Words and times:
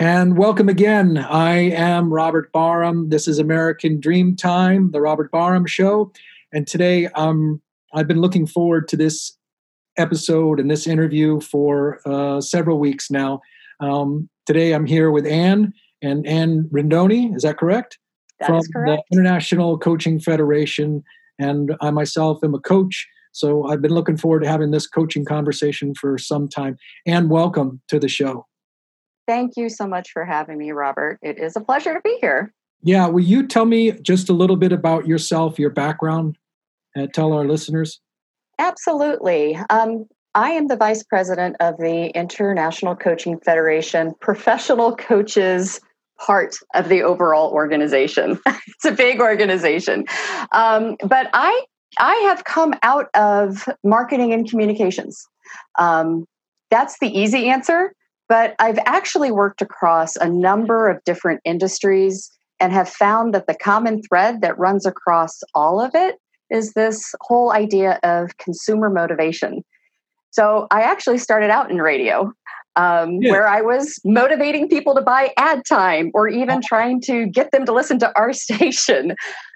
And 0.00 0.36
welcome 0.36 0.68
again. 0.68 1.18
I 1.18 1.70
am 1.70 2.12
Robert 2.12 2.50
Barham. 2.50 3.10
This 3.10 3.28
is 3.28 3.38
American 3.38 4.00
Dream 4.00 4.34
Time, 4.34 4.90
the 4.90 5.00
Robert 5.00 5.30
Barham 5.30 5.66
Show. 5.66 6.12
And 6.52 6.66
today 6.66 7.06
um, 7.14 7.62
I've 7.92 8.08
been 8.08 8.20
looking 8.20 8.44
forward 8.44 8.88
to 8.88 8.96
this 8.96 9.38
episode 9.96 10.58
and 10.58 10.68
this 10.68 10.88
interview 10.88 11.38
for 11.40 12.00
uh, 12.06 12.40
several 12.40 12.80
weeks 12.80 13.08
now. 13.08 13.40
Um, 13.78 14.28
today 14.46 14.72
I'm 14.72 14.84
here 14.84 15.12
with 15.12 15.28
Anne 15.28 15.72
and 16.02 16.26
Anne 16.26 16.68
Rindoni. 16.72 17.36
Is 17.36 17.44
that 17.44 17.58
correct? 17.58 17.96
That 18.40 18.48
From 18.48 18.62
correct. 18.72 19.02
the 19.08 19.16
International 19.16 19.78
Coaching 19.78 20.18
Federation. 20.18 21.04
And 21.38 21.76
I 21.80 21.92
myself 21.92 22.42
am 22.42 22.52
a 22.52 22.60
coach. 22.60 23.06
So 23.30 23.68
I've 23.68 23.80
been 23.80 23.94
looking 23.94 24.16
forward 24.16 24.42
to 24.42 24.48
having 24.48 24.72
this 24.72 24.88
coaching 24.88 25.24
conversation 25.24 25.94
for 25.94 26.18
some 26.18 26.48
time. 26.48 26.78
And 27.06 27.30
welcome 27.30 27.80
to 27.86 28.00
the 28.00 28.08
show. 28.08 28.48
Thank 29.26 29.52
you 29.56 29.68
so 29.68 29.86
much 29.86 30.10
for 30.12 30.24
having 30.24 30.58
me, 30.58 30.72
Robert. 30.72 31.18
It 31.22 31.38
is 31.38 31.56
a 31.56 31.60
pleasure 31.60 31.94
to 31.94 32.00
be 32.02 32.18
here. 32.20 32.52
Yeah, 32.82 33.06
will 33.06 33.22
you 33.22 33.46
tell 33.46 33.64
me 33.64 33.92
just 33.92 34.28
a 34.28 34.34
little 34.34 34.56
bit 34.56 34.72
about 34.72 35.06
yourself, 35.06 35.58
your 35.58 35.70
background, 35.70 36.36
and 36.94 37.12
tell 37.14 37.32
our 37.32 37.46
listeners? 37.46 38.00
Absolutely. 38.58 39.58
Um, 39.70 40.06
I 40.34 40.50
am 40.50 40.66
the 40.66 40.76
vice 40.76 41.02
president 41.02 41.56
of 41.60 41.76
the 41.78 42.10
International 42.14 42.94
Coaching 42.94 43.38
Federation, 43.40 44.12
professional 44.20 44.94
coaches 44.96 45.80
part 46.18 46.56
of 46.74 46.88
the 46.88 47.02
overall 47.02 47.52
organization. 47.52 48.38
it's 48.46 48.84
a 48.84 48.92
big 48.92 49.20
organization. 49.20 50.04
Um, 50.52 50.96
but 51.06 51.30
I 51.32 51.64
I 51.98 52.14
have 52.28 52.44
come 52.44 52.74
out 52.82 53.06
of 53.14 53.68
marketing 53.84 54.32
and 54.32 54.48
communications. 54.48 55.24
Um, 55.78 56.26
that's 56.70 56.98
the 56.98 57.08
easy 57.08 57.48
answer. 57.48 57.92
But 58.28 58.54
I've 58.58 58.78
actually 58.86 59.30
worked 59.30 59.60
across 59.60 60.16
a 60.16 60.28
number 60.28 60.88
of 60.88 61.02
different 61.04 61.40
industries 61.44 62.30
and 62.60 62.72
have 62.72 62.88
found 62.88 63.34
that 63.34 63.46
the 63.46 63.54
common 63.54 64.02
thread 64.02 64.40
that 64.40 64.58
runs 64.58 64.86
across 64.86 65.42
all 65.54 65.80
of 65.80 65.90
it 65.94 66.16
is 66.50 66.72
this 66.72 67.14
whole 67.20 67.52
idea 67.52 67.98
of 68.02 68.36
consumer 68.38 68.88
motivation. 68.88 69.64
So 70.30 70.66
I 70.70 70.82
actually 70.82 71.18
started 71.18 71.50
out 71.50 71.70
in 71.70 71.78
radio. 71.78 72.32
Um, 72.76 73.22
yeah. 73.22 73.30
Where 73.30 73.46
I 73.46 73.60
was 73.60 74.00
motivating 74.04 74.68
people 74.68 74.96
to 74.96 75.00
buy 75.00 75.32
ad 75.36 75.62
time 75.64 76.10
or 76.12 76.26
even 76.26 76.60
trying 76.60 77.00
to 77.02 77.26
get 77.26 77.52
them 77.52 77.64
to 77.66 77.72
listen 77.72 78.00
to 78.00 78.12
our 78.16 78.32
station. 78.46 79.14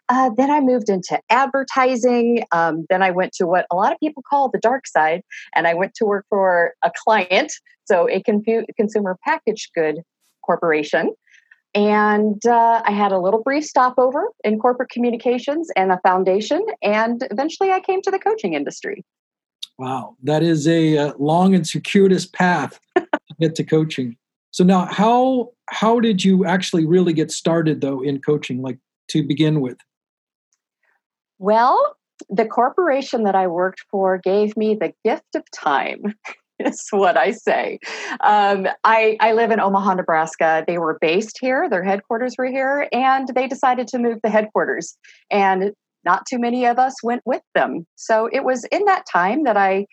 Uh, 0.09 0.31
then 0.37 0.51
I 0.51 0.61
moved 0.61 0.89
into 0.89 1.21
advertising. 1.29 2.45
Um, 2.53 2.87
then 2.89 3.03
I 3.03 3.11
went 3.11 3.33
to 3.35 3.47
what 3.47 3.67
a 3.71 3.77
lot 3.77 3.93
of 3.93 3.99
people 4.01 4.23
call 4.29 4.49
the 4.49 4.59
dark 4.59 4.87
side, 4.87 5.23
and 5.55 5.67
I 5.67 5.75
went 5.75 5.95
to 5.97 6.07
work 6.07 6.25
for 6.29 6.75
a 6.83 6.91
client, 7.05 7.53
so 7.85 8.09
a 8.09 8.23
confu- 8.23 8.65
consumer 8.77 9.19
packaged 9.25 9.71
good 9.75 10.01
corporation. 10.45 11.15
And 11.75 12.45
uh, 12.47 12.83
I 12.85 12.93
had 12.93 13.13
a 13.13 13.19
little 13.19 13.43
brief 13.43 13.65
stopover 13.65 14.29
in 14.43 14.59
corporate 14.59 14.89
communications 14.89 15.71
and 15.77 15.93
a 15.93 16.01
foundation, 16.03 16.65
and 16.83 17.27
eventually 17.31 17.71
I 17.71 17.81
came 17.81 18.01
to 18.03 18.11
the 18.11 18.19
coaching 18.19 18.55
industry. 18.55 19.05
Wow, 19.79 20.17
that 20.25 20.43
is 20.43 20.67
a 20.67 20.99
uh, 20.99 21.13
long 21.19 21.55
and 21.55 21.67
circuitous 21.67 22.27
path 22.27 22.81
to 22.97 23.07
get 23.39 23.55
to 23.57 23.65
coaching. 23.65 24.17
So 24.51 24.65
now, 24.65 24.87
how 24.87 25.51
how 25.69 26.01
did 26.01 26.25
you 26.25 26.47
actually 26.47 26.87
really 26.87 27.13
get 27.13 27.31
started 27.31 27.83
though 27.83 28.01
in 28.01 28.21
coaching, 28.21 28.63
like 28.63 28.79
to 29.11 29.23
begin 29.23 29.61
with? 29.61 29.79
Well, 31.39 31.97
the 32.29 32.47
corporation 32.47 33.25
that 33.25 33.35
I 33.35 33.47
worked 33.47 33.85
for 33.91 34.19
gave 34.19 34.57
me 34.57 34.75
the 34.75 34.93
gift 35.05 35.35
of 35.35 35.45
time. 35.51 36.15
is 36.61 36.87
what 36.91 37.17
I 37.17 37.31
say. 37.31 37.79
Um, 38.21 38.67
I, 38.85 39.17
I 39.21 39.33
live 39.33 39.51
in 39.51 39.61
Omaha, 39.61 39.95
Nebraska. 39.95 40.65
They 40.67 40.79
were 40.79 40.99
based 41.01 41.39
here, 41.41 41.69
their 41.71 41.85
headquarters 41.85 42.35
were 42.37 42.47
here, 42.51 42.89
and 42.93 43.29
they 43.35 43.47
decided 43.47 43.87
to 43.89 43.99
move 43.99 44.19
the 44.23 44.31
headquarters. 44.31 44.97
And 45.31 45.73
not 46.05 46.25
too 46.29 46.39
many 46.39 46.65
of 46.67 46.79
us 46.79 46.95
went 47.03 47.23
with 47.25 47.43
them. 47.55 47.87
So 47.97 48.29
it 48.33 48.45
was 48.45 48.65
in 48.73 48.85
that 48.87 49.05
time 49.11 49.45
that 49.45 49.57
I 49.57 49.87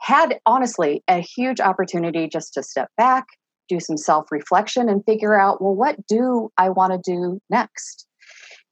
had, 0.00 0.38
honestly, 0.46 1.02
a 1.08 1.20
huge 1.20 1.60
opportunity 1.60 2.28
just 2.28 2.54
to 2.54 2.62
step 2.62 2.88
back, 2.96 3.24
do 3.68 3.80
some 3.80 3.96
self 3.96 4.30
reflection, 4.30 4.88
and 4.88 5.04
figure 5.04 5.38
out, 5.38 5.62
well, 5.62 5.74
what 5.74 5.96
do 6.06 6.50
I 6.58 6.70
want 6.70 6.92
to 6.92 7.10
do 7.10 7.40
next? 7.50 8.06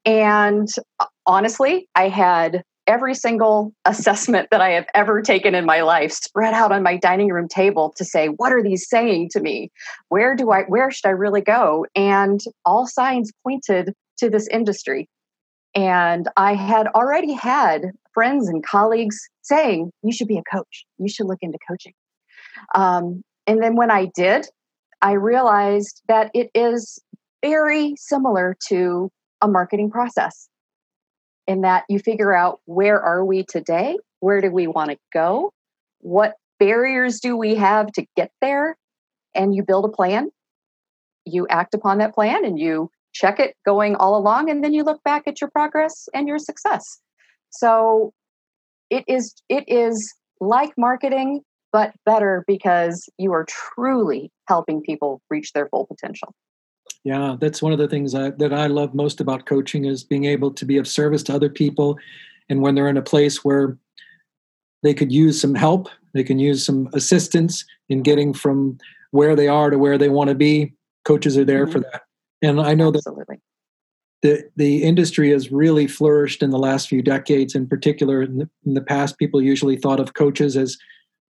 And 0.05 0.67
uh, 0.99 1.05
honestly, 1.25 1.87
I 1.95 2.09
had 2.09 2.63
every 2.87 3.15
single 3.15 3.73
assessment 3.85 4.49
that 4.51 4.61
I 4.61 4.69
have 4.71 4.85
ever 4.93 5.21
taken 5.21 5.55
in 5.55 5.65
my 5.65 5.81
life 5.81 6.11
spread 6.11 6.53
out 6.53 6.71
on 6.71 6.83
my 6.83 6.97
dining 6.97 7.29
room 7.29 7.47
table 7.47 7.93
to 7.97 8.05
say, 8.05 8.27
what 8.27 8.51
are 8.51 8.61
these 8.61 8.87
saying 8.87 9.29
to 9.31 9.39
me? 9.39 9.71
Where 10.09 10.35
do 10.35 10.51
I 10.51 10.63
where 10.63 10.91
should 10.91 11.07
I 11.07 11.11
really 11.11 11.41
go? 11.41 11.85
And 11.95 12.39
all 12.63 12.87
signs 12.87 13.31
pointed 13.43 13.93
to 14.17 14.29
this 14.29 14.47
industry. 14.47 15.09
And 15.73 16.29
I 16.37 16.53
had 16.53 16.87
already 16.87 17.33
had 17.33 17.91
friends 18.13 18.47
and 18.47 18.65
colleagues 18.65 19.17
saying, 19.41 19.91
you 20.03 20.13
should 20.13 20.27
be 20.27 20.37
a 20.37 20.55
coach. 20.55 20.85
You 20.97 21.09
should 21.09 21.27
look 21.27 21.39
into 21.41 21.57
coaching. 21.67 21.93
Um, 22.73 23.23
and 23.45 23.61
then 23.61 23.75
when 23.75 23.91
I 23.91 24.09
did, 24.15 24.47
I 25.01 25.13
realized 25.13 26.01
that 26.07 26.31
it 26.33 26.49
is 26.55 26.97
very 27.43 27.95
similar 27.97 28.55
to 28.69 29.11
a 29.41 29.47
marketing 29.47 29.91
process 29.91 30.47
in 31.47 31.61
that 31.61 31.83
you 31.89 31.99
figure 31.99 32.33
out 32.33 32.59
where 32.65 33.01
are 33.01 33.23
we 33.23 33.43
today 33.43 33.97
where 34.19 34.41
do 34.41 34.49
we 34.51 34.67
want 34.67 34.91
to 34.91 34.97
go 35.13 35.51
what 35.99 36.35
barriers 36.59 37.19
do 37.19 37.35
we 37.35 37.55
have 37.55 37.91
to 37.93 38.05
get 38.15 38.31
there 38.41 38.77
and 39.33 39.53
you 39.53 39.63
build 39.63 39.85
a 39.85 39.89
plan. 39.89 40.29
You 41.25 41.47
act 41.49 41.73
upon 41.73 41.97
that 41.97 42.13
plan 42.13 42.45
and 42.45 42.59
you 42.59 42.89
check 43.13 43.39
it 43.39 43.55
going 43.65 43.95
all 43.95 44.17
along 44.17 44.49
and 44.49 44.63
then 44.63 44.73
you 44.73 44.83
look 44.83 45.03
back 45.03 45.23
at 45.27 45.41
your 45.41 45.49
progress 45.49 46.07
and 46.13 46.27
your 46.27 46.39
success. 46.39 46.99
So 47.49 48.13
it 48.89 49.03
is 49.07 49.33
it 49.49 49.63
is 49.67 50.13
like 50.39 50.73
marketing 50.77 51.41
but 51.71 51.93
better 52.05 52.43
because 52.47 53.09
you 53.17 53.33
are 53.33 53.45
truly 53.49 54.31
helping 54.47 54.81
people 54.81 55.21
reach 55.29 55.51
their 55.53 55.67
full 55.67 55.85
potential 55.85 56.33
yeah, 57.05 57.35
that's 57.39 57.61
one 57.61 57.71
of 57.71 57.77
the 57.77 57.87
things 57.87 58.15
I, 58.15 58.31
that 58.31 58.51
I 58.51 58.65
love 58.65 58.95
most 58.95 59.21
about 59.21 59.45
coaching 59.45 59.85
is 59.85 60.03
being 60.03 60.25
able 60.25 60.49
to 60.51 60.65
be 60.65 60.77
of 60.77 60.87
service 60.87 61.21
to 61.23 61.35
other 61.35 61.49
people, 61.49 61.99
and 62.49 62.61
when 62.61 62.73
they're 62.73 62.89
in 62.89 62.97
a 62.97 63.03
place 63.03 63.45
where 63.45 63.77
they 64.81 64.95
could 64.95 65.11
use 65.11 65.39
some 65.39 65.53
help, 65.53 65.87
they 66.15 66.23
can 66.23 66.39
use 66.39 66.65
some 66.65 66.89
assistance 66.93 67.63
in 67.89 68.01
getting 68.01 68.33
from 68.33 68.79
where 69.11 69.35
they 69.35 69.47
are 69.47 69.69
to 69.69 69.77
where 69.77 69.99
they 69.99 70.09
want 70.09 70.29
to 70.29 70.35
be. 70.35 70.73
Coaches 71.05 71.37
are 71.37 71.45
there 71.45 71.65
mm-hmm. 71.65 71.73
for 71.73 71.79
that, 71.81 72.01
and 72.41 72.59
I 72.59 72.73
know 72.73 72.91
Absolutely. 72.91 73.39
that 74.23 74.37
the 74.37 74.49
the 74.55 74.83
industry 74.83 75.29
has 75.29 75.51
really 75.51 75.85
flourished 75.85 76.41
in 76.41 76.49
the 76.49 76.57
last 76.57 76.87
few 76.87 77.03
decades. 77.03 77.53
In 77.53 77.67
particular, 77.67 78.23
in 78.23 78.39
the, 78.39 78.49
in 78.65 78.73
the 78.73 78.81
past, 78.81 79.19
people 79.19 79.43
usually 79.43 79.77
thought 79.77 79.99
of 79.99 80.15
coaches 80.15 80.57
as 80.57 80.75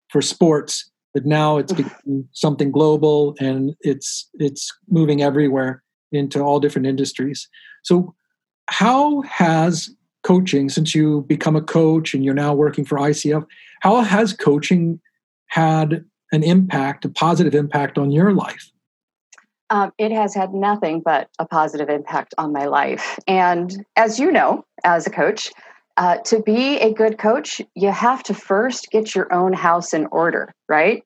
for 0.08 0.22
sports 0.22 0.90
but 1.16 1.24
now 1.24 1.56
it's 1.56 1.72
something 2.32 2.70
global 2.70 3.34
and 3.40 3.74
it's 3.80 4.28
it's 4.34 4.70
moving 4.90 5.22
everywhere 5.22 5.82
into 6.12 6.40
all 6.42 6.60
different 6.60 6.86
industries. 6.86 7.48
So 7.84 8.14
how 8.68 9.22
has 9.22 9.88
coaching 10.24 10.68
since 10.68 10.94
you 10.94 11.22
become 11.22 11.56
a 11.56 11.62
coach 11.62 12.12
and 12.12 12.22
you're 12.22 12.34
now 12.34 12.52
working 12.52 12.84
for 12.84 12.98
icf 12.98 13.46
how 13.80 14.02
has 14.02 14.32
coaching 14.32 15.00
had 15.46 16.04
an 16.32 16.42
impact 16.42 17.06
a 17.06 17.08
positive 17.08 17.54
impact 17.54 17.96
on 17.96 18.10
your 18.10 18.32
life? 18.32 18.70
Um, 19.70 19.92
it 19.96 20.12
has 20.12 20.34
had 20.34 20.52
nothing 20.52 21.00
but 21.00 21.30
a 21.38 21.46
positive 21.46 21.88
impact 21.88 22.34
on 22.36 22.52
my 22.52 22.66
life. 22.66 23.18
And 23.26 23.86
as 23.96 24.20
you 24.20 24.30
know 24.30 24.66
as 24.84 25.06
a 25.06 25.10
coach 25.10 25.50
uh, 25.96 26.18
to 26.18 26.42
be 26.42 26.78
a 26.78 26.92
good 26.92 27.18
coach, 27.18 27.60
you 27.74 27.90
have 27.90 28.22
to 28.24 28.34
first 28.34 28.90
get 28.90 29.14
your 29.14 29.32
own 29.32 29.52
house 29.52 29.94
in 29.94 30.06
order, 30.06 30.52
right? 30.68 31.02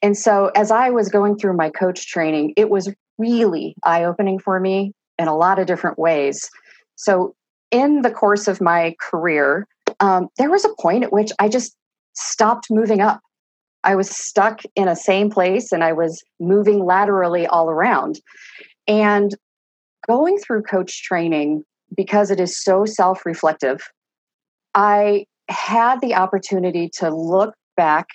And 0.00 0.16
so, 0.16 0.50
as 0.54 0.70
I 0.70 0.90
was 0.90 1.08
going 1.08 1.36
through 1.36 1.56
my 1.56 1.70
coach 1.70 2.06
training, 2.06 2.54
it 2.56 2.70
was 2.70 2.92
really 3.18 3.74
eye 3.82 4.04
opening 4.04 4.38
for 4.38 4.60
me 4.60 4.92
in 5.18 5.26
a 5.26 5.36
lot 5.36 5.58
of 5.58 5.66
different 5.66 5.98
ways. 5.98 6.48
So, 6.94 7.34
in 7.70 8.02
the 8.02 8.10
course 8.10 8.46
of 8.46 8.60
my 8.60 8.94
career, 9.00 9.66
um, 10.00 10.28
there 10.38 10.50
was 10.50 10.64
a 10.64 10.74
point 10.80 11.04
at 11.04 11.12
which 11.12 11.32
I 11.38 11.48
just 11.48 11.74
stopped 12.14 12.68
moving 12.70 13.00
up. 13.00 13.20
I 13.84 13.96
was 13.96 14.08
stuck 14.08 14.62
in 14.76 14.88
a 14.88 14.96
same 14.96 15.30
place 15.30 15.72
and 15.72 15.82
I 15.82 15.92
was 15.92 16.22
moving 16.40 16.84
laterally 16.84 17.46
all 17.46 17.70
around. 17.70 18.20
And 18.86 19.34
going 20.06 20.38
through 20.38 20.62
coach 20.62 21.02
training, 21.02 21.64
because 21.96 22.30
it 22.30 22.40
is 22.40 22.62
so 22.62 22.84
self 22.84 23.26
reflective, 23.26 23.80
I 24.78 25.26
had 25.48 26.00
the 26.00 26.14
opportunity 26.14 26.88
to 26.98 27.10
look 27.10 27.52
back 27.76 28.06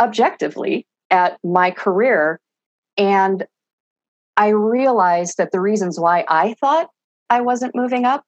objectively 0.00 0.84
at 1.10 1.38
my 1.44 1.70
career 1.70 2.40
and 2.96 3.46
I 4.36 4.48
realized 4.48 5.36
that 5.38 5.52
the 5.52 5.60
reasons 5.60 6.00
why 6.00 6.24
I 6.28 6.54
thought 6.54 6.88
I 7.30 7.40
wasn't 7.40 7.76
moving 7.76 8.04
up 8.04 8.24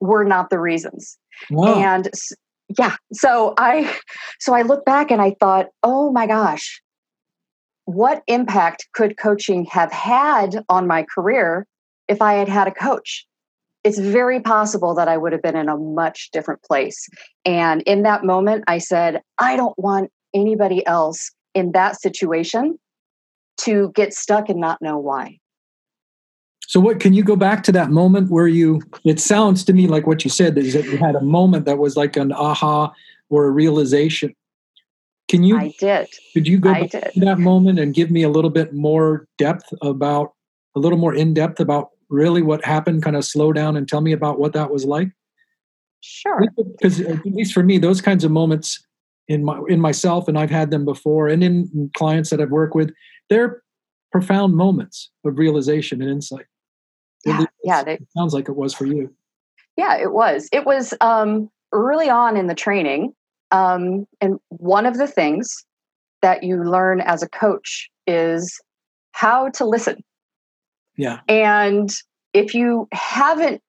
were 0.00 0.24
not 0.24 0.50
the 0.50 0.60
reasons. 0.60 1.18
Wow. 1.50 1.74
And 1.80 2.08
yeah, 2.78 2.94
so 3.12 3.54
I 3.58 3.92
so 4.38 4.54
I 4.54 4.62
look 4.62 4.84
back 4.84 5.10
and 5.10 5.20
I 5.20 5.34
thought, 5.40 5.66
"Oh 5.82 6.12
my 6.12 6.26
gosh. 6.28 6.80
what 7.86 8.22
impact 8.28 8.88
could 8.94 9.16
coaching 9.18 9.64
have 9.66 9.92
had 9.92 10.64
on 10.68 10.86
my 10.86 11.04
career 11.14 11.66
if 12.08 12.22
I 12.22 12.34
had 12.34 12.48
had 12.48 12.68
a 12.68 12.72
coach? 12.72 13.26
It's 13.82 13.98
very 13.98 14.40
possible 14.40 14.94
that 14.94 15.08
I 15.08 15.16
would 15.16 15.32
have 15.32 15.42
been 15.42 15.56
in 15.56 15.68
a 15.68 15.76
much 15.76 16.30
different 16.32 16.62
place. 16.62 17.08
And 17.44 17.82
in 17.82 18.02
that 18.02 18.24
moment, 18.24 18.64
I 18.66 18.78
said, 18.78 19.22
I 19.38 19.56
don't 19.56 19.78
want 19.78 20.10
anybody 20.34 20.86
else 20.86 21.30
in 21.54 21.72
that 21.72 22.00
situation 22.00 22.78
to 23.58 23.90
get 23.94 24.12
stuck 24.12 24.48
and 24.48 24.60
not 24.60 24.80
know 24.80 24.98
why. 24.98 25.38
So, 26.66 26.78
what 26.78 27.00
can 27.00 27.14
you 27.14 27.24
go 27.24 27.34
back 27.34 27.64
to 27.64 27.72
that 27.72 27.90
moment 27.90 28.30
where 28.30 28.46
you? 28.46 28.80
It 29.04 29.18
sounds 29.18 29.64
to 29.64 29.72
me 29.72 29.88
like 29.88 30.06
what 30.06 30.22
you 30.22 30.30
said 30.30 30.56
is 30.56 30.72
that 30.74 30.84
you 30.84 30.98
had 30.98 31.16
a 31.16 31.20
moment 31.20 31.64
that 31.64 31.78
was 31.78 31.96
like 31.96 32.16
an 32.16 32.32
aha 32.32 32.92
or 33.28 33.46
a 33.46 33.50
realization. 33.50 34.34
Can 35.28 35.42
you? 35.42 35.58
I 35.58 35.74
did. 35.80 36.08
Could 36.32 36.46
you 36.46 36.58
go 36.58 36.70
I 36.70 36.82
back 36.82 36.90
did. 36.90 37.12
to 37.14 37.20
that 37.20 37.38
moment 37.38 37.80
and 37.80 37.92
give 37.92 38.10
me 38.10 38.22
a 38.22 38.28
little 38.28 38.50
bit 38.50 38.72
more 38.72 39.26
depth 39.36 39.72
about, 39.82 40.32
a 40.76 40.78
little 40.78 40.98
more 40.98 41.14
in 41.14 41.34
depth 41.34 41.58
about 41.58 41.88
really 42.10 42.42
what 42.42 42.64
happened? 42.64 43.02
Kind 43.02 43.16
of 43.16 43.24
slow 43.24 43.52
down 43.52 43.76
and 43.76 43.88
tell 43.88 44.00
me 44.00 44.12
about 44.12 44.38
what 44.38 44.52
that 44.52 44.70
was 44.70 44.84
like. 44.84 45.10
Sure. 46.00 46.42
Because 46.56 47.00
at 47.00 47.24
least 47.26 47.52
for 47.52 47.62
me, 47.62 47.78
those 47.78 48.00
kinds 48.00 48.24
of 48.24 48.30
moments 48.30 48.82
in 49.28 49.44
my 49.44 49.60
in 49.68 49.80
myself, 49.80 50.28
and 50.28 50.38
I've 50.38 50.50
had 50.50 50.70
them 50.70 50.84
before, 50.84 51.28
and 51.28 51.44
in 51.44 51.90
clients 51.94 52.30
that 52.30 52.40
I've 52.40 52.50
worked 52.50 52.74
with, 52.74 52.92
they're 53.28 53.62
profound 54.10 54.56
moments 54.56 55.10
of 55.24 55.38
realization 55.38 56.00
and 56.00 56.10
insight. 56.10 56.46
Yeah, 57.24 57.44
yeah. 57.64 57.84
They, 57.84 57.98
sounds 58.16 58.34
like 58.34 58.48
it 58.48 58.56
was 58.56 58.74
for 58.74 58.86
you. 58.86 59.14
Yeah, 59.76 59.96
it 59.98 60.12
was. 60.12 60.48
It 60.52 60.64
was 60.64 60.94
um, 61.00 61.50
early 61.72 62.08
on 62.08 62.36
in 62.36 62.46
the 62.46 62.54
training. 62.54 63.14
Um, 63.50 64.06
and 64.20 64.38
one 64.48 64.86
of 64.86 64.96
the 64.96 65.06
things 65.06 65.64
that 66.22 66.42
you 66.42 66.62
learn 66.62 67.00
as 67.00 67.22
a 67.22 67.28
coach 67.28 67.90
is 68.06 68.60
how 69.12 69.48
to 69.50 69.64
listen. 69.64 70.02
Yeah. 71.00 71.20
And 71.28 71.90
if 72.34 72.54
you 72.54 72.88
haven't 72.92 73.62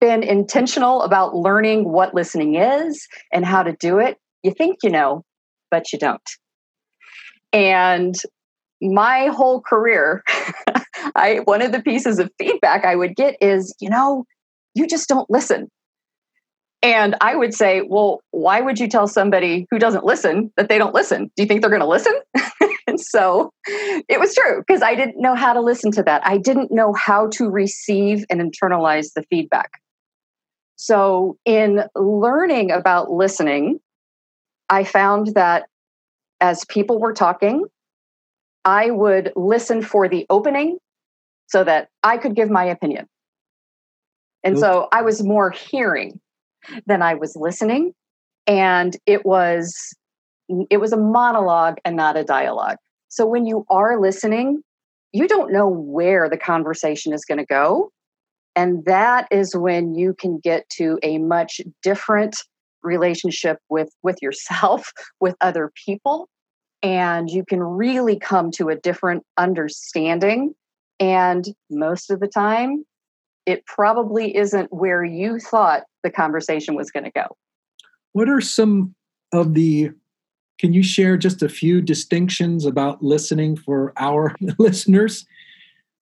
been 0.00 0.22
intentional 0.22 1.02
about 1.02 1.34
learning 1.34 1.90
what 1.90 2.14
listening 2.14 2.56
is 2.56 3.06
and 3.32 3.44
how 3.44 3.62
to 3.62 3.72
do 3.72 3.98
it, 3.98 4.18
you 4.42 4.52
think 4.52 4.78
you 4.82 4.90
know, 4.90 5.24
but 5.70 5.92
you 5.92 5.98
don't. 5.98 6.20
And 7.52 8.14
my 8.82 9.28
whole 9.28 9.60
career 9.62 10.22
I 11.16 11.40
one 11.44 11.62
of 11.62 11.72
the 11.72 11.80
pieces 11.80 12.18
of 12.18 12.30
feedback 12.38 12.84
I 12.84 12.96
would 12.96 13.16
get 13.16 13.36
is, 13.40 13.74
you 13.80 13.88
know, 13.88 14.24
you 14.74 14.86
just 14.86 15.08
don't 15.08 15.28
listen. 15.30 15.68
And 16.82 17.14
I 17.20 17.36
would 17.36 17.54
say, 17.54 17.82
well, 17.88 18.20
why 18.32 18.60
would 18.60 18.78
you 18.78 18.88
tell 18.88 19.06
somebody 19.06 19.66
who 19.70 19.78
doesn't 19.78 20.04
listen 20.04 20.52
that 20.56 20.68
they 20.68 20.78
don't 20.78 20.94
listen? 20.94 21.30
Do 21.36 21.42
you 21.42 21.46
think 21.46 21.60
they're 21.60 21.70
going 21.70 21.80
to 21.80 21.88
listen? 21.88 22.12
and 22.86 23.00
so 23.00 23.50
it 23.66 24.18
was 24.20 24.34
true 24.34 24.62
because 24.66 24.82
I 24.82 24.94
didn't 24.94 25.20
know 25.20 25.34
how 25.34 25.52
to 25.52 25.60
listen 25.60 25.90
to 25.92 26.02
that. 26.04 26.26
I 26.26 26.38
didn't 26.38 26.72
know 26.72 26.94
how 26.94 27.28
to 27.28 27.48
receive 27.48 28.24
and 28.30 28.40
internalize 28.40 29.12
the 29.14 29.24
feedback. 29.30 29.70
So, 30.76 31.36
in 31.44 31.84
learning 31.94 32.72
about 32.72 33.10
listening, 33.10 33.78
I 34.68 34.84
found 34.84 35.34
that 35.34 35.66
as 36.40 36.64
people 36.64 36.98
were 36.98 37.12
talking, 37.12 37.64
I 38.64 38.90
would 38.90 39.32
listen 39.36 39.82
for 39.82 40.08
the 40.08 40.26
opening 40.28 40.78
so 41.46 41.62
that 41.62 41.88
I 42.02 42.16
could 42.16 42.34
give 42.34 42.50
my 42.50 42.64
opinion. 42.64 43.06
And 44.44 44.58
so 44.58 44.88
I 44.90 45.02
was 45.02 45.22
more 45.22 45.50
hearing 45.50 46.20
than 46.86 47.02
I 47.02 47.14
was 47.14 47.36
listening. 47.36 47.92
And 48.46 48.96
it 49.06 49.24
was 49.24 49.94
it 50.70 50.78
was 50.78 50.92
a 50.92 50.96
monologue 50.96 51.78
and 51.84 51.96
not 51.96 52.16
a 52.16 52.24
dialogue. 52.24 52.76
So 53.08 53.26
when 53.26 53.46
you 53.46 53.64
are 53.68 54.00
listening, 54.00 54.62
you 55.12 55.28
don't 55.28 55.52
know 55.52 55.68
where 55.68 56.28
the 56.28 56.38
conversation 56.38 57.12
is 57.12 57.24
going 57.24 57.38
to 57.38 57.46
go. 57.46 57.90
And 58.54 58.84
that 58.84 59.28
is 59.30 59.56
when 59.56 59.94
you 59.94 60.14
can 60.14 60.38
get 60.38 60.68
to 60.70 60.98
a 61.02 61.18
much 61.18 61.60
different 61.82 62.36
relationship 62.82 63.58
with 63.68 63.90
with 64.02 64.16
yourself, 64.20 64.92
with 65.20 65.36
other 65.40 65.70
people, 65.86 66.28
and 66.82 67.30
you 67.30 67.44
can 67.44 67.62
really 67.62 68.18
come 68.18 68.50
to 68.52 68.68
a 68.68 68.76
different 68.76 69.24
understanding 69.38 70.54
and 71.02 71.46
most 71.68 72.10
of 72.10 72.20
the 72.20 72.28
time, 72.28 72.84
it 73.44 73.66
probably 73.66 74.36
isn't 74.36 74.72
where 74.72 75.04
you 75.04 75.40
thought 75.40 75.82
the 76.04 76.10
conversation 76.10 76.76
was 76.76 76.92
going 76.92 77.02
to 77.02 77.10
go. 77.10 77.36
What 78.12 78.28
are 78.28 78.40
some 78.40 78.94
of 79.32 79.54
the, 79.54 79.90
can 80.62 80.72
you 80.72 80.82
share 80.84 81.16
just 81.16 81.42
a 81.42 81.48
few 81.48 81.82
distinctions 81.82 82.64
about 82.64 83.02
listening 83.02 83.56
for 83.56 83.92
our 83.96 84.32
listeners? 84.58 85.26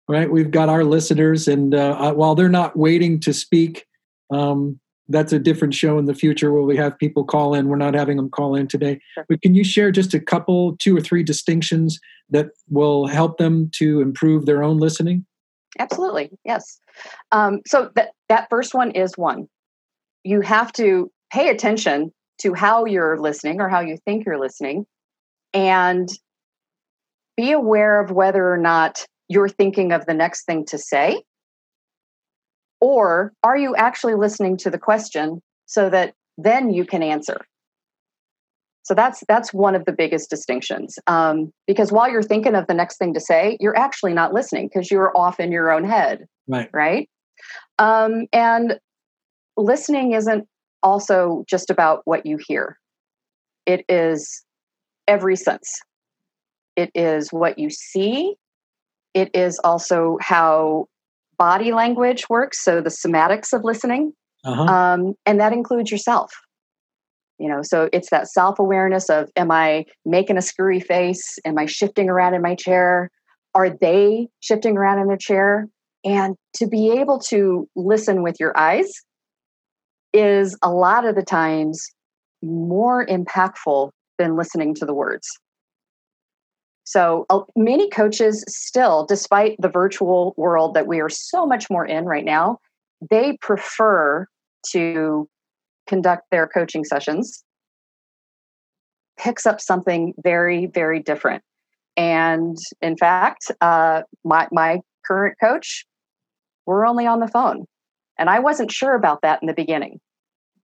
Right, 0.09 0.31
we've 0.31 0.51
got 0.51 0.71
our 0.71 0.85
listeners, 0.85 1.47
and 1.47 1.75
uh, 1.75 1.97
uh, 1.99 2.13
while 2.13 2.35
they're 2.37 2.49
not 2.49 2.77
waiting 2.77 3.21
to 3.21 3.35
speak, 3.35 3.85
um, 4.31 4.79
that's 5.09 5.33
a 5.33 5.39
different 5.39 5.75
show 5.75 5.99
in 5.99 6.07
the 6.07 6.15
future 6.15 6.53
where 6.53 6.63
we 6.63 6.77
have 6.77 6.97
people 6.97 7.25
call 7.25 7.55
in. 7.55 7.69
We're 7.69 7.77
not 7.77 7.95
having 7.95 8.17
them 8.17 8.31
call 8.31 8.55
in 8.55 8.67
today. 8.67 9.01
Sure. 9.15 9.27
But 9.29 9.43
can 9.43 9.55
you 9.55 9.65
share 9.65 9.91
just 9.91 10.15
a 10.15 10.21
couple, 10.21 10.77
two 10.79 10.97
or 10.97 11.01
three 11.01 11.23
distinctions 11.23 11.99
that 12.31 12.51
will 12.71 13.09
help 13.09 13.37
them 13.37 13.69
to 13.75 14.01
improve 14.01 14.47
their 14.47 14.63
own 14.63 14.79
listening? 14.79 15.27
Absolutely, 15.79 16.31
yes. 16.45 16.81
Um, 17.33 17.61
so 17.67 17.91
that 17.97 18.13
that 18.31 18.47
first 18.49 18.75
one 18.75 18.93
is 18.93 19.19
one. 19.19 19.49
You 20.23 20.41
have 20.41 20.73
to 20.75 21.11
pay 21.31 21.51
attention 21.51 22.13
to 22.39 22.55
how 22.55 22.85
you're 22.85 23.19
listening 23.19 23.61
or 23.61 23.69
how 23.69 23.81
you 23.81 23.97
think 24.05 24.27
you're 24.27 24.39
listening, 24.39 24.87
and 25.55 26.09
be 27.37 27.53
aware 27.53 28.01
of 28.01 28.11
whether 28.11 28.53
or 28.53 28.59
not 28.59 29.07
you're 29.29 29.49
thinking 29.49 29.93
of 29.93 30.07
the 30.07 30.15
next 30.15 30.45
thing 30.45 30.65
to 30.67 30.79
say 30.79 31.23
or 32.81 33.33
are 33.43 33.57
you 33.57 33.75
actually 33.77 34.15
listening 34.15 34.57
to 34.59 34.71
the 34.71 34.79
question 34.79 35.41
so 35.67 35.89
that 35.91 36.15
then 36.37 36.71
you 36.71 36.85
can 36.85 37.03
answer? 37.03 37.41
So 38.83 38.95
that's 38.95 39.25
that's 39.27 39.53
one 39.53 39.75
of 39.75 39.85
the 39.85 39.93
biggest 39.93 40.31
distinctions. 40.31 40.97
Um, 41.09 41.53
because 41.67 41.91
while 41.91 42.09
you're 42.09 42.23
thinking 42.23 42.55
of 42.55 42.69
the 42.69 42.75
next 42.75 42.99
thing 42.99 43.15
to 43.15 43.21
say, 43.21 43.57
you're 43.59 43.77
actually 43.77 44.15
not 44.15 44.33
listening 44.33 44.69
because 44.73 44.91
you're 44.91 45.17
off 45.17 45.41
in 45.41 45.51
your 45.51 45.73
own 45.73 45.85
head. 45.85 46.27
Right. 46.47 46.71
Right. 46.73 47.11
Um, 47.79 48.27
and 48.33 48.79
listening 49.57 50.13
isn't 50.13 50.47
also 50.83 51.45
just 51.49 51.71
about 51.71 52.03
what 52.05 52.27
you 52.27 52.39
hear. 52.47 52.79
It 53.67 53.85
is 53.89 54.45
every 55.09 55.37
sense. 55.37 55.81
It 56.77 56.91
is 56.95 57.33
what 57.33 57.59
you 57.59 57.71
see. 57.71 58.37
It 59.15 59.31
is 59.35 59.59
also 59.65 60.19
how 60.21 60.87
body 61.39 61.73
language 61.73 62.29
works, 62.29 62.63
so 62.63 62.81
the 62.81 62.91
somatics 62.91 63.53
of 63.53 63.65
listening, 63.65 64.13
uh-huh. 64.45 64.63
um, 64.63 65.15
and 65.25 65.41
that 65.41 65.53
includes 65.53 65.91
yourself. 65.91 66.31
You 67.39 67.49
know, 67.49 67.61
so 67.63 67.89
it's 67.93 68.11
that 68.11 68.29
self 68.29 68.59
awareness 68.59 69.11
of 69.11 69.29
am 69.37 69.51
I 69.51 69.85
making 70.05 70.39
a 70.39 70.43
screwy 70.43 70.81
face? 70.81 71.39
Am 71.45 71.59
I 71.59 71.67
shifting 71.67 72.09
around 72.09 72.35
in 72.35 72.43
my 72.43 72.55
chair? 72.55 73.11
Are 73.55 73.71
they 73.71 74.29
shifting 74.41 74.77
around 74.77 75.01
in 75.01 75.09
their 75.09 75.17
chair? 75.17 75.67
And 76.05 76.37
to 76.57 76.67
be 76.67 76.91
able 76.93 77.19
to 77.31 77.69
listen 77.75 78.23
with 78.23 78.37
your 78.39 78.57
eyes 78.57 78.93
is 80.17 80.57
a 80.63 80.71
lot 80.71 81.05
of 81.05 81.15
the 81.15 81.23
times 81.23 81.87
more 82.43 83.07
impactful 83.07 83.91
than 84.19 84.37
listening 84.37 84.75
to 84.75 84.87
the 84.87 84.95
words. 84.95 85.29
So 86.85 87.27
many 87.57 87.91
coaches 87.91 88.45
still, 88.49 89.05
despite 89.05 89.57
the 89.61 89.69
virtual 89.69 90.35
world 90.37 90.75
that 90.75 90.87
we 90.87 91.01
are 91.01 91.09
so 91.09 91.45
much 91.45 91.69
more 91.69 91.85
in 91.85 92.05
right 92.05 92.25
now, 92.25 92.59
they 93.11 93.37
prefer 93.41 94.27
to 94.71 95.29
conduct 95.87 96.25
their 96.31 96.47
coaching 96.47 96.85
sessions 96.85 97.45
picks 99.19 99.47
up 99.47 99.61
something 99.61 100.15
very 100.23 100.67
very 100.67 101.01
different. 101.01 101.43
And 101.97 102.57
in 102.83 102.97
fact 102.97 103.51
uh, 103.61 104.03
my, 104.25 104.49
my 104.53 104.81
current 105.07 105.37
coach 105.41 105.87
we're 106.67 106.87
only 106.87 107.07
on 107.07 107.21
the 107.21 107.29
phone. 107.29 107.65
And 108.19 108.29
i 108.29 108.39
wasn't 108.39 108.73
sure 108.73 108.95
about 108.95 109.23
that 109.23 109.41
in 109.43 109.47
the 109.47 109.55
beginning 109.55 110.01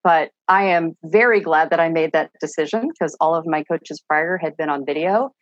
but 0.04 0.30
i 0.48 0.64
am 0.64 0.96
very 1.04 1.40
glad 1.40 1.70
that 1.70 1.80
i 1.80 1.88
made 1.88 2.12
that 2.12 2.30
decision 2.40 2.88
because 2.88 3.16
all 3.20 3.34
of 3.34 3.46
my 3.46 3.62
coaches 3.64 4.02
prior 4.08 4.38
had 4.38 4.56
been 4.56 4.68
on 4.68 4.84
video. 4.84 5.32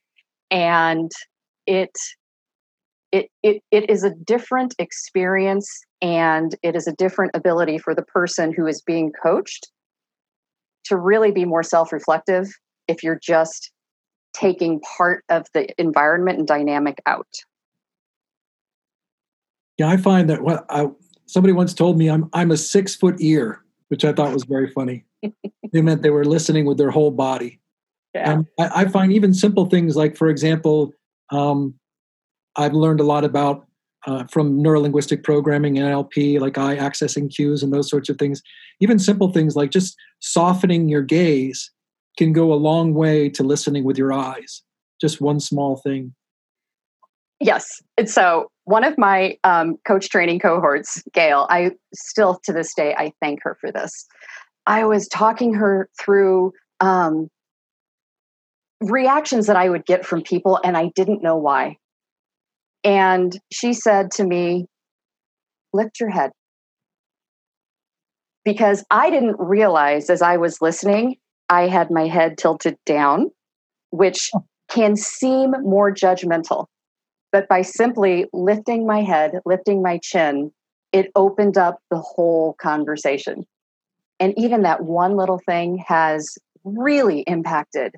And 0.50 1.10
it 1.66 1.96
it, 3.12 3.28
it 3.42 3.62
it 3.70 3.90
is 3.90 4.04
a 4.04 4.10
different 4.10 4.74
experience 4.78 5.68
and 6.00 6.54
it 6.62 6.76
is 6.76 6.86
a 6.86 6.92
different 6.92 7.32
ability 7.34 7.78
for 7.78 7.94
the 7.94 8.02
person 8.02 8.52
who 8.52 8.66
is 8.66 8.82
being 8.82 9.12
coached 9.22 9.70
to 10.84 10.96
really 10.96 11.30
be 11.30 11.44
more 11.44 11.62
self-reflective 11.62 12.48
if 12.88 13.02
you're 13.02 13.18
just 13.22 13.70
taking 14.32 14.80
part 14.96 15.24
of 15.28 15.46
the 15.54 15.68
environment 15.80 16.38
and 16.38 16.46
dynamic 16.46 17.00
out. 17.06 17.26
Yeah 19.76 19.88
i 19.88 19.96
find 19.96 20.30
that 20.30 20.42
what 20.42 20.64
I, 20.68 20.86
somebody 21.26 21.52
once 21.52 21.74
told 21.74 21.98
me 21.98 22.08
i'm 22.08 22.28
i'm 22.32 22.50
a 22.50 22.56
six 22.56 22.94
foot 22.94 23.16
ear 23.20 23.64
which 23.90 24.04
i 24.04 24.12
thought 24.12 24.32
was 24.32 24.44
very 24.44 24.70
funny 24.70 25.04
they 25.72 25.82
meant 25.82 26.02
they 26.02 26.10
were 26.10 26.24
listening 26.24 26.64
with 26.64 26.78
their 26.78 26.90
whole 26.90 27.10
body 27.10 27.60
yeah. 28.14 28.32
And 28.32 28.46
I, 28.58 28.82
I 28.82 28.84
find 28.88 29.12
even 29.12 29.32
simple 29.32 29.66
things 29.66 29.96
like, 29.96 30.16
for 30.16 30.28
example, 30.28 30.92
Um, 31.30 31.74
I've 32.56 32.74
learned 32.74 33.00
a 33.00 33.04
lot 33.04 33.24
about 33.24 33.66
uh, 34.06 34.24
from 34.24 34.60
neurolinguistic 34.60 35.22
programming 35.22 35.78
and 35.78 35.86
NLP, 35.86 36.40
like 36.40 36.58
eye 36.58 36.76
accessing 36.76 37.32
cues 37.32 37.62
and 37.62 37.72
those 37.72 37.88
sorts 37.88 38.08
of 38.08 38.18
things. 38.18 38.42
Even 38.80 38.98
simple 38.98 39.32
things 39.32 39.54
like 39.54 39.70
just 39.70 39.96
softening 40.18 40.88
your 40.88 41.02
gaze 41.02 41.70
can 42.18 42.32
go 42.32 42.52
a 42.52 42.54
long 42.54 42.94
way 42.94 43.28
to 43.28 43.44
listening 43.44 43.84
with 43.84 43.96
your 43.96 44.12
eyes. 44.12 44.62
Just 45.00 45.20
one 45.20 45.38
small 45.38 45.76
thing. 45.76 46.14
Yes. 47.40 47.80
And 47.96 48.08
so 48.08 48.50
one 48.64 48.84
of 48.84 48.98
my 48.98 49.36
um, 49.44 49.76
coach 49.86 50.10
training 50.10 50.40
cohorts, 50.40 51.02
Gail, 51.14 51.46
I 51.48 51.72
still 51.94 52.38
to 52.44 52.52
this 52.52 52.74
day 52.74 52.94
I 52.96 53.12
thank 53.20 53.40
her 53.42 53.56
for 53.60 53.72
this. 53.72 54.06
I 54.66 54.84
was 54.84 55.08
talking 55.08 55.54
her 55.54 55.88
through 55.98 56.52
um, 56.80 57.28
reactions 58.80 59.46
that 59.46 59.56
I 59.56 59.68
would 59.68 59.86
get 59.86 60.04
from 60.04 60.22
people, 60.22 60.60
and 60.62 60.76
I 60.76 60.90
didn't 60.94 61.22
know 61.22 61.36
why. 61.36 61.76
And 62.84 63.36
she 63.52 63.72
said 63.72 64.10
to 64.12 64.24
me, 64.24 64.66
Lift 65.72 66.00
your 66.00 66.10
head. 66.10 66.32
Because 68.44 68.84
I 68.90 69.10
didn't 69.10 69.36
realize 69.38 70.10
as 70.10 70.20
I 70.20 70.36
was 70.36 70.60
listening, 70.60 71.16
I 71.48 71.68
had 71.68 71.90
my 71.90 72.06
head 72.08 72.38
tilted 72.38 72.76
down, 72.84 73.30
which 73.90 74.30
can 74.68 74.96
seem 74.96 75.52
more 75.62 75.92
judgmental. 75.92 76.66
But 77.32 77.48
by 77.48 77.62
simply 77.62 78.26
lifting 78.32 78.86
my 78.86 79.02
head, 79.02 79.40
lifting 79.44 79.82
my 79.82 79.98
chin, 79.98 80.52
it 80.92 81.10
opened 81.14 81.56
up 81.56 81.80
the 81.90 81.98
whole 81.98 82.54
conversation. 82.54 83.46
And 84.18 84.34
even 84.36 84.62
that 84.62 84.84
one 84.84 85.16
little 85.16 85.40
thing 85.46 85.78
has 85.86 86.38
really 86.64 87.20
impacted 87.20 87.94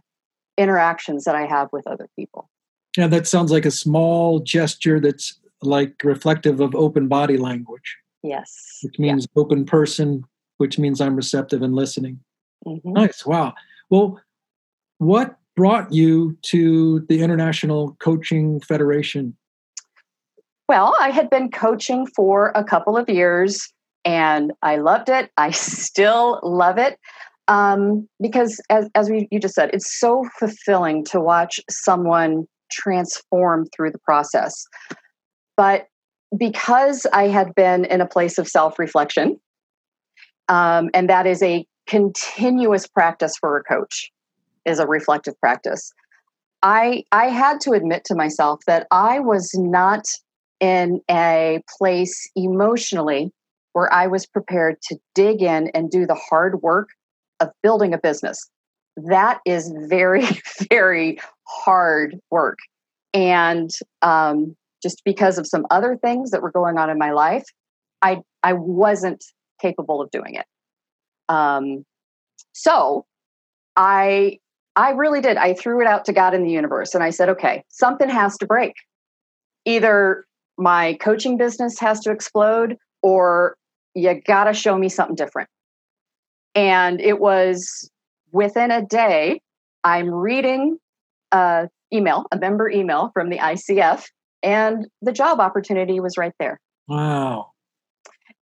interactions 0.59 1.25
that 1.25 1.35
I 1.35 1.47
have 1.47 1.69
with 1.73 1.87
other 1.87 2.09
people. 2.15 2.49
Yeah, 2.97 3.07
that 3.09 3.27
sounds 3.27 3.51
like 3.51 3.65
a 3.65 3.71
small 3.71 4.41
gesture 4.41 5.01
that's 5.01 5.39
like 5.63 6.03
reflective 6.05 6.61
of 6.61 6.75
open 6.75 7.09
body 7.09 7.39
language. 7.39 7.97
Yes. 8.23 8.79
Which 8.83 8.99
means 8.99 9.27
yeah. 9.35 9.41
open 9.41 9.65
person, 9.65 10.25
which 10.59 10.79
means 10.79 11.01
I'm 11.01 11.17
receptive 11.17 11.63
and 11.63 11.75
listening. 11.75 12.21
Mm-hmm. 12.67 12.93
Nice. 12.93 13.25
Wow. 13.25 13.55
Well, 13.91 14.21
what 14.99 15.37
brought 15.57 15.93
you 15.93 16.37
to 16.43 17.01
the 17.09 17.23
International 17.23 17.97
Coaching 18.01 18.61
Federation? 18.61 19.37
Well, 20.69 20.95
I 21.01 21.11
had 21.11 21.29
been 21.29 21.51
coaching 21.51 22.07
for 22.07 22.53
a 22.55 22.65
couple 22.65 22.97
of 22.97 23.09
years 23.09 23.69
and 24.05 24.53
I 24.63 24.77
loved 24.77 25.09
it. 25.09 25.31
I 25.37 25.51
still 25.51 26.41
love 26.43 26.79
it 26.79 26.99
um, 27.49 28.09
because, 28.21 28.61
as, 28.71 28.89
as 28.95 29.11
we, 29.11 29.29
you 29.31 29.39
just 29.39 29.55
said, 29.55 29.71
it's 29.73 29.99
so 29.99 30.25
fulfilling 30.39 31.05
to 31.07 31.21
watch 31.21 31.61
someone 31.69 32.47
transform 32.71 33.67
through 33.75 33.91
the 33.91 33.99
process. 33.99 34.65
But 35.57 35.87
because 36.37 37.07
I 37.13 37.29
had 37.29 37.55
been 37.55 37.85
in 37.85 38.01
a 38.01 38.07
place 38.07 38.39
of 38.39 38.49
self 38.49 38.79
reflection, 38.79 39.39
um, 40.49 40.91
and 40.95 41.09
that 41.11 41.27
is 41.27 41.43
a 41.43 41.67
continuous 41.87 42.87
practice 42.87 43.35
for 43.39 43.57
a 43.57 43.63
coach, 43.65 44.11
is 44.65 44.79
a 44.79 44.87
reflective 44.87 45.39
practice. 45.41 45.93
I 46.63 47.05
I 47.13 47.27
had 47.27 47.61
to 47.63 47.73
admit 47.73 48.05
to 48.05 48.15
myself 48.15 48.61
that 48.67 48.87
I 48.91 49.19
was 49.19 49.51
not 49.55 50.05
in 50.61 51.01
a 51.11 51.61
place 51.79 52.31
emotionally 52.37 53.33
where 53.73 53.93
I 53.93 54.07
was 54.07 54.27
prepared 54.27 54.81
to 54.83 54.99
dig 55.15 55.43
in 55.43 55.69
and 55.75 55.91
do 55.91 56.07
the 56.07 56.15
hard 56.15 56.63
work 56.63 56.91
of 57.41 57.51
building 57.63 57.95
a 57.95 57.99
business. 57.99 58.49
That 58.97 59.41
is 59.47 59.73
very, 59.89 60.27
very 60.71 61.19
hard 61.49 62.19
work. 62.31 62.59
And 63.15 63.71
um, 64.03 64.57
just 64.83 65.03
because 65.05 65.39
of 65.39 65.47
some 65.47 65.67
other 65.71 65.97
things 65.97 66.31
that 66.31 66.43
were 66.43 66.51
going 66.51 66.79
on 66.79 66.91
in 66.91 66.99
my 66.99 67.13
life, 67.13 67.45
I, 68.03 68.21
I 68.43 68.53
wasn't 68.53 69.25
capable 69.61 70.01
of 70.01 70.11
doing 70.11 70.35
it. 70.35 70.47
Um, 71.29 71.85
so 72.53 73.07
I 73.77 74.39
I 74.77 74.91
really 74.91 75.21
did. 75.21 75.37
I 75.37 75.55
threw 75.55 75.81
it 75.81 75.87
out 75.87 76.05
to 76.07 76.13
God 76.13 76.35
in 76.35 76.45
the 76.45 76.51
universe 76.51 76.95
and 76.95 77.05
I 77.05 77.11
said, 77.11 77.29
okay, 77.29 77.65
something 77.69 78.09
has 78.09 78.39
to 78.39 78.47
break. 78.47 78.75
Either 79.65 80.25
my 80.59 80.95
coaching 80.95 81.37
business 81.37 81.79
has 81.79 82.01
to 82.01 82.11
explode 82.11 82.77
or 83.03 83.57
you 83.95 84.21
got 84.27 84.45
to 84.45 84.55
show 84.55 84.79
me 84.79 84.89
something 84.89 85.17
different. 85.17 85.49
And 86.55 87.01
it 87.01 87.21
was 87.21 87.91
within 88.33 88.71
a 88.71 88.85
day, 88.85 89.41
I'm 89.85 90.11
reading 90.11 90.79
a 91.33 91.69
email, 91.93 92.25
a 92.33 92.39
member 92.39 92.69
email 92.71 93.11
from 93.13 93.31
the 93.31 93.39
ICF, 93.39 94.05
and 94.43 94.87
the 95.03 95.13
job 95.13 95.41
opportunity 95.41 96.01
was 96.01 96.17
right 96.17 96.33
there. 96.39 96.61
Wow. 96.89 97.51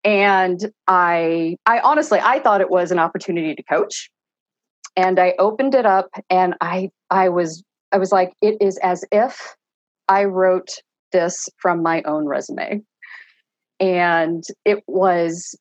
And 0.04 0.70
I 0.86 1.56
I 1.66 1.80
honestly 1.80 2.20
I 2.22 2.38
thought 2.40 2.60
it 2.60 2.70
was 2.70 2.90
an 2.92 2.98
opportunity 2.98 3.54
to 3.54 3.62
coach. 3.62 4.10
And 4.98 5.20
I 5.20 5.34
opened 5.38 5.76
it 5.76 5.86
up 5.86 6.10
and 6.28 6.54
I 6.60 6.90
I 7.08 7.28
was 7.28 7.62
I 7.92 7.98
was 7.98 8.10
like 8.10 8.32
it 8.42 8.56
is 8.60 8.78
as 8.82 9.04
if 9.12 9.54
I 10.08 10.24
wrote 10.24 10.68
this 11.12 11.48
from 11.56 11.84
my 11.84 12.02
own 12.02 12.26
resume. 12.26 12.82
And 13.78 14.42
it 14.64 14.82
was 14.88 15.56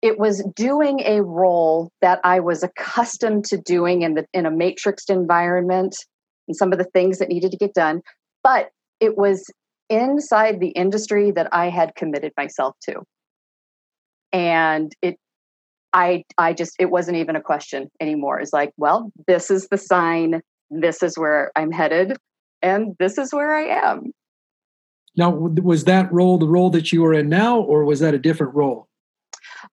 it 0.00 0.18
was 0.18 0.42
doing 0.56 1.00
a 1.00 1.22
role 1.22 1.90
that 2.00 2.18
I 2.24 2.40
was 2.40 2.62
accustomed 2.62 3.44
to 3.46 3.58
doing 3.58 4.00
in 4.00 4.14
the 4.14 4.24
in 4.32 4.46
a 4.46 4.50
matrixed 4.50 5.10
environment 5.10 5.94
and 6.48 6.56
some 6.56 6.72
of 6.72 6.78
the 6.78 6.88
things 6.94 7.18
that 7.18 7.28
needed 7.28 7.50
to 7.50 7.58
get 7.58 7.74
done, 7.74 8.00
but 8.42 8.70
it 9.00 9.18
was 9.18 9.44
inside 9.90 10.60
the 10.60 10.70
industry 10.70 11.30
that 11.32 11.48
I 11.52 11.68
had 11.68 11.94
committed 11.94 12.32
myself 12.38 12.74
to. 12.88 13.02
And 14.32 14.90
it 15.02 15.18
I 15.92 16.24
I 16.38 16.52
just 16.52 16.74
it 16.78 16.90
wasn't 16.90 17.16
even 17.16 17.36
a 17.36 17.40
question 17.40 17.90
anymore. 18.00 18.40
It's 18.40 18.52
like, 18.52 18.72
well, 18.76 19.12
this 19.26 19.50
is 19.50 19.68
the 19.68 19.78
sign, 19.78 20.42
this 20.70 21.02
is 21.02 21.18
where 21.18 21.50
I'm 21.56 21.72
headed, 21.72 22.16
and 22.62 22.94
this 22.98 23.18
is 23.18 23.32
where 23.32 23.54
I 23.54 23.90
am. 23.90 24.12
Now, 25.16 25.30
was 25.30 25.84
that 25.84 26.12
role 26.12 26.38
the 26.38 26.48
role 26.48 26.70
that 26.70 26.92
you 26.92 27.04
are 27.04 27.12
in 27.12 27.28
now, 27.28 27.60
or 27.60 27.84
was 27.84 28.00
that 28.00 28.14
a 28.14 28.18
different 28.18 28.54
role? 28.54 28.88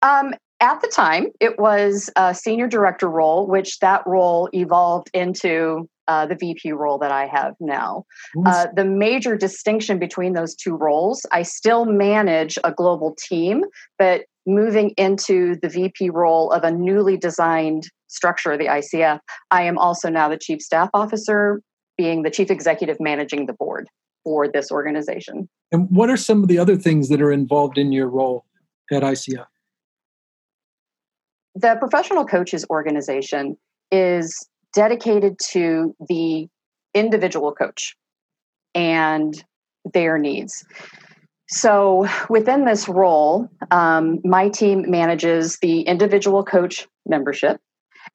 Um, 0.02 0.34
at 0.62 0.82
the 0.82 0.88
time, 0.88 1.28
it 1.42 1.60
was 1.60 2.10
a 2.16 2.34
senior 2.34 2.68
director 2.68 3.10
role, 3.10 3.46
which 3.46 3.80
that 3.80 4.02
role 4.08 4.50
evolved 4.54 5.10
into 5.14 5.90
uh, 6.08 6.26
the 6.26 6.36
VP 6.36 6.72
role 6.72 6.98
that 7.00 7.12
I 7.12 7.26
have 7.28 7.56
now. 7.60 8.06
Uh, 8.46 8.68
the 8.76 8.86
major 8.86 9.36
distinction 9.36 10.00
between 10.00 10.34
those 10.34 10.56
two 10.56 10.76
roles, 10.76 11.26
I 11.32 11.42
still 11.42 11.86
manage 11.86 12.58
a 12.64 12.72
global 12.72 13.16
team, 13.20 13.64
but 13.98 14.26
moving 14.46 14.92
into 14.98 15.56
the 15.62 15.70
VP 15.70 16.10
role 16.10 16.52
of 16.52 16.64
a 16.64 16.72
newly 16.72 17.18
designed 17.18 17.90
structure 18.08 18.52
of 18.52 18.60
the 18.60 18.66
ICF, 18.66 19.20
I 19.52 19.64
am 19.64 19.78
also 19.78 20.10
now 20.10 20.30
the 20.30 20.38
chief 20.38 20.62
staff 20.62 20.90
officer, 20.94 21.62
being 21.98 22.24
the 22.24 22.30
chief 22.30 22.52
executive 22.52 22.98
managing 23.00 23.46
the 23.46 23.54
board 23.54 23.88
for 24.24 24.48
this 24.48 24.72
organization. 24.72 25.50
And 25.72 25.88
what 25.90 26.10
are 26.10 26.18
some 26.18 26.42
of 26.42 26.48
the 26.48 26.60
other 26.60 26.76
things 26.76 27.10
that 27.10 27.22
are 27.22 27.32
involved 27.32 27.78
in 27.78 27.92
your 27.92 28.08
role 28.08 28.46
at 28.92 29.04
ICF? 29.04 29.46
the 31.56 31.76
professional 31.80 32.26
coaches 32.26 32.66
organization 32.70 33.58
is 33.92 34.48
dedicated 34.74 35.40
to 35.40 35.96
the 36.08 36.48
individual 36.94 37.54
coach 37.54 37.96
and 38.74 39.44
their 39.94 40.18
needs. 40.18 40.66
So, 41.48 42.08
within 42.30 42.66
this 42.66 42.90
role, 42.90 43.48
um, 43.70 44.20
my 44.24 44.50
team 44.50 44.90
manages 44.90 45.60
the 45.62 45.82
individual 45.82 46.44
coach 46.44 46.88
membership 47.06 47.60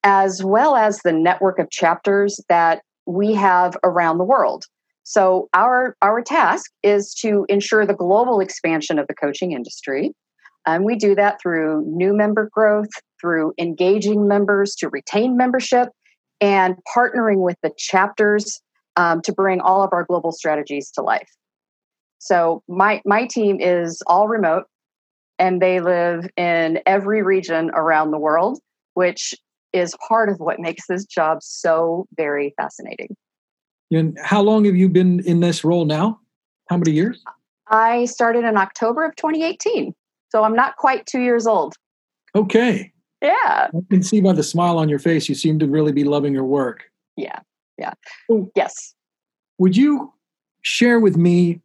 as 0.02 0.42
well 0.42 0.76
as 0.76 0.98
the 0.98 1.12
network 1.12 1.58
of 1.58 1.70
chapters 1.70 2.40
that 2.48 2.82
we 3.06 3.34
have 3.34 3.76
around 3.84 4.18
the 4.18 4.24
world. 4.24 4.64
So, 5.04 5.48
our, 5.54 5.96
our 6.02 6.22
task 6.22 6.70
is 6.82 7.14
to 7.20 7.46
ensure 7.48 7.86
the 7.86 7.94
global 7.94 8.40
expansion 8.40 8.98
of 8.98 9.06
the 9.06 9.14
coaching 9.14 9.52
industry. 9.52 10.12
And 10.66 10.84
we 10.84 10.96
do 10.96 11.14
that 11.14 11.40
through 11.40 11.84
new 11.86 12.14
member 12.14 12.50
growth, 12.52 12.90
through 13.20 13.52
engaging 13.58 14.26
members 14.26 14.74
to 14.76 14.88
retain 14.88 15.36
membership 15.36 15.88
and 16.40 16.76
partnering 16.96 17.38
with 17.38 17.56
the 17.62 17.70
chapters 17.78 18.60
um, 18.96 19.22
to 19.22 19.32
bring 19.32 19.60
all 19.60 19.82
of 19.82 19.90
our 19.92 20.04
global 20.04 20.32
strategies 20.32 20.90
to 20.92 21.02
life. 21.02 21.30
So 22.20 22.62
my 22.68 23.02
my 23.04 23.26
team 23.26 23.58
is 23.60 24.02
all 24.06 24.28
remote 24.28 24.64
and 25.38 25.60
they 25.60 25.80
live 25.80 26.28
in 26.36 26.80
every 26.86 27.22
region 27.22 27.70
around 27.74 28.10
the 28.10 28.18
world, 28.18 28.60
which 28.94 29.34
is 29.72 29.96
part 30.06 30.28
of 30.28 30.38
what 30.38 30.60
makes 30.60 30.86
this 30.86 31.04
job 31.04 31.38
so 31.42 32.06
very 32.16 32.54
fascinating. 32.56 33.16
And 33.90 34.16
how 34.22 34.42
long 34.42 34.66
have 34.66 34.76
you 34.76 34.88
been 34.88 35.20
in 35.20 35.40
this 35.40 35.64
role 35.64 35.84
now? 35.84 36.20
How 36.68 36.76
many 36.76 36.92
years? 36.92 37.24
I 37.68 38.04
started 38.04 38.44
in 38.44 38.56
October 38.56 39.04
of 39.04 39.16
2018. 39.16 39.94
So 40.30 40.44
I'm 40.44 40.54
not 40.54 40.76
quite 40.76 41.06
two 41.06 41.20
years 41.20 41.46
old. 41.46 41.74
Okay. 42.34 42.92
Yeah. 43.22 43.68
I 43.74 43.80
can 43.90 44.02
see 44.02 44.20
by 44.20 44.32
the 44.32 44.42
smile 44.42 44.78
on 44.78 44.88
your 44.88 44.98
face, 44.98 45.28
you 45.28 45.34
seem 45.34 45.58
to 45.58 45.66
really 45.66 45.92
be 45.92 46.04
loving 46.04 46.32
your 46.32 46.44
work. 46.44 46.84
Yeah. 47.16 47.40
Yeah. 47.78 47.94
So, 48.28 48.50
yes. 48.54 48.94
Would 49.58 49.76
you 49.76 50.12
share 50.62 51.00
with 51.00 51.16
me 51.16 51.60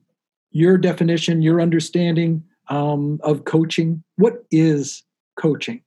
your 0.56 0.78
definition, 0.78 1.42
your 1.42 1.60
understanding 1.60 2.42
um, 2.70 3.20
of 3.24 3.44
coaching. 3.44 4.02
What 4.16 4.46
is 4.52 5.04
coaching? 5.38 5.84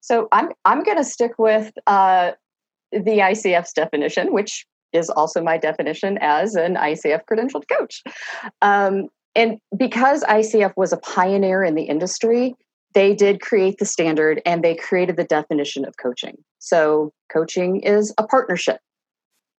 So 0.00 0.28
I'm 0.30 0.50
I'm 0.66 0.82
going 0.82 0.98
to 0.98 1.04
stick 1.04 1.32
with 1.38 1.72
uh, 1.86 2.32
the 2.92 3.18
ICF's 3.32 3.72
definition, 3.72 4.34
which 4.34 4.66
is 4.92 5.08
also 5.08 5.42
my 5.42 5.56
definition 5.56 6.18
as 6.20 6.54
an 6.54 6.74
ICF 6.74 7.20
credentialed 7.30 7.64
coach. 7.66 8.02
Um, 8.60 9.08
and 9.34 9.58
because 9.74 10.22
ICF 10.24 10.74
was 10.76 10.92
a 10.92 10.98
pioneer 10.98 11.64
in 11.64 11.74
the 11.74 11.84
industry, 11.84 12.54
they 12.92 13.14
did 13.14 13.40
create 13.40 13.78
the 13.78 13.86
standard 13.86 14.42
and 14.44 14.62
they 14.62 14.74
created 14.74 15.16
the 15.16 15.24
definition 15.24 15.86
of 15.86 15.96
coaching. 15.96 16.36
So, 16.58 17.10
coaching 17.32 17.80
is 17.80 18.12
a 18.18 18.26
partnership 18.26 18.80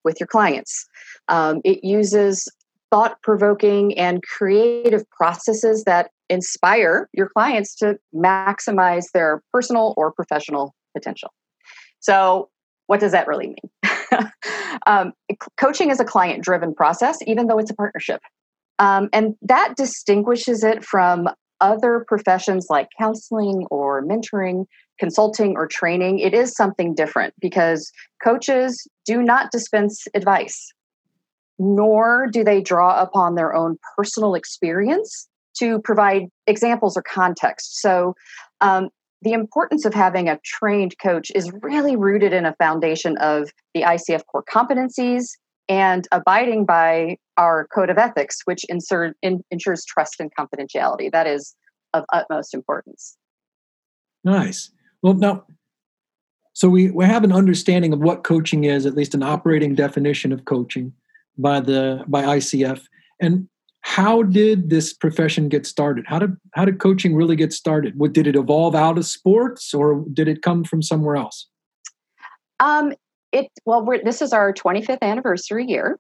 with 0.04 0.20
your 0.20 0.28
clients. 0.28 0.86
Um, 1.30 1.62
it 1.64 1.84
uses 1.84 2.48
thought 2.94 3.20
provoking 3.24 3.98
and 3.98 4.22
creative 4.22 5.10
processes 5.10 5.84
that 5.86 6.12
inspire 6.30 7.10
your 7.12 7.28
clients 7.28 7.74
to 7.74 7.98
maximize 8.14 9.06
their 9.16 9.42
personal 9.52 9.96
or 9.98 10.12
professional 10.12 10.76
potential. 10.96 11.34
So, 12.02 12.50
what 12.86 13.00
does 13.00 13.12
that 13.12 13.28
really 13.28 13.48
mean? 13.48 14.30
um, 14.86 15.14
coaching 15.58 15.90
is 15.90 16.00
a 16.00 16.06
client 16.06 16.44
driven 16.44 16.76
process, 16.76 17.18
even 17.26 17.48
though 17.48 17.58
it's 17.58 17.72
a 17.72 17.76
partnership. 17.76 18.22
Um, 18.78 19.10
and 19.12 19.34
that 19.42 19.74
distinguishes 19.76 20.64
it 20.64 20.86
from 20.86 21.30
other 21.62 22.06
professions 22.08 22.68
like 22.70 22.90
counseling 23.00 23.66
or 23.72 24.06
mentoring, 24.06 24.66
consulting, 25.00 25.56
or 25.56 25.66
training. 25.66 26.20
It 26.20 26.36
is 26.36 26.56
something 26.56 26.94
different 26.94 27.34
because 27.42 27.92
coaches 28.24 28.88
do 29.04 29.24
not 29.24 29.50
dispense 29.52 30.06
advice, 30.14 30.72
nor 31.64 32.28
do 32.28 32.44
they 32.44 32.62
draw 32.62 33.02
upon 33.02 33.36
their 33.36 33.54
own 33.54 33.78
personal 33.96 34.36
experience 34.36 35.28
to 35.58 35.80
provide 35.80 36.28
examples 36.48 36.98
or 36.98 37.04
context. 37.04 37.80
So, 37.80 38.16
um, 38.62 38.90
the 39.22 39.32
importance 39.32 39.86
of 39.86 39.94
having 39.94 40.28
a 40.28 40.38
trained 40.44 40.96
coach 41.02 41.32
is 41.34 41.50
really 41.62 41.96
rooted 41.96 42.34
in 42.34 42.46
a 42.46 42.54
foundation 42.56 43.18
of 43.20 43.52
the 43.74 43.84
ICF 43.84 44.24
core 44.26 44.44
competencies 44.44 45.30
and 45.70 46.06
abiding 46.12 46.66
by 46.66 47.16
our 47.38 47.68
code 47.74 47.90
of 47.90 47.98
ethics, 47.98 48.40
which 48.44 48.66
insert, 48.68 49.16
in, 49.22 49.42
ensures 49.50 49.86
trust 49.86 50.16
and 50.20 50.30
confidentiality. 50.38 51.10
That 51.10 51.26
is 51.26 51.56
of 51.94 52.04
utmost 52.12 52.54
importance. 52.54 53.16
Nice. 54.26 54.72
Well, 55.02 55.14
now, 55.14 55.46
so 56.52 56.68
we, 56.68 56.92
we 56.92 57.06
have 57.06 57.24
an 57.24 57.32
understanding 57.32 57.94
of 57.94 58.00
what 58.00 58.26
coaching 58.26 58.66
is, 58.66 58.86
at 58.86 58.94
least 58.94 59.14
an 59.14 59.24
operating 59.24 59.74
definition 59.74 60.34
of 60.34 60.44
coaching 60.44 60.92
by 61.38 61.60
the 61.60 62.04
by 62.08 62.24
ICF. 62.38 62.82
And 63.22 63.48
how 63.82 64.24
did 64.24 64.70
this 64.70 64.94
profession 64.94 65.50
get 65.50 65.66
started? 65.66 66.06
How 66.08 66.20
did 66.20 66.36
how 66.54 66.66
did 66.66 66.80
coaching 66.80 67.16
really 67.16 67.36
get 67.36 67.54
started? 67.54 67.98
What 67.98 68.14
did 68.14 68.28
it 68.28 68.36
evolve 68.36 68.76
out 68.76 68.98
of 68.98 69.06
sports, 69.06 69.74
or 69.74 70.04
did 70.14 70.28
it 70.28 70.42
come 70.42 70.64
from 70.64 70.82
somewhere 70.82 71.18
else? 71.18 71.48
Um, 72.60 72.94
it 73.32 73.48
well, 73.66 73.86
this 74.04 74.22
is 74.22 74.32
our 74.32 74.54
25th 74.54 75.02
anniversary 75.02 75.66
year, 75.66 76.00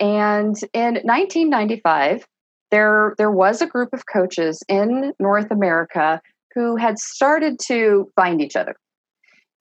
and 0.00 0.56
in 0.72 0.94
1995, 1.04 2.26
there 2.72 3.14
there 3.18 3.30
was 3.30 3.62
a 3.62 3.66
group 3.66 3.90
of 3.92 4.06
coaches 4.06 4.62
in 4.68 5.12
North 5.20 5.50
America 5.50 6.20
who 6.54 6.76
had 6.76 6.98
started 6.98 7.58
to 7.66 8.10
find 8.16 8.42
each 8.42 8.56
other, 8.56 8.74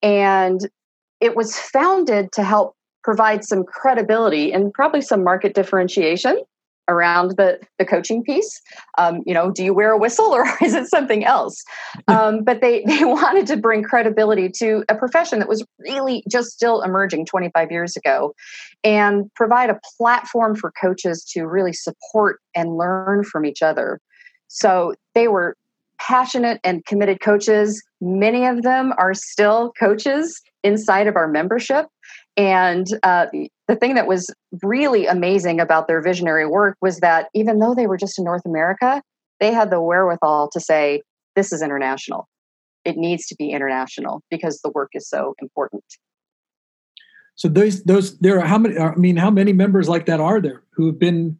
and 0.01 0.67
it 1.19 1.35
was 1.35 1.57
founded 1.59 2.31
to 2.31 2.43
help 2.43 2.75
provide 3.03 3.43
some 3.43 3.63
credibility 3.63 4.51
and 4.51 4.73
probably 4.73 5.01
some 5.01 5.23
market 5.23 5.53
differentiation 5.53 6.41
around 6.87 7.37
the 7.37 7.59
the 7.79 7.85
coaching 7.85 8.23
piece. 8.23 8.61
Um, 8.97 9.21
you 9.25 9.33
know, 9.33 9.51
do 9.51 9.63
you 9.63 9.73
wear 9.73 9.91
a 9.91 9.97
whistle 9.97 10.25
or 10.25 10.45
is 10.61 10.73
it 10.73 10.87
something 10.87 11.23
else? 11.23 11.63
Um, 12.07 12.43
but 12.43 12.61
they 12.61 12.83
they 12.87 13.05
wanted 13.05 13.47
to 13.47 13.57
bring 13.57 13.83
credibility 13.83 14.49
to 14.57 14.83
a 14.89 14.95
profession 14.95 15.39
that 15.39 15.47
was 15.47 15.65
really 15.79 16.23
just 16.29 16.51
still 16.51 16.81
emerging 16.81 17.25
25 17.25 17.71
years 17.71 17.95
ago, 17.95 18.33
and 18.83 19.33
provide 19.35 19.69
a 19.69 19.79
platform 19.97 20.55
for 20.55 20.71
coaches 20.79 21.23
to 21.33 21.45
really 21.45 21.73
support 21.73 22.39
and 22.55 22.77
learn 22.77 23.23
from 23.23 23.45
each 23.45 23.61
other. 23.61 23.99
So 24.47 24.93
they 25.15 25.27
were 25.27 25.55
passionate 25.99 26.59
and 26.63 26.83
committed 26.85 27.21
coaches. 27.21 27.81
Many 28.01 28.45
of 28.45 28.63
them 28.63 28.91
are 28.97 29.13
still 29.13 29.71
coaches 29.79 30.41
inside 30.63 31.07
of 31.07 31.15
our 31.15 31.27
membership. 31.27 31.85
And 32.37 32.87
uh, 33.03 33.27
the 33.67 33.75
thing 33.75 33.95
that 33.95 34.07
was 34.07 34.33
really 34.63 35.05
amazing 35.05 35.59
about 35.59 35.87
their 35.87 36.01
visionary 36.01 36.45
work 36.45 36.77
was 36.81 36.99
that 36.99 37.27
even 37.33 37.59
though 37.59 37.75
they 37.75 37.87
were 37.87 37.97
just 37.97 38.17
in 38.17 38.25
North 38.25 38.45
America, 38.45 39.01
they 39.39 39.51
had 39.51 39.69
the 39.69 39.81
wherewithal 39.81 40.49
to 40.53 40.59
say, 40.59 41.01
this 41.35 41.51
is 41.51 41.61
international. 41.61 42.27
It 42.85 42.97
needs 42.97 43.25
to 43.27 43.35
be 43.35 43.51
international 43.51 44.21
because 44.29 44.59
the 44.63 44.71
work 44.71 44.89
is 44.93 45.07
so 45.07 45.35
important. 45.41 45.83
So 47.35 47.47
those 47.47 47.83
those 47.83 48.19
there 48.19 48.39
are 48.39 48.45
how 48.45 48.59
many 48.59 48.77
I 48.77 48.93
mean 48.95 49.17
how 49.17 49.31
many 49.31 49.51
members 49.51 49.89
like 49.89 50.05
that 50.05 50.19
are 50.19 50.39
there 50.39 50.63
who 50.73 50.85
have 50.87 50.99
been 50.99 51.39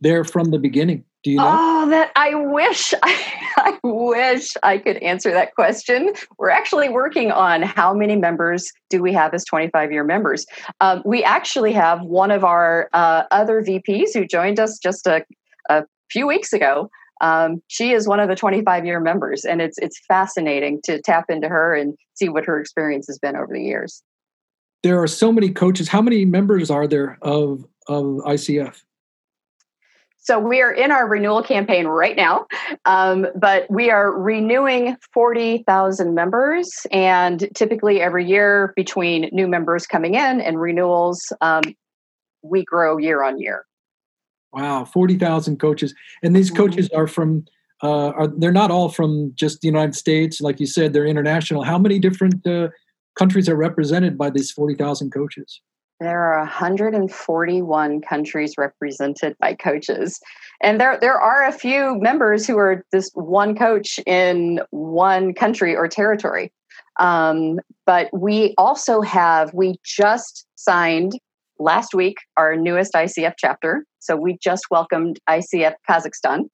there 0.00 0.24
from 0.24 0.50
the 0.50 0.58
beginning? 0.58 1.04
Do 1.22 1.30
you 1.32 1.38
know? 1.38 1.56
Oh, 1.58 1.90
that 1.90 2.12
I 2.14 2.34
wish 2.34 2.94
I, 3.02 3.32
I 3.56 3.78
wish 3.82 4.54
I 4.62 4.78
could 4.78 4.96
answer 4.98 5.32
that 5.32 5.54
question. 5.54 6.12
We're 6.38 6.50
actually 6.50 6.88
working 6.88 7.32
on 7.32 7.62
how 7.62 7.92
many 7.94 8.16
members 8.16 8.72
do 8.90 9.02
we 9.02 9.12
have 9.12 9.34
as 9.34 9.44
25 9.44 9.90
year 9.90 10.04
members. 10.04 10.46
Um, 10.80 11.02
we 11.04 11.24
actually 11.24 11.72
have 11.72 12.02
one 12.02 12.30
of 12.30 12.44
our 12.44 12.88
uh, 12.92 13.24
other 13.30 13.62
VPs 13.62 14.14
who 14.14 14.26
joined 14.26 14.60
us 14.60 14.78
just 14.78 15.06
a, 15.06 15.24
a 15.68 15.84
few 16.10 16.26
weeks 16.26 16.52
ago. 16.52 16.90
Um, 17.20 17.62
she 17.68 17.92
is 17.92 18.06
one 18.06 18.20
of 18.20 18.28
the 18.28 18.36
25 18.36 18.84
year 18.84 19.00
members, 19.00 19.44
and 19.44 19.62
it's 19.62 19.78
it's 19.78 19.98
fascinating 20.06 20.80
to 20.84 21.00
tap 21.00 21.24
into 21.28 21.48
her 21.48 21.74
and 21.74 21.94
see 22.14 22.28
what 22.28 22.44
her 22.44 22.60
experience 22.60 23.06
has 23.08 23.18
been 23.18 23.36
over 23.36 23.52
the 23.52 23.62
years. 23.62 24.02
There 24.82 25.02
are 25.02 25.06
so 25.08 25.32
many 25.32 25.50
coaches. 25.50 25.88
How 25.88 26.02
many 26.02 26.24
members 26.24 26.70
are 26.70 26.86
there 26.86 27.18
of 27.22 27.64
of 27.88 28.04
ICF? 28.26 28.82
So 30.26 30.40
we 30.40 30.60
are 30.60 30.72
in 30.72 30.90
our 30.90 31.06
renewal 31.06 31.40
campaign 31.40 31.86
right 31.86 32.16
now, 32.16 32.46
um, 32.84 33.28
but 33.36 33.70
we 33.70 33.90
are 33.92 34.10
renewing 34.10 34.96
40,000 35.14 36.14
members. 36.14 36.84
And 36.90 37.48
typically 37.54 38.00
every 38.00 38.26
year 38.26 38.72
between 38.74 39.28
new 39.32 39.46
members 39.46 39.86
coming 39.86 40.16
in 40.16 40.40
and 40.40 40.60
renewals, 40.60 41.32
um, 41.40 41.62
we 42.42 42.64
grow 42.64 42.98
year 42.98 43.22
on 43.22 43.38
year. 43.38 43.66
Wow, 44.52 44.84
40,000 44.84 45.60
coaches. 45.60 45.94
And 46.24 46.34
these 46.34 46.50
mm-hmm. 46.50 46.56
coaches 46.56 46.90
are 46.90 47.06
from, 47.06 47.44
uh, 47.84 48.08
are, 48.08 48.26
they're 48.26 48.50
not 48.50 48.72
all 48.72 48.88
from 48.88 49.32
just 49.36 49.60
the 49.60 49.68
United 49.68 49.94
States. 49.94 50.40
Like 50.40 50.58
you 50.58 50.66
said, 50.66 50.92
they're 50.92 51.06
international. 51.06 51.62
How 51.62 51.78
many 51.78 52.00
different 52.00 52.44
uh, 52.44 52.70
countries 53.16 53.48
are 53.48 53.56
represented 53.56 54.18
by 54.18 54.30
these 54.30 54.50
40,000 54.50 55.12
coaches? 55.12 55.60
There 56.00 56.22
are 56.22 56.40
141 56.40 58.00
countries 58.02 58.54
represented 58.58 59.34
by 59.40 59.54
coaches. 59.54 60.20
And 60.62 60.80
there, 60.80 60.98
there 61.00 61.18
are 61.18 61.46
a 61.46 61.52
few 61.52 61.98
members 61.98 62.46
who 62.46 62.58
are 62.58 62.84
this 62.92 63.10
one 63.14 63.56
coach 63.56 63.98
in 64.06 64.60
one 64.70 65.32
country 65.32 65.74
or 65.74 65.88
territory. 65.88 66.52
Um, 66.98 67.60
but 67.86 68.08
we 68.12 68.54
also 68.58 69.00
have, 69.00 69.52
we 69.54 69.76
just 69.84 70.46
signed 70.56 71.12
last 71.58 71.94
week 71.94 72.18
our 72.36 72.56
newest 72.56 72.92
ICF 72.92 73.34
chapter. 73.38 73.84
So 73.98 74.16
we 74.16 74.38
just 74.42 74.64
welcomed 74.70 75.18
ICF 75.28 75.74
Kazakhstan. 75.88 76.44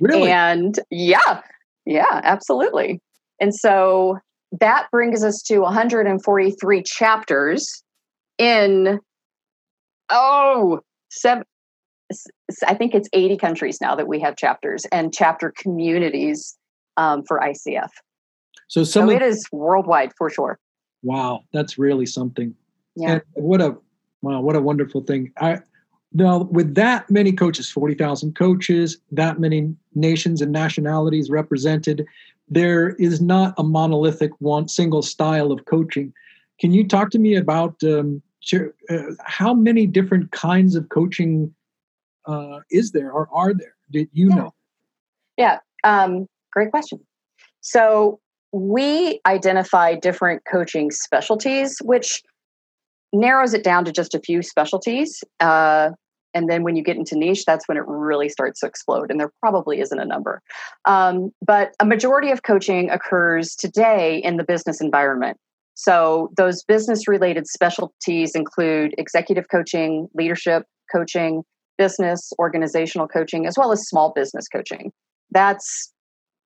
Really? 0.00 0.30
And 0.30 0.78
yeah, 0.90 1.42
yeah, 1.84 2.20
absolutely. 2.22 3.00
And 3.40 3.54
so 3.54 4.18
that 4.60 4.86
brings 4.90 5.24
us 5.24 5.42
to 5.42 5.60
143 5.60 6.82
chapters 6.84 7.82
in 8.38 9.00
oh 10.10 10.80
seven 11.10 11.44
i 12.66 12.74
think 12.74 12.94
it's 12.94 13.08
80 13.12 13.36
countries 13.36 13.78
now 13.80 13.94
that 13.94 14.08
we 14.08 14.20
have 14.20 14.36
chapters 14.36 14.86
and 14.90 15.12
chapter 15.12 15.52
communities 15.56 16.56
um, 16.96 17.22
for 17.26 17.40
icf 17.40 17.90
so, 18.68 18.84
so 18.84 19.10
it 19.10 19.22
is 19.22 19.46
worldwide 19.50 20.12
for 20.16 20.30
sure. 20.30 20.58
Wow 21.02 21.44
that's 21.52 21.78
really 21.78 22.06
something. 22.06 22.54
Yeah. 22.94 23.12
And 23.12 23.22
what 23.34 23.60
a 23.60 23.76
wow 24.22 24.40
what 24.40 24.56
a 24.56 24.60
wonderful 24.60 25.02
thing. 25.02 25.32
I 25.40 25.58
now 26.12 26.42
with 26.44 26.74
that 26.74 27.10
many 27.10 27.32
coaches 27.32 27.70
40,000 27.70 28.34
coaches 28.34 28.98
that 29.12 29.40
many 29.40 29.74
nations 29.94 30.40
and 30.40 30.52
nationalities 30.52 31.30
represented 31.30 32.06
there 32.48 32.90
is 32.96 33.20
not 33.20 33.54
a 33.58 33.62
monolithic 33.62 34.30
one 34.38 34.68
single 34.68 35.02
style 35.02 35.52
of 35.52 35.64
coaching. 35.66 36.12
Can 36.60 36.72
you 36.72 36.86
talk 36.86 37.10
to 37.10 37.18
me 37.18 37.36
about 37.36 37.76
um, 37.84 38.22
Sure. 38.48 38.72
Uh, 38.88 39.12
how 39.24 39.52
many 39.52 39.86
different 39.86 40.30
kinds 40.30 40.74
of 40.74 40.88
coaching 40.88 41.54
uh, 42.26 42.60
is 42.70 42.92
there 42.92 43.12
or 43.12 43.28
are 43.30 43.52
there? 43.52 43.74
Did 43.90 44.08
you 44.12 44.30
yeah. 44.30 44.34
know? 44.34 44.54
Yeah, 45.36 45.58
um, 45.84 46.26
great 46.50 46.70
question. 46.70 46.98
So 47.60 48.20
we 48.52 49.20
identify 49.26 49.94
different 49.94 50.42
coaching 50.50 50.90
specialties, 50.90 51.76
which 51.82 52.22
narrows 53.12 53.52
it 53.52 53.62
down 53.62 53.84
to 53.84 53.92
just 53.92 54.14
a 54.14 54.20
few 54.20 54.42
specialties. 54.42 55.22
Uh, 55.40 55.90
And 56.34 56.48
then 56.48 56.62
when 56.62 56.76
you 56.76 56.84
get 56.84 56.96
into 56.96 57.16
niche, 57.16 57.44
that's 57.46 57.66
when 57.68 57.76
it 57.76 57.84
really 57.86 58.28
starts 58.28 58.60
to 58.60 58.66
explode. 58.66 59.10
And 59.10 59.18
there 59.18 59.32
probably 59.40 59.80
isn't 59.80 59.98
a 59.98 60.04
number. 60.04 60.40
Um, 60.84 61.32
but 61.44 61.74
a 61.80 61.84
majority 61.84 62.30
of 62.30 62.42
coaching 62.42 62.90
occurs 62.90 63.56
today 63.56 64.20
in 64.22 64.36
the 64.36 64.44
business 64.44 64.80
environment. 64.80 65.36
So 65.78 66.30
those 66.36 66.64
business 66.64 67.06
related 67.06 67.46
specialties 67.46 68.34
include 68.34 68.96
executive 68.98 69.48
coaching, 69.48 70.08
leadership 70.12 70.64
coaching, 70.92 71.44
business, 71.78 72.32
organizational 72.40 73.06
coaching, 73.06 73.46
as 73.46 73.56
well 73.56 73.70
as 73.70 73.86
small 73.86 74.12
business 74.12 74.48
coaching. 74.48 74.90
That's 75.30 75.92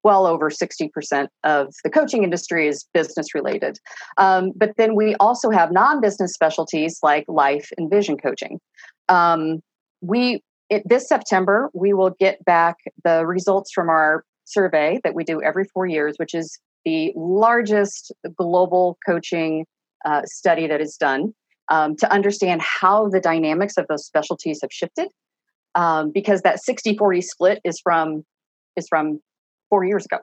well 0.04 0.26
over 0.26 0.50
60% 0.50 1.28
of 1.44 1.72
the 1.82 1.88
coaching 1.88 2.24
industry 2.24 2.68
is 2.68 2.84
business 2.92 3.34
related. 3.34 3.78
Um, 4.18 4.52
but 4.54 4.72
then 4.76 4.94
we 4.94 5.14
also 5.14 5.48
have 5.48 5.72
non 5.72 6.02
business 6.02 6.34
specialties 6.34 6.98
like 7.02 7.24
life 7.26 7.70
and 7.78 7.90
vision 7.90 8.18
coaching. 8.18 8.60
Um, 9.08 9.62
we 10.02 10.42
it, 10.68 10.82
this 10.86 11.08
September 11.08 11.70
we 11.72 11.94
will 11.94 12.10
get 12.20 12.44
back 12.44 12.76
the 13.02 13.24
results 13.24 13.72
from 13.72 13.88
our 13.88 14.24
survey 14.44 15.00
that 15.04 15.14
we 15.14 15.24
do 15.24 15.40
every 15.40 15.64
four 15.72 15.86
years, 15.86 16.16
which 16.18 16.34
is 16.34 16.58
the 16.84 17.12
largest 17.16 18.12
global 18.36 18.98
coaching 19.06 19.66
uh, 20.04 20.22
study 20.24 20.66
that 20.66 20.80
is 20.80 20.96
done 20.96 21.34
um, 21.68 21.96
to 21.96 22.12
understand 22.12 22.60
how 22.62 23.08
the 23.08 23.20
dynamics 23.20 23.76
of 23.76 23.86
those 23.88 24.04
specialties 24.04 24.60
have 24.62 24.72
shifted. 24.72 25.08
Um, 25.74 26.10
because 26.10 26.42
that 26.42 26.58
60-40 26.68 27.24
split 27.24 27.60
is 27.64 27.80
from 27.82 28.24
is 28.76 28.86
from 28.88 29.20
four 29.70 29.84
years 29.84 30.04
ago, 30.04 30.18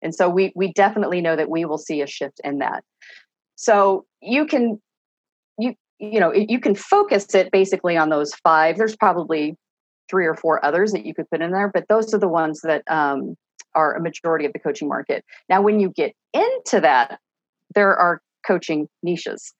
and 0.00 0.14
so 0.14 0.30
we 0.30 0.52
we 0.56 0.72
definitely 0.72 1.20
know 1.20 1.36
that 1.36 1.50
we 1.50 1.66
will 1.66 1.76
see 1.76 2.00
a 2.00 2.06
shift 2.06 2.40
in 2.42 2.60
that. 2.60 2.82
So 3.56 4.06
you 4.22 4.46
can 4.46 4.80
you 5.58 5.74
you 5.98 6.20
know 6.20 6.32
you 6.32 6.60
can 6.60 6.74
focus 6.74 7.34
it 7.34 7.50
basically 7.50 7.96
on 7.96 8.08
those 8.10 8.34
five 8.34 8.76
there's 8.76 8.96
probably 8.96 9.56
three 10.08 10.26
or 10.26 10.34
four 10.34 10.64
others 10.64 10.92
that 10.92 11.04
you 11.04 11.14
could 11.14 11.28
put 11.30 11.40
in 11.40 11.50
there 11.50 11.70
but 11.72 11.88
those 11.88 12.12
are 12.14 12.18
the 12.18 12.28
ones 12.28 12.60
that 12.62 12.82
um, 12.88 13.34
are 13.76 13.94
a 13.94 14.00
majority 14.00 14.44
of 14.44 14.52
the 14.52 14.58
coaching 14.58 14.88
market. 14.88 15.24
Now 15.48 15.62
when 15.62 15.80
you 15.80 15.90
get 15.90 16.12
into 16.32 16.80
that 16.80 17.18
there 17.74 17.94
are 17.94 18.20
coaching 18.46 18.88
niches. 19.02 19.52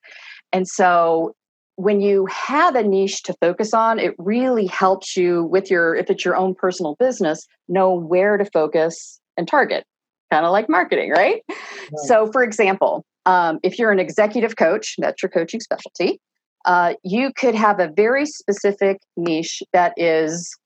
And 0.53 0.67
so 0.67 1.35
when 1.75 2.01
you 2.01 2.27
have 2.27 2.75
a 2.75 2.83
niche 2.83 3.23
to 3.25 3.35
focus 3.41 3.75
on 3.75 3.99
it 3.99 4.15
really 4.19 4.67
helps 4.67 5.17
you 5.17 5.45
with 5.45 5.71
your 5.71 5.95
if 5.95 6.09
it's 6.11 6.25
your 6.25 6.35
own 6.35 6.55
personal 6.55 6.97
business 6.99 7.47
know 7.69 7.95
where 7.95 8.39
to 8.39 8.47
focus 8.47 9.21
and 9.37 9.47
target 9.47 9.85
kind 10.33 10.47
of 10.47 10.53
like 10.53 10.71
marketing 10.71 11.11
right, 11.11 11.43
right. 11.51 11.59
so 12.07 12.33
for 12.33 12.43
example 12.43 13.05
um, 13.27 13.59
if 13.65 13.79
you're 13.79 13.91
an 13.91 13.99
executive 13.99 14.57
coach, 14.57 14.95
that's 14.99 15.23
your 15.23 15.31
coaching 15.31 15.61
specialty, 15.61 16.21
uh, 16.65 16.95
you 17.03 17.33
could 17.37 17.55
have 17.55 17.81
a 17.81 17.89
very 17.95 18.25
specific 18.25 18.99
niche 19.17 19.63
that 19.73 19.93
is 19.97 20.57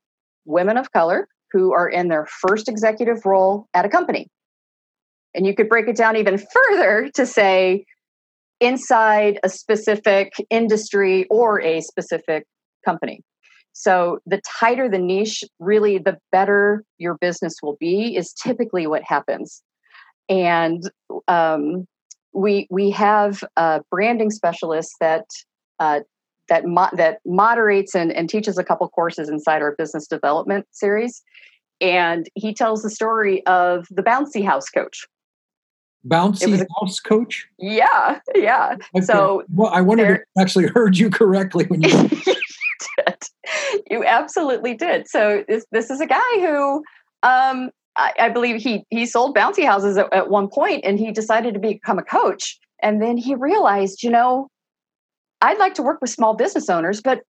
women 0.45 0.77
of 0.77 0.93
color 0.93 1.27
who 1.53 1.73
are 1.73 1.89
in 1.89 2.09
their 2.09 2.27
first 2.27 2.69
executive 2.69 3.25
role 3.25 3.67
at 3.75 3.85
a 3.85 3.89
company. 3.89 4.29
And 5.35 5.47
you 5.47 5.55
could 5.55 5.69
break 5.69 5.89
it 5.89 5.97
down 5.97 6.17
even 6.17 6.39
further 6.39 7.11
to 7.15 7.27
say 7.27 7.85
inside 8.61 9.39
a 9.43 9.49
specific 9.49 10.33
industry 10.51 11.27
or 11.31 11.61
a 11.61 11.81
specific 11.81 12.45
company. 12.85 13.23
So 13.73 14.19
the 14.27 14.41
tighter 14.61 14.89
the 14.89 14.99
niche, 14.99 15.45
really 15.59 15.99
the 15.99 16.19
better 16.33 16.85
your 16.99 17.17
business 17.21 17.55
will 17.63 17.77
be, 17.79 18.17
is 18.17 18.33
typically 18.33 18.87
what 18.87 19.03
happens. 19.05 19.63
And 20.29 20.83
um, 21.29 21.87
we 22.33 22.67
we 22.71 22.91
have 22.91 23.43
a 23.57 23.83
branding 23.91 24.31
specialist 24.31 24.95
that 25.01 25.25
uh, 25.79 26.01
that 26.51 26.67
mo- 26.67 26.91
that 26.93 27.21
moderates 27.25 27.95
and, 27.95 28.13
and 28.13 28.29
teaches 28.29 28.59
a 28.59 28.65
couple 28.65 28.87
courses 28.89 29.31
inside 29.31 29.63
our 29.63 29.75
business 29.77 30.07
development 30.07 30.67
series, 30.73 31.23
and 31.81 32.29
he 32.35 32.53
tells 32.53 32.83
the 32.83 32.91
story 32.91 33.45
of 33.47 33.87
the 33.91 34.03
bouncy 34.03 34.45
house 34.45 34.69
coach. 34.69 35.07
Bouncy 36.07 36.61
a, 36.61 36.67
house 36.81 37.01
coach. 37.01 37.47
Yeah, 37.59 38.21
yeah. 38.35 38.77
Okay. 38.95 39.05
So 39.05 39.45
well, 39.49 39.71
I 39.73 39.81
wondered 39.81 40.19
if 40.19 40.23
I 40.37 40.43
actually 40.43 40.67
heard 40.67 40.99
you 40.99 41.09
correctly 41.09 41.65
when 41.67 41.83
you. 41.83 42.09
did. 42.97 43.17
You 43.91 44.05
absolutely 44.05 44.75
did. 44.75 45.09
So 45.09 45.45
this 45.49 45.65
this 45.73 45.91
is 45.91 46.01
a 46.01 46.07
guy 46.07 46.33
who 46.37 46.83
um, 47.23 47.71
I, 47.97 48.13
I, 48.19 48.29
believe 48.31 48.63
he 48.63 48.85
he 48.91 49.05
sold 49.05 49.37
bouncy 49.37 49.65
houses 49.65 49.97
at, 49.99 50.13
at 50.13 50.31
one 50.31 50.49
point, 50.49 50.85
and 50.85 50.99
he 50.99 51.13
decided 51.13 51.55
to 51.55 51.61
become 51.61 51.99
a 51.99 52.03
coach. 52.03 52.59
And 52.83 53.03
then 53.03 53.19
he 53.19 53.35
realized, 53.35 54.03
you 54.03 54.11
know, 54.11 54.49
I'd 55.43 55.59
like 55.59 55.75
to 55.75 55.83
work 55.83 56.01
with 56.01 56.11
small 56.11 56.35
business 56.35 56.69
owners, 56.69 57.01
but 57.01 57.23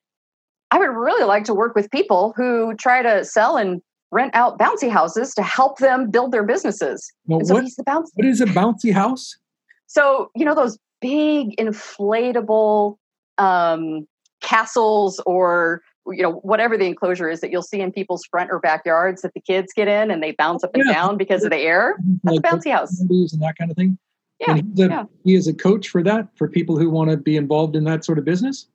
I 0.70 0.78
would 0.78 0.90
really 0.90 1.24
like 1.24 1.44
to 1.44 1.54
work 1.54 1.74
with 1.74 1.90
people 1.90 2.32
who 2.36 2.74
try 2.74 3.02
to 3.02 3.24
sell 3.24 3.56
and 3.56 3.80
rent 4.12 4.34
out 4.34 4.58
bouncy 4.58 4.90
houses 4.90 5.34
to 5.34 5.42
help 5.42 5.78
them 5.78 6.10
build 6.10 6.32
their 6.32 6.42
businesses. 6.42 7.12
Well, 7.26 7.44
so 7.44 7.54
what, 7.54 7.64
he's 7.64 7.76
the 7.76 7.84
bouncy. 7.84 8.10
What 8.14 8.26
is 8.26 8.40
a 8.40 8.46
bouncy 8.46 8.92
house? 8.92 9.36
So, 9.86 10.30
you 10.34 10.44
know, 10.44 10.54
those 10.54 10.78
big 11.00 11.56
inflatable 11.56 12.96
um, 13.38 14.06
castles 14.40 15.20
or 15.26 15.82
you 16.06 16.22
know 16.22 16.32
whatever 16.42 16.76
the 16.76 16.86
enclosure 16.86 17.28
is 17.28 17.40
that 17.40 17.50
you'll 17.50 17.62
see 17.62 17.80
in 17.80 17.92
people's 17.92 18.24
front 18.30 18.50
or 18.50 18.58
backyards 18.58 19.22
that 19.22 19.34
the 19.34 19.40
kids 19.40 19.72
get 19.74 19.86
in 19.86 20.10
and 20.10 20.22
they 20.22 20.32
bounce 20.32 20.64
up 20.64 20.74
and 20.74 20.84
yeah. 20.86 20.92
down 20.92 21.16
because 21.16 21.44
of 21.44 21.50
the 21.50 21.58
air. 21.58 21.96
That's 22.24 22.36
like 22.36 22.52
a 22.52 22.56
bouncy 22.56 22.72
house. 22.72 22.98
And 23.00 23.08
that 23.42 23.54
kind 23.58 23.70
of 23.70 23.76
thing. 23.76 23.98
Yeah, 24.40 24.56
a, 24.56 24.62
yeah. 24.74 25.04
He 25.24 25.34
is 25.34 25.46
a 25.46 25.54
coach 25.54 25.88
for 25.88 26.02
that 26.02 26.28
for 26.36 26.48
people 26.48 26.78
who 26.78 26.88
want 26.90 27.10
to 27.10 27.16
be 27.16 27.36
involved 27.36 27.76
in 27.76 27.84
that 27.84 28.04
sort 28.04 28.18
of 28.18 28.24
business. 28.24 28.66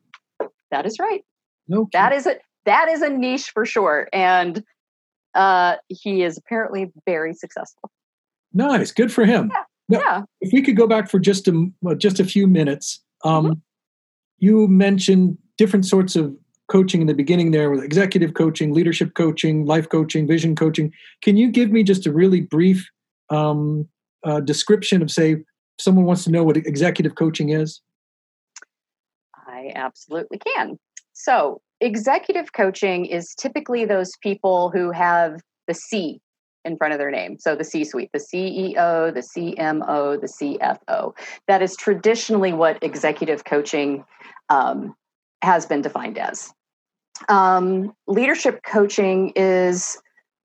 That 0.71 0.85
is 0.85 0.99
right. 0.99 1.23
No, 1.67 1.89
that 1.93 2.13
is 2.13 2.27
a 2.27 2.35
that 2.65 2.89
is 2.89 3.01
a 3.01 3.09
niche 3.09 3.49
for 3.51 3.65
sure, 3.65 4.07
and 4.13 4.63
uh, 5.33 5.75
he 5.87 6.23
is 6.23 6.37
apparently 6.37 6.91
very 7.05 7.33
successful. 7.33 7.89
Nice, 8.53 8.91
good 8.91 9.11
for 9.11 9.25
him. 9.25 9.51
Yeah. 9.51 9.63
Now, 9.87 9.99
yeah. 9.99 10.21
If 10.41 10.53
we 10.53 10.61
could 10.61 10.77
go 10.77 10.87
back 10.87 11.09
for 11.09 11.19
just 11.19 11.47
a 11.47 11.69
just 11.97 12.19
a 12.19 12.25
few 12.25 12.47
minutes, 12.47 13.03
um, 13.23 13.45
mm-hmm. 13.45 13.53
you 14.39 14.67
mentioned 14.67 15.37
different 15.57 15.85
sorts 15.85 16.15
of 16.15 16.35
coaching 16.67 17.01
in 17.01 17.07
the 17.07 17.13
beginning 17.13 17.51
there 17.51 17.69
with 17.69 17.83
executive 17.83 18.33
coaching, 18.33 18.73
leadership 18.73 19.13
coaching, 19.13 19.65
life 19.65 19.89
coaching, 19.89 20.27
vision 20.27 20.55
coaching. 20.55 20.91
Can 21.21 21.37
you 21.37 21.51
give 21.51 21.71
me 21.71 21.83
just 21.83 22.07
a 22.07 22.11
really 22.11 22.41
brief 22.41 22.89
um, 23.29 23.87
uh, 24.23 24.39
description 24.39 25.01
of, 25.01 25.11
say, 25.11 25.37
someone 25.79 26.05
wants 26.05 26.23
to 26.25 26.31
know 26.31 26.43
what 26.43 26.57
executive 26.57 27.15
coaching 27.15 27.49
is? 27.49 27.81
I 29.47 29.71
absolutely 29.75 30.39
can. 30.39 30.77
So, 31.13 31.61
executive 31.81 32.53
coaching 32.53 33.05
is 33.05 33.33
typically 33.35 33.85
those 33.85 34.11
people 34.21 34.69
who 34.69 34.91
have 34.91 35.41
the 35.67 35.73
C 35.73 36.19
in 36.63 36.77
front 36.77 36.93
of 36.93 36.99
their 36.99 37.11
name. 37.11 37.37
So, 37.39 37.55
the 37.55 37.63
C 37.63 37.83
suite, 37.83 38.09
the 38.13 38.19
CEO, 38.19 39.13
the 39.13 39.21
CMO, 39.21 40.19
the 40.19 40.27
CFO. 40.27 41.13
That 41.47 41.61
is 41.61 41.75
traditionally 41.75 42.53
what 42.53 42.83
executive 42.83 43.45
coaching 43.45 44.03
um, 44.49 44.95
has 45.41 45.65
been 45.65 45.81
defined 45.81 46.17
as. 46.17 46.51
Um, 47.29 47.93
leadership 48.07 48.61
coaching 48.63 49.31
is 49.35 49.97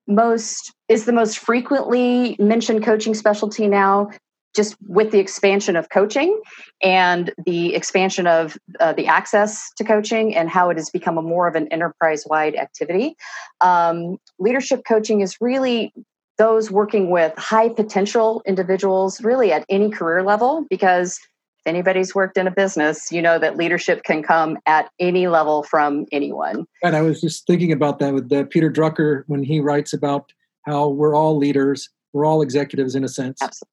most 0.07 0.73
is 0.89 1.05
the 1.05 1.13
most 1.13 1.39
frequently 1.39 2.37
mentioned 2.39 2.85
coaching 2.85 3.15
specialty 3.15 3.69
now 3.69 4.11
just 4.55 4.77
with 4.89 5.11
the 5.13 5.19
expansion 5.19 5.77
of 5.77 5.89
coaching 5.91 6.41
and 6.83 7.33
the 7.47 7.75
expansion 7.75 8.27
of 8.27 8.57
uh, 8.81 8.93
the 8.93 9.07
access 9.07 9.71
to 9.77 9.85
coaching 9.85 10.35
and 10.35 10.51
how 10.51 10.71
it 10.71 10.77
has 10.77 10.91
become 10.91 11.19
a 11.19 11.23
more 11.23 11.47
of 11.47 11.55
an 11.55 11.69
enterprise 11.69 12.25
wide 12.27 12.57
activity 12.57 13.15
um, 13.61 14.19
leadership 14.39 14.83
coaching 14.87 15.21
is 15.21 15.37
really 15.41 15.93
those 16.39 16.71
working 16.71 17.11
with 17.11 17.37
high 17.37 17.69
potential 17.69 18.43
individuals 18.47 19.21
really 19.21 19.53
at 19.53 19.65
any 19.69 19.91
career 19.91 20.23
level 20.23 20.65
because 20.71 21.21
if 21.59 21.67
anybody's 21.67 22.15
worked 22.15 22.39
in 22.39 22.47
a 22.47 22.51
business, 22.51 23.13
you 23.13 23.21
know 23.21 23.39
that 23.39 23.59
leadership 23.59 24.03
can 24.05 24.23
come 24.23 24.57
at 24.65 24.89
any 24.99 25.29
level 25.29 25.63
from 25.63 26.07
anyone. 26.11 26.65
And 26.83 26.97
I 26.97 27.03
was 27.03 27.21
just 27.21 27.47
thinking 27.47 27.71
about 27.73 27.99
that 27.99 28.15
with 28.15 28.33
uh, 28.33 28.45
Peter 28.45 28.71
Drucker 28.71 29.25
when 29.27 29.43
he 29.43 29.61
writes 29.61 29.93
about 29.93 30.33
how 30.65 30.89
we're 30.89 31.15
all 31.15 31.37
leaders, 31.37 31.91
we're 32.15 32.25
all 32.25 32.41
executives 32.41 32.95
in 32.95 33.05
a 33.05 33.09
sense. 33.09 33.43
Absolutely, 33.43 33.69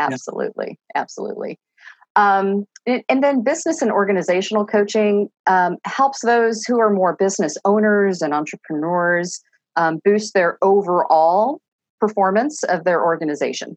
absolutely, 0.00 0.78
yeah. 0.94 1.00
absolutely. 1.00 1.58
Um, 2.16 2.66
and, 2.86 3.04
and, 3.08 3.22
then 3.22 3.44
business 3.44 3.82
and 3.82 3.92
organizational 3.92 4.66
coaching 4.66 5.28
um, 5.46 5.76
helps 5.84 6.24
those 6.24 6.64
who 6.66 6.80
are 6.80 6.90
more 6.90 7.14
business 7.16 7.56
owners 7.64 8.20
and 8.20 8.34
entrepreneurs 8.34 9.40
um, 9.76 10.00
boost 10.04 10.34
their 10.34 10.58
overall 10.60 11.60
performance 12.00 12.64
of 12.64 12.84
their 12.84 13.04
organization. 13.04 13.76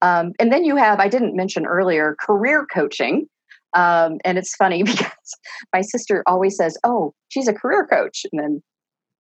Um, 0.00 0.32
and 0.38 0.52
then 0.52 0.64
you 0.64 0.76
have, 0.76 0.98
I 0.98 1.08
didn't 1.08 1.36
mention 1.36 1.66
earlier, 1.66 2.16
career 2.20 2.66
coaching. 2.72 3.26
Um, 3.74 4.18
and 4.24 4.38
it's 4.38 4.54
funny 4.54 4.82
because 4.84 5.36
my 5.74 5.82
sister 5.82 6.22
always 6.26 6.56
says, 6.56 6.78
Oh, 6.84 7.12
she's 7.28 7.48
a 7.48 7.54
career 7.54 7.86
coach. 7.86 8.24
And 8.32 8.42
then 8.42 8.62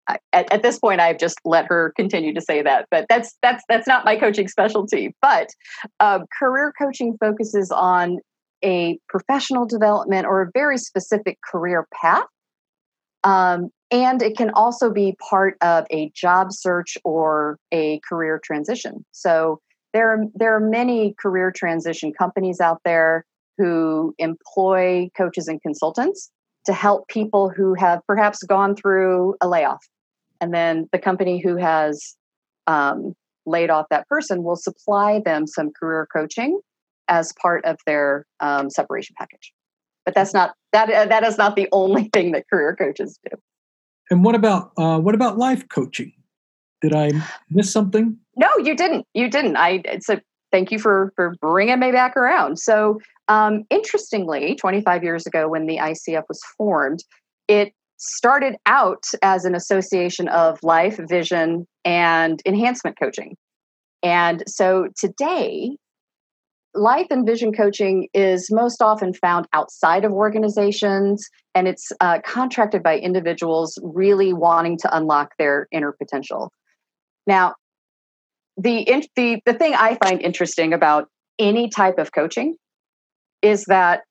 At, 0.07 0.21
at, 0.53 0.61
this 0.61 0.77
point, 0.77 1.01
I've 1.01 1.17
just 1.17 1.39
let 1.45 1.65
her 1.65 1.91
continue 1.95 2.33
to 2.33 2.41
say 2.41 2.61
that, 2.61 2.85
but 2.91 3.07
that's 3.09 3.35
that's 3.41 3.63
that's 3.67 3.87
not 3.87 4.05
my 4.05 4.15
coaching 4.15 4.47
specialty. 4.47 5.15
But 5.21 5.49
um, 5.99 6.25
career 6.37 6.73
coaching 6.79 7.17
focuses 7.19 7.71
on 7.71 8.19
a 8.63 8.99
professional 9.09 9.65
development 9.65 10.27
or 10.27 10.41
a 10.41 10.51
very 10.53 10.77
specific 10.77 11.39
career 11.49 11.87
path 11.93 12.25
um, 13.25 13.71
and 13.91 14.21
it 14.21 14.37
can 14.37 14.51
also 14.51 14.91
be 14.91 15.17
part 15.29 15.57
of 15.61 15.85
a 15.91 16.11
job 16.15 16.53
search 16.53 16.97
or 17.03 17.57
a 17.71 17.99
career 18.07 18.39
transition. 18.41 19.03
So 19.11 19.59
there 19.93 20.09
are, 20.11 20.19
there 20.35 20.55
are 20.55 20.59
many 20.59 21.15
career 21.19 21.51
transition 21.51 22.13
companies 22.13 22.61
out 22.61 22.81
there 22.85 23.25
who 23.57 24.13
employ 24.19 25.09
coaches 25.17 25.47
and 25.47 25.61
consultants 25.61 26.29
to 26.65 26.73
help 26.73 27.07
people 27.07 27.49
who 27.49 27.73
have 27.73 28.01
perhaps 28.07 28.43
gone 28.43 28.75
through 28.75 29.35
a 29.41 29.47
layoff. 29.47 29.83
And 30.41 30.53
then 30.53 30.89
the 30.91 30.99
company 30.99 31.41
who 31.41 31.57
has 31.57 32.15
um, 32.67 33.15
laid 33.45 33.69
off 33.69 33.87
that 33.89 34.07
person 34.07 34.43
will 34.43 34.55
supply 34.55 35.21
them 35.23 35.47
some 35.47 35.71
career 35.71 36.07
coaching 36.11 36.59
as 37.07 37.33
part 37.41 37.63
of 37.65 37.77
their 37.85 38.25
um, 38.39 38.69
separation 38.69 39.15
package. 39.17 39.53
But 40.05 40.15
that's 40.15 40.33
not 40.33 40.53
that 40.71 40.89
uh, 40.89 41.05
that 41.05 41.23
is 41.23 41.37
not 41.37 41.55
the 41.55 41.67
only 41.71 42.09
thing 42.13 42.31
that 42.33 42.45
career 42.49 42.75
coaches 42.75 43.19
do. 43.29 43.37
And 44.11 44.23
what 44.23 44.35
about 44.35 44.71
uh, 44.77 44.99
what 44.99 45.15
about 45.15 45.37
life 45.37 45.67
coaching? 45.69 46.13
Did 46.81 46.93
I 46.93 47.11
miss 47.49 47.71
something? 47.71 48.17
No, 48.35 48.49
you 48.63 48.75
didn't. 48.75 49.07
You 49.13 49.29
didn't. 49.29 49.57
I 49.57 49.81
it's 49.85 50.09
a 50.09 50.21
thank 50.51 50.71
you 50.71 50.79
for 50.79 51.11
for 51.15 51.35
bringing 51.41 51.79
me 51.79 51.91
back 51.91 52.15
around. 52.15 52.59
So 52.59 52.99
um, 53.27 53.63
interestingly, 53.71 54.55
25 54.55 55.03
years 55.03 55.25
ago 55.25 55.47
when 55.47 55.65
the 55.65 55.77
ICF 55.77 56.23
was 56.29 56.41
formed, 56.57 57.03
it 57.47 57.73
started 57.97 58.55
out 58.65 59.03
as 59.21 59.45
an 59.45 59.55
association 59.55 60.27
of 60.27 60.59
life, 60.63 60.99
vision, 61.07 61.67
and 61.83 62.41
enhancement 62.45 62.97
coaching. 62.99 63.35
And 64.03 64.43
so 64.47 64.87
today, 64.99 65.77
life 66.75 67.07
and 67.09 67.25
vision 67.25 67.53
coaching 67.53 68.07
is 68.13 68.51
most 68.51 68.81
often 68.81 69.13
found 69.13 69.47
outside 69.53 70.05
of 70.05 70.11
organizations 70.11 71.27
and 71.55 71.67
it's 71.67 71.91
uh, 72.01 72.19
contracted 72.25 72.83
by 72.83 72.99
individuals 72.99 73.79
really 73.81 74.33
wanting 74.33 74.77
to 74.79 74.95
unlock 74.95 75.31
their 75.39 75.67
inner 75.71 75.93
potential. 75.93 76.51
Now, 77.25 77.55
the, 78.57 79.03
the, 79.15 79.41
the 79.45 79.53
thing 79.53 79.73
I 79.73 79.97
find 80.03 80.21
interesting 80.21 80.73
about 80.73 81.07
any 81.39 81.69
type 81.69 81.97
of 81.97 82.11
coaching 82.11 82.55
is 83.41 83.65
that 83.65 84.01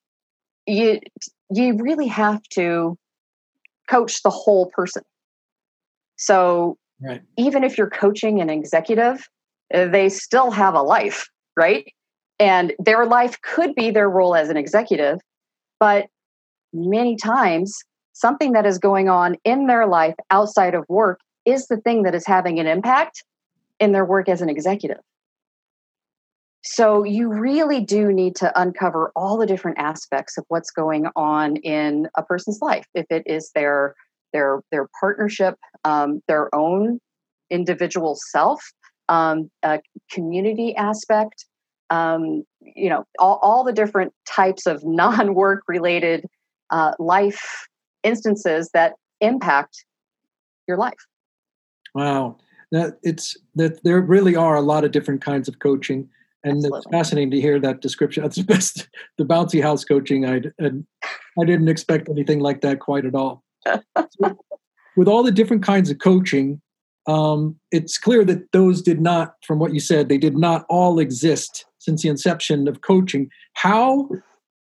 you, 0.66 1.00
you 1.50 1.76
really 1.76 2.08
have 2.08 2.42
to 2.54 2.96
coach 3.88 4.22
the 4.22 4.30
whole 4.30 4.70
person. 4.70 5.02
So 6.16 6.76
right. 7.02 7.22
even 7.36 7.64
if 7.64 7.76
you're 7.76 7.90
coaching 7.90 8.40
an 8.40 8.50
executive, 8.50 9.26
uh, 9.72 9.86
they 9.86 10.08
still 10.08 10.50
have 10.50 10.74
a 10.74 10.82
life, 10.82 11.28
right? 11.56 11.86
And 12.38 12.72
their 12.78 13.06
life 13.06 13.40
could 13.42 13.74
be 13.74 13.90
their 13.90 14.08
role 14.08 14.34
as 14.34 14.48
an 14.48 14.56
executive, 14.56 15.18
but 15.78 16.06
many 16.72 17.16
times 17.16 17.76
something 18.12 18.52
that 18.52 18.66
is 18.66 18.78
going 18.78 19.08
on 19.08 19.36
in 19.44 19.66
their 19.66 19.86
life 19.86 20.14
outside 20.30 20.74
of 20.74 20.84
work 20.88 21.20
is 21.44 21.66
the 21.66 21.76
thing 21.76 22.02
that 22.04 22.14
is 22.14 22.26
having 22.26 22.58
an 22.58 22.66
impact 22.66 23.22
in 23.80 23.92
their 23.92 24.04
work 24.04 24.28
as 24.28 24.40
an 24.40 24.48
executive. 24.48 25.00
So 26.64 27.04
you 27.04 27.28
really 27.28 27.80
do 27.80 28.10
need 28.10 28.36
to 28.36 28.50
uncover 28.58 29.12
all 29.14 29.36
the 29.36 29.46
different 29.46 29.78
aspects 29.78 30.38
of 30.38 30.44
what's 30.48 30.70
going 30.70 31.06
on 31.14 31.56
in 31.56 32.08
a 32.16 32.22
person's 32.22 32.60
life. 32.62 32.86
If 32.94 33.04
it 33.10 33.22
is 33.26 33.50
their 33.54 33.94
their 34.32 34.62
their 34.72 34.88
partnership, 34.98 35.56
um, 35.84 36.22
their 36.26 36.52
own 36.54 37.00
individual 37.50 38.18
self, 38.30 38.62
um, 39.10 39.50
community 40.10 40.74
aspect, 40.76 41.44
um, 41.90 42.44
you 42.62 42.88
know, 42.88 43.04
all, 43.18 43.38
all 43.42 43.62
the 43.62 43.72
different 43.72 44.14
types 44.26 44.66
of 44.66 44.82
non-work 44.84 45.64
related 45.68 46.24
uh, 46.70 46.92
life 46.98 47.68
instances 48.02 48.70
that 48.72 48.94
impact 49.20 49.84
your 50.66 50.78
life. 50.78 50.94
Wow, 51.94 52.38
that 52.72 52.98
it's 53.02 53.36
that 53.54 53.84
there 53.84 54.00
really 54.00 54.34
are 54.34 54.56
a 54.56 54.62
lot 54.62 54.84
of 54.84 54.92
different 54.92 55.20
kinds 55.20 55.46
of 55.46 55.58
coaching 55.58 56.08
and 56.44 56.58
Absolutely. 56.58 56.78
it's 56.78 56.86
fascinating 56.90 57.30
to 57.32 57.40
hear 57.40 57.58
that 57.58 57.80
description. 57.80 58.22
That's 58.22 58.36
the 58.36 58.44
best, 58.44 58.88
the 59.18 59.24
bouncy 59.24 59.62
house 59.62 59.84
coaching. 59.84 60.26
I 60.26 60.42
I 60.60 61.44
didn't 61.44 61.68
expect 61.68 62.08
anything 62.08 62.40
like 62.40 62.60
that 62.60 62.80
quite 62.80 63.06
at 63.06 63.14
all. 63.14 63.42
so 63.66 64.38
with 64.96 65.08
all 65.08 65.22
the 65.22 65.32
different 65.32 65.62
kinds 65.62 65.90
of 65.90 65.98
coaching, 65.98 66.60
um, 67.06 67.56
it's 67.70 67.98
clear 67.98 68.24
that 68.24 68.52
those 68.52 68.82
did 68.82 69.00
not, 69.00 69.34
from 69.46 69.58
what 69.58 69.74
you 69.74 69.80
said, 69.80 70.08
they 70.08 70.18
did 70.18 70.36
not 70.36 70.64
all 70.68 70.98
exist 70.98 71.66
since 71.78 72.02
the 72.02 72.08
inception 72.08 72.68
of 72.68 72.82
coaching. 72.82 73.30
How? 73.54 74.08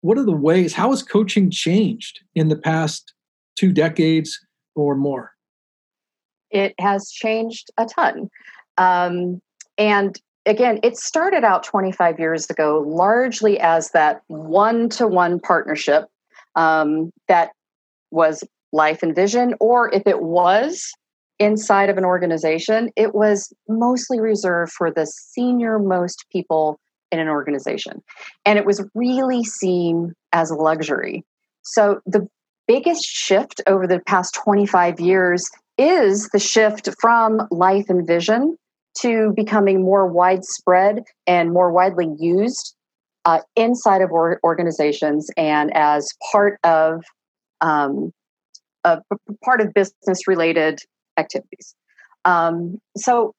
What 0.01 0.19
are 0.19 0.25
the 0.25 0.33
ways? 0.33 0.75
How 0.75 0.91
has 0.91 1.03
coaching 1.03 1.51
changed 1.51 2.21
in 2.35 2.49
the 2.49 2.57
past 2.57 3.13
two 3.57 3.73
decades 3.73 4.39
or 4.75 4.95
more? 4.95 5.33
It 6.51 6.75
has 6.79 7.11
changed 7.11 7.71
a 7.77 7.87
ton. 7.87 8.31
Um, 8.79 9.41
and 9.79 10.21
again, 10.47 10.79
it 10.83 10.97
started 10.97 11.45
out 11.45 11.65
25 11.65 12.19
years 12.19 12.49
ago 12.49 12.85
largely 12.87 13.59
as 13.61 13.91
that 13.91 14.23
one 14.29 14.89
to 14.91 15.07
one 15.07 15.41
partnership 15.41 16.07
um, 16.55 17.11
that 17.29 17.51
was 18.11 18.45
life 18.73 19.03
and 19.03 19.15
vision, 19.15 19.55
or 19.61 19.93
if 19.93 20.07
it 20.07 20.23
was 20.23 20.93
inside 21.39 21.91
of 21.91 21.99
an 21.99 22.05
organization, 22.05 22.91
it 22.97 23.15
was 23.15 23.53
mostly 23.69 24.21
reserved 24.21 24.73
for 24.73 24.91
the 24.91 25.07
senior 25.07 25.79
most 25.79 26.25
people 26.33 26.79
in 27.13 27.19
an 27.19 27.29
organization. 27.29 28.03
And 28.45 28.59
it 28.59 28.65
was 28.65 28.85
really 28.95 29.45
seen 29.45 30.15
as 30.33 30.51
a 30.51 30.55
luxury. 30.55 31.25
So 31.63 32.01
the 32.07 32.27
biggest 32.67 33.05
shift 33.05 33.61
over 33.67 33.87
the 33.87 34.01
past 34.07 34.35
25 34.35 34.99
years 34.99 35.51
is 35.79 36.29
the 36.31 36.39
shift 36.39 36.89
from 37.01 37.47
life 37.51 37.87
and 37.89 38.07
vision 38.07 38.57
to 39.03 39.33
becoming 39.37 39.83
more 39.83 40.07
widespread 40.07 41.03
and 41.27 41.53
more 41.53 41.71
widely 41.71 42.09
used 42.19 42.75
uh, 43.25 43.41
inside 43.57 44.03
of 44.03 44.11
or- 44.11 44.41
organizations 44.45 45.29
and 45.37 45.75
as 45.77 46.09
part 46.31 46.59
of 46.65 47.03
um, 47.61 48.13
part 49.45 49.61
of 49.61 49.75
business 49.75 50.29
related 50.29 50.79
activities. 51.17 51.75
Um, 52.25 52.79
so, 52.97 53.33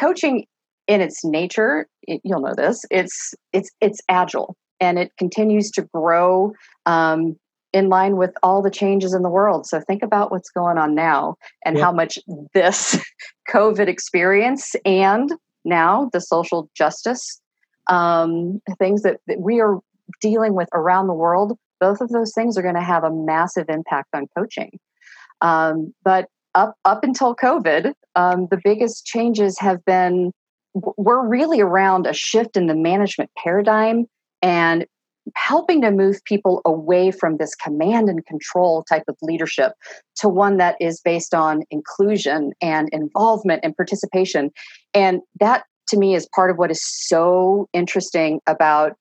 coaching 0.00 0.46
in 0.86 1.00
its 1.00 1.24
nature, 1.24 1.86
it, 2.02 2.20
you'll 2.24 2.40
know 2.40 2.54
this. 2.56 2.84
It's 2.90 3.34
it's 3.52 3.70
it's 3.80 4.00
agile 4.08 4.56
and 4.80 4.98
it 4.98 5.12
continues 5.18 5.70
to 5.72 5.82
grow 5.94 6.52
um, 6.86 7.36
in 7.74 7.88
line 7.88 8.16
with 8.16 8.30
all 8.42 8.62
the 8.62 8.70
changes 8.70 9.12
in 9.12 9.22
the 9.22 9.28
world. 9.28 9.66
So 9.66 9.80
think 9.80 10.02
about 10.02 10.30
what's 10.30 10.48
going 10.48 10.78
on 10.78 10.94
now 10.94 11.34
and 11.64 11.76
yeah. 11.76 11.84
how 11.84 11.92
much 11.92 12.18
this 12.54 13.04
COVID 13.50 13.88
experience 13.88 14.74
and 14.86 15.30
now 15.64 16.08
the 16.12 16.20
social 16.20 16.70
justice 16.74 17.40
um, 17.88 18.62
things 18.78 19.02
that, 19.02 19.18
that 19.26 19.40
we 19.40 19.60
are 19.60 19.80
dealing 20.20 20.54
with 20.54 20.68
around 20.72 21.08
the 21.08 21.14
world, 21.14 21.58
both 21.80 22.00
of 22.00 22.10
those 22.10 22.32
things 22.32 22.56
are 22.56 22.62
going 22.62 22.76
to 22.76 22.80
have 22.80 23.04
a 23.04 23.10
massive 23.10 23.66
impact 23.68 24.08
on 24.14 24.26
coaching. 24.38 24.78
Um, 25.40 25.92
but 26.04 26.28
up 26.54 26.76
up 26.84 27.02
until 27.02 27.34
COVID, 27.34 27.92
um, 28.14 28.46
the 28.50 28.60
biggest 28.62 29.04
changes 29.04 29.58
have 29.58 29.84
been 29.84 30.30
we're 30.96 31.26
really 31.26 31.60
around 31.60 32.06
a 32.06 32.12
shift 32.12 32.56
in 32.56 32.68
the 32.68 32.74
management 32.74 33.30
paradigm 33.36 34.06
and 34.40 34.86
helping 35.36 35.80
to 35.82 35.90
move 35.90 36.22
people 36.24 36.60
away 36.64 37.10
from 37.10 37.36
this 37.36 37.54
command 37.54 38.08
and 38.08 38.24
control 38.26 38.84
type 38.84 39.04
of 39.08 39.16
leadership 39.22 39.72
to 40.16 40.28
one 40.28 40.58
that 40.58 40.76
is 40.80 41.00
based 41.00 41.34
on 41.34 41.62
inclusion 41.70 42.52
and 42.60 42.88
involvement 42.92 43.60
and 43.64 43.76
participation. 43.76 44.50
And 44.92 45.20
that 45.40 45.64
to 45.88 45.98
me 45.98 46.14
is 46.14 46.28
part 46.34 46.50
of 46.50 46.58
what 46.58 46.70
is 46.70 46.82
so 46.82 47.68
interesting 47.72 48.40
about 48.46 48.92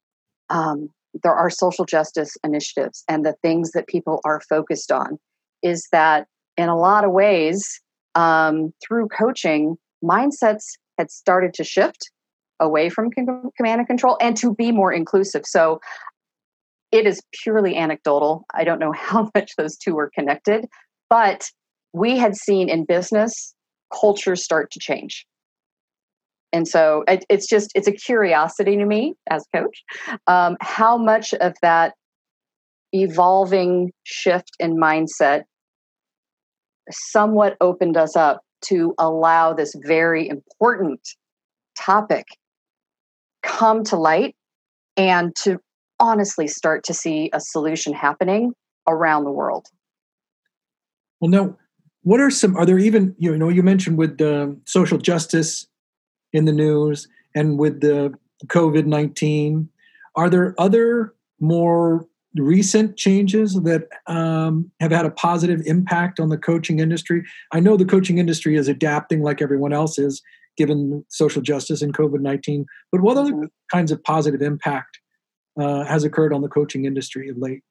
um, 0.49 0.89
there 1.23 1.33
are 1.33 1.49
social 1.49 1.85
justice 1.85 2.35
initiatives 2.43 3.03
and 3.07 3.25
the 3.25 3.35
things 3.41 3.71
that 3.71 3.87
people 3.87 4.19
are 4.25 4.41
focused 4.49 4.91
on 4.91 5.19
is 5.61 5.87
that 5.91 6.27
in 6.57 6.69
a 6.69 6.77
lot 6.77 7.03
of 7.03 7.11
ways 7.11 7.81
um, 8.15 8.73
through 8.85 9.07
coaching 9.07 9.75
mindsets 10.03 10.63
had 10.97 11.11
started 11.11 11.53
to 11.53 11.63
shift 11.63 12.11
away 12.59 12.89
from 12.89 13.09
command 13.11 13.79
and 13.79 13.87
control 13.87 14.17
and 14.21 14.37
to 14.37 14.53
be 14.53 14.71
more 14.71 14.93
inclusive. 14.93 15.43
So 15.45 15.79
it 16.93 17.07
is 17.07 17.21
purely 17.41 17.75
anecdotal. 17.75 18.45
I 18.53 18.63
don't 18.63 18.79
know 18.79 18.91
how 18.97 19.29
much 19.35 19.51
those 19.57 19.75
two 19.75 19.95
were 19.95 20.11
connected, 20.13 20.67
but 21.09 21.49
we 21.91 22.17
had 22.17 22.35
seen 22.35 22.69
in 22.69 22.85
business 22.85 23.53
cultures 23.91 24.43
start 24.43 24.71
to 24.71 24.79
change. 24.79 25.25
And 26.51 26.67
so 26.67 27.03
it, 27.07 27.25
it's 27.29 27.47
just, 27.47 27.71
it's 27.73 27.87
a 27.87 27.91
curiosity 27.91 28.77
to 28.77 28.85
me 28.85 29.15
as 29.29 29.45
coach, 29.53 29.83
um, 30.27 30.55
how 30.61 30.97
much 30.97 31.33
of 31.33 31.53
that 31.63 31.93
evolving 32.91 33.91
shift 34.03 34.51
in 34.59 34.77
mindset 34.77 35.43
somewhat 36.91 37.57
opened 37.59 37.97
us 37.97 38.15
up 38.15 38.41
to 38.65 38.93
allow 38.99 39.53
this 39.53 39.73
very 39.83 40.29
important 40.29 40.99
topic 41.77 42.25
come 43.41 43.83
to 43.83 43.95
light 43.95 44.35
and 44.95 45.35
to 45.35 45.59
honestly 45.99 46.47
start 46.47 46.83
to 46.85 46.93
see 46.93 47.29
a 47.33 47.39
solution 47.39 47.93
happening 47.93 48.53
around 48.87 49.23
the 49.23 49.31
world. 49.31 49.67
Well, 51.19 51.29
now, 51.29 51.57
what 52.01 52.19
are 52.19 52.29
some? 52.29 52.57
Are 52.57 52.65
there 52.65 52.79
even 52.79 53.15
you 53.17 53.37
know 53.37 53.49
you 53.49 53.63
mentioned 53.63 53.97
with 53.97 54.17
the 54.17 54.59
social 54.65 54.97
justice 54.97 55.65
in 56.33 56.45
the 56.45 56.51
news 56.51 57.07
and 57.33 57.57
with 57.57 57.81
the 57.81 58.13
COVID 58.47 58.85
nineteen? 58.85 59.69
Are 60.15 60.29
there 60.29 60.53
other 60.57 61.13
more 61.39 62.05
recent 62.35 62.97
changes 62.97 63.53
that 63.61 63.87
um, 64.07 64.69
have 64.79 64.91
had 64.91 65.05
a 65.05 65.11
positive 65.11 65.61
impact 65.65 66.19
on 66.19 66.29
the 66.29 66.37
coaching 66.37 66.79
industry? 66.79 67.23
I 67.51 67.59
know 67.59 67.77
the 67.77 67.85
coaching 67.85 68.17
industry 68.17 68.57
is 68.57 68.67
adapting 68.67 69.21
like 69.21 69.41
everyone 69.41 69.71
else 69.71 69.97
is, 69.97 70.21
given 70.57 71.05
social 71.09 71.41
justice 71.41 71.81
and 71.81 71.95
COVID 71.95 72.19
19, 72.19 72.65
but 72.91 73.01
what 73.01 73.17
other 73.17 73.31
mm-hmm. 73.31 73.45
kinds 73.71 73.91
of 73.91 74.03
positive 74.03 74.41
impact 74.41 74.99
uh, 75.59 75.83
has 75.83 76.03
occurred 76.03 76.33
on 76.33 76.41
the 76.41 76.47
coaching 76.47 76.85
industry 76.85 77.29
of 77.29 77.37
late? 77.37 77.61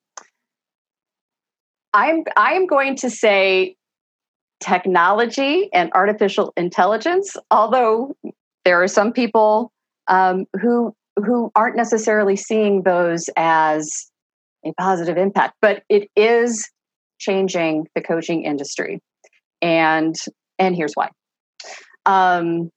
I'm, 1.94 2.24
I'm 2.36 2.66
going 2.66 2.96
to 2.96 3.10
say 3.10 3.76
technology 4.60 5.68
and 5.72 5.90
artificial 5.94 6.52
intelligence, 6.56 7.36
although 7.50 8.16
there 8.64 8.82
are 8.82 8.88
some 8.88 9.12
people 9.12 9.72
um, 10.08 10.46
who 10.60 10.94
who 11.16 11.50
aren't 11.54 11.76
necessarily 11.76 12.36
seeing 12.36 12.82
those 12.82 13.28
as 13.36 14.10
a 14.64 14.72
positive 14.80 15.18
impact, 15.18 15.54
but 15.60 15.82
it 15.90 16.08
is 16.16 16.70
changing 17.18 17.86
the 17.94 18.00
coaching 18.00 18.44
industry. 18.44 19.00
And 19.60 20.14
and 20.58 20.74
here's 20.74 20.94
why. 20.94 21.10
Um, 22.06 22.70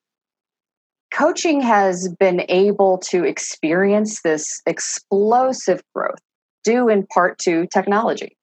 coaching 1.16 1.62
has 1.62 2.14
been 2.20 2.46
able 2.50 2.98
to 2.98 3.24
experience 3.24 4.22
this 4.22 4.62
explosive 4.66 5.82
growth 5.94 6.20
due 6.64 6.90
in 6.90 7.06
part 7.08 7.38
to 7.40 7.68
technology. 7.74 8.36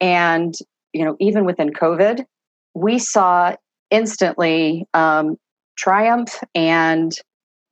And 0.00 0.54
you 0.92 1.04
know, 1.04 1.16
even 1.20 1.44
within 1.44 1.70
COVID, 1.70 2.24
we 2.74 2.98
saw 2.98 3.54
instantly 3.90 4.84
um, 4.94 5.36
triumph 5.76 6.42
and 6.54 7.12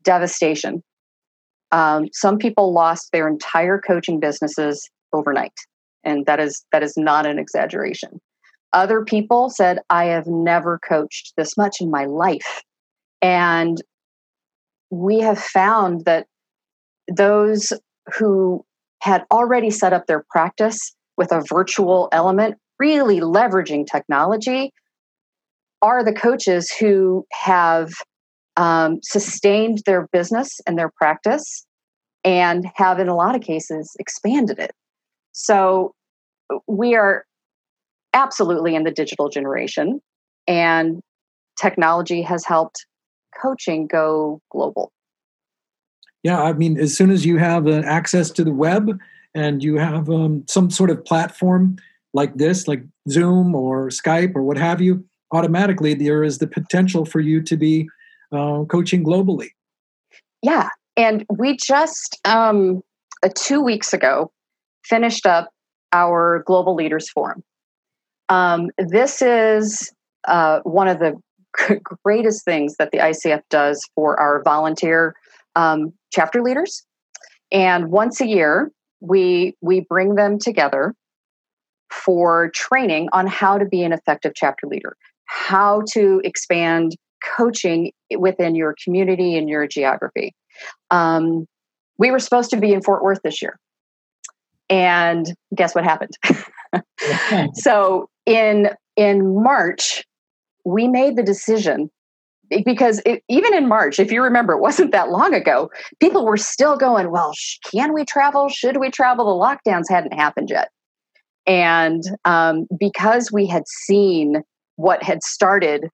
devastation 0.03 0.83
um, 1.73 2.09
some 2.13 2.39
people 2.39 2.73
lost 2.73 3.11
their 3.13 3.29
entire 3.29 3.79
coaching 3.79 4.21
businesses 4.21 4.89
overnight, 5.13 5.55
and 6.05 6.27
that 6.27 6.41
is 6.41 6.65
that 6.73 6.83
is 6.83 6.95
not 6.97 7.27
an 7.27 7.39
exaggeration. 7.39 8.21
Other 8.73 9.05
people 9.05 9.51
said, 9.51 9.79
"I 9.89 10.07
have 10.07 10.27
never 10.27 10.79
coached 10.79 11.35
this 11.37 11.57
much 11.57 11.77
in 11.81 11.91
my 11.91 12.07
life," 12.07 12.63
and 13.23 13.81
we 14.91 15.21
have 15.21 15.39
found 15.39 16.05
that 16.05 16.27
those 17.09 17.73
who 18.19 18.65
had 19.03 19.25
already 19.31 19.71
set 19.71 19.93
up 19.93 20.07
their 20.07 20.25
practice 20.31 20.95
with 21.17 21.33
a 21.33 21.43
virtual 21.49 22.09
element, 22.13 22.57
really 22.79 23.21
leveraging 23.21 23.87
technology, 23.87 24.73
are 25.83 26.05
the 26.05 26.13
coaches 26.13 26.71
who 26.71 27.25
have 27.33 27.91
um, 28.57 28.99
sustained 29.03 29.83
their 29.87 30.09
business 30.13 30.61
and 30.67 30.79
their 30.79 30.91
practice 30.97 31.67
and 32.25 32.67
have, 32.75 32.99
in 32.99 33.09
a 33.09 33.17
lot 33.17 33.35
of 33.35 33.41
cases, 33.41 33.97
expanded 33.99 34.59
it. 34.59 34.73
So 35.33 35.95
we 36.67 36.95
are 36.95 37.25
absolutely 38.13 38.75
in 38.75 38.85
the 38.85 38.91
digital 38.91 39.29
generation, 39.29 40.01
and 40.47 41.01
technology 41.61 42.23
has 42.23 42.45
helped 42.45 42.85
coaching 43.41 43.87
go 43.87 44.41
global. 44.51 44.93
Yeah, 46.23 46.43
I 46.43 46.53
mean, 46.53 46.79
as 46.79 46.97
soon 46.97 47.11
as 47.11 47.25
you 47.25 47.39
have 47.39 47.67
uh, 47.67 47.83
access 47.85 48.31
to 48.33 48.45
the 48.45 48.53
web 48.53 48.99
and 49.35 49.63
you 49.63 49.77
have 49.77 50.11
um, 50.11 50.45
some 50.49 50.71
sort 50.71 50.91
of 50.91 51.05
platform 51.05 51.77
like 52.13 52.35
this, 52.37 52.69
like 52.69 52.83
Zoom 53.09 53.55
or 53.55 53.89
Skype 53.89 54.35
or 54.35 54.43
what 54.43 54.59
have 54.59 54.81
you, 54.81 55.05
automatically 55.33 55.95
there 55.95 56.23
is 56.23 56.39
the 56.39 56.47
potential 56.47 57.05
for 57.05 57.21
you 57.21 57.41
to 57.43 57.57
be 57.57 57.89
uh, 58.33 58.65
coaching 58.65 59.05
globally. 59.05 59.49
Yeah, 60.43 60.69
and 60.97 61.25
we 61.31 61.57
just 61.57 62.19
um, 62.25 62.83
uh, 63.23 63.29
two 63.35 63.61
weeks 63.63 63.93
ago 63.93 64.31
finished 64.85 65.27
up 65.27 65.51
our 65.93 66.43
Global 66.47 66.75
Leaders 66.75 67.11
Forum. 67.11 67.43
Um, 68.29 68.71
this 68.79 69.23
is 69.23 69.93
uh, 70.29 70.61
one 70.61 70.89
of 70.89 70.99
the 70.99 71.15
greatest 72.05 72.45
things 72.45 72.77
that 72.77 72.91
the 72.93 72.99
ICF 72.99 73.43
does 73.51 73.87
for 73.95 74.19
our 74.19 74.43
volunteer 74.43 75.15
um, 75.57 75.93
chapter 76.13 76.43
leaders. 76.43 76.85
And 77.53 77.91
once 77.91 78.21
a 78.21 78.27
year, 78.27 78.71
we 79.01 79.57
we 79.61 79.81
bring 79.81 80.15
them 80.15 80.39
together 80.39 80.95
for 81.91 82.51
training 82.55 83.09
on 83.13 83.27
how 83.27 83.59
to 83.59 83.65
be 83.65 83.83
an 83.83 83.93
effective 83.93 84.33
chapter 84.35 84.67
leader, 84.67 84.97
how 85.25 85.83
to 85.93 86.21
expand 86.25 86.97
coaching 87.37 87.93
within 88.17 88.55
your 88.55 88.75
community 88.83 89.37
and 89.37 89.49
your 89.49 89.67
geography. 89.67 90.33
Um, 90.91 91.47
we 91.99 92.11
were 92.11 92.19
supposed 92.19 92.51
to 92.51 92.57
be 92.57 92.73
in 92.73 92.83
Fort 92.83 93.03
Worth 93.03 93.21
this 93.23 93.43
year. 93.43 93.59
And 94.69 95.35
guess 95.55 95.75
what 95.75 95.85
happened? 95.85 96.17
so 97.55 98.09
in 98.25 98.71
in 98.97 99.43
March, 99.43 100.05
we 100.65 100.89
made 100.89 101.17
the 101.17 101.23
decision 101.23 101.91
because 102.65 103.01
it, 103.07 103.23
even 103.29 103.55
in 103.55 103.69
March, 103.69 103.99
if 103.99 104.11
you 104.11 104.23
remember, 104.23 104.55
it 104.55 104.61
wasn't 104.61 104.93
that 104.93 105.11
long 105.11 105.35
ago, 105.35 105.71
people 106.01 106.25
were 106.25 106.37
still 106.37 106.77
going, 106.77 107.11
well, 107.11 107.33
sh- 107.35 107.59
can 107.71 107.93
we 107.93 108.05
travel? 108.05 108.49
Should 108.49 108.79
we 108.79 108.91
travel? 108.91 109.25
The 109.27 109.71
lockdowns 109.71 109.89
hadn't 109.89 110.13
happened 110.13 110.51
yet. 110.51 110.71
And 111.47 112.03
um, 112.25 112.67
because 112.79 113.31
we 113.33 113.47
had 113.47 113.67
seen 113.67 114.43
what 114.77 115.03
had 115.03 115.23
started 115.23 115.89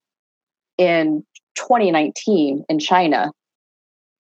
in 0.79 1.25
2019 1.57 2.65
in 2.69 2.79
China, 2.79 3.33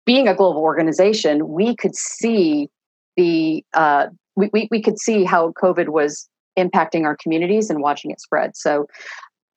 being 0.05 0.27
a 0.27 0.35
global 0.35 0.61
organization, 0.61 1.49
we 1.49 1.75
could 1.75 1.95
see 1.95 2.69
the 3.15 3.63
uh, 3.73 4.07
we, 4.35 4.49
we, 4.53 4.67
we 4.71 4.81
could 4.81 4.97
see 4.99 5.23
how 5.23 5.51
COVID 5.61 5.89
was 5.89 6.29
impacting 6.57 7.05
our 7.05 7.15
communities 7.15 7.69
and 7.69 7.81
watching 7.81 8.11
it 8.11 8.21
spread. 8.21 8.55
So 8.55 8.87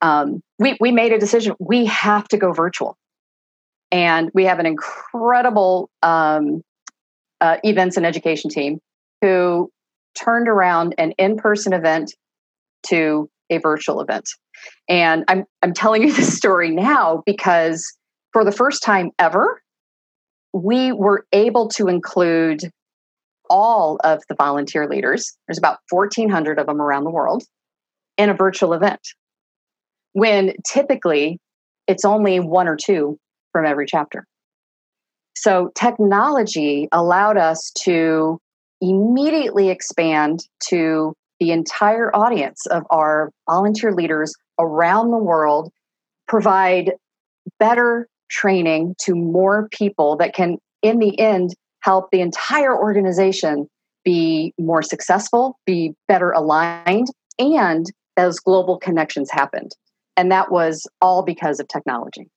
um, 0.03 0.43
we 0.59 0.77
we 0.81 0.93
made 0.93 1.13
a 1.13 1.19
decision. 1.19 1.55
We 1.59 1.87
have 1.87 2.29
to 2.29 2.37
go 2.37 2.53
virtual, 2.53 2.97
and 3.91 4.31
we 4.35 4.45
have 4.45 4.59
an 4.59 4.67
incredible 4.67 5.89
um, 6.03 6.63
uh, 7.41 7.57
events 7.63 7.97
and 7.97 8.05
education 8.05 8.51
team 8.51 8.81
who 9.21 9.71
turned 10.21 10.49
around 10.49 10.95
an 10.99 11.13
in-person 11.13 11.73
event 11.73 12.15
to 12.89 13.31
a 13.49 13.59
virtual 13.59 14.01
event. 14.01 14.29
And 14.89 15.25
I'm 15.29 15.45
I'm 15.63 15.73
telling 15.73 16.03
you 16.03 16.13
this 16.13 16.37
story 16.37 16.71
now 16.71 17.23
because 17.25 17.97
for 18.33 18.45
the 18.45 18.53
first 18.53 18.83
time 18.83 19.11
ever, 19.19 19.63
we 20.53 20.93
were 20.93 21.27
able 21.33 21.69
to 21.69 21.89
include 21.89 22.71
all 23.49 24.01
of 24.03 24.23
the 24.29 24.35
volunteer 24.35 24.89
leaders. 24.89 25.37
There's 25.47 25.59
about 25.59 25.79
1,400 25.91 26.59
of 26.59 26.67
them 26.67 26.81
around 26.81 27.05
the 27.05 27.11
world 27.11 27.45
in 28.17 28.31
a 28.31 28.35
virtual 28.35 28.73
event. 28.73 29.01
When 30.13 30.55
typically 30.67 31.39
it's 31.87 32.05
only 32.05 32.39
one 32.41 32.69
or 32.69 32.77
two 32.77 33.19
from 33.53 33.67
every 33.67 33.87
chapter. 33.87 34.27
So 35.35 35.71
technology 35.75 36.89
allowed 36.93 37.37
us 37.37 37.71
to 37.81 38.39
immediately 38.81 39.71
expand 39.71 40.41
to 40.69 41.15
the 41.41 41.51
entire 41.51 42.15
audience 42.15 42.67
of 42.67 42.85
our 42.91 43.31
volunteer 43.49 43.93
leaders 43.93 44.33
around 44.61 45.11
the 45.11 45.19
world, 45.19 45.73
provide 46.29 46.93
better 47.59 48.07
training 48.31 48.95
to 49.01 49.15
more 49.15 49.69
people 49.73 50.17
that 50.17 50.35
can, 50.35 50.59
in 50.83 50.99
the 50.99 51.19
end, 51.19 51.51
help 51.81 52.11
the 52.13 52.21
entire 52.21 52.77
organization 52.77 53.67
be 54.05 54.53
more 54.59 54.83
successful, 54.83 55.59
be 55.67 55.95
better 56.07 56.31
aligned, 56.31 57.09
and 57.39 57.87
those 58.17 58.39
global 58.39 58.79
connections 58.79 59.31
happened. 59.31 59.73
And 60.17 60.31
that 60.31 60.51
was 60.51 60.87
all 61.01 61.23
because 61.23 61.61
of 61.61 61.69
technology. 61.69 62.29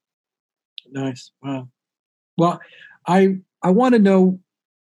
Nice. 0.90 1.30
Wow. 1.42 1.68
Well, 2.38 2.60
I 3.06 3.36
I 3.62 3.70
want 3.70 3.94
to 3.94 3.98
know 3.98 4.38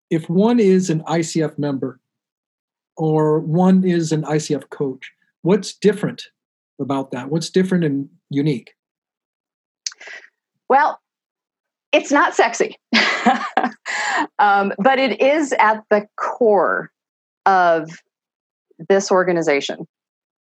if 0.10 0.30
one 0.30 0.60
is 0.60 0.90
an 0.90 1.02
ICF 1.02 1.58
member 1.58 2.00
or 2.98 3.40
one 3.40 3.84
is 3.84 4.12
an 4.12 4.24
ICF 4.24 4.70
coach, 4.70 5.12
what's 5.42 5.74
different 5.74 6.24
about 6.80 7.12
that? 7.12 7.30
What's 7.30 7.50
different 7.50 7.84
and 7.84 8.10
unique? 8.30 8.74
Well, 10.70 11.00
it's 11.92 12.12
not 12.12 12.36
sexy, 12.36 12.76
um, 14.40 14.74
but 14.80 15.00
it 15.00 15.22
is 15.22 15.54
at 15.54 15.84
the 15.90 16.08
core 16.18 16.92
of 17.46 17.90
this 18.90 19.12
organization. 19.12 19.88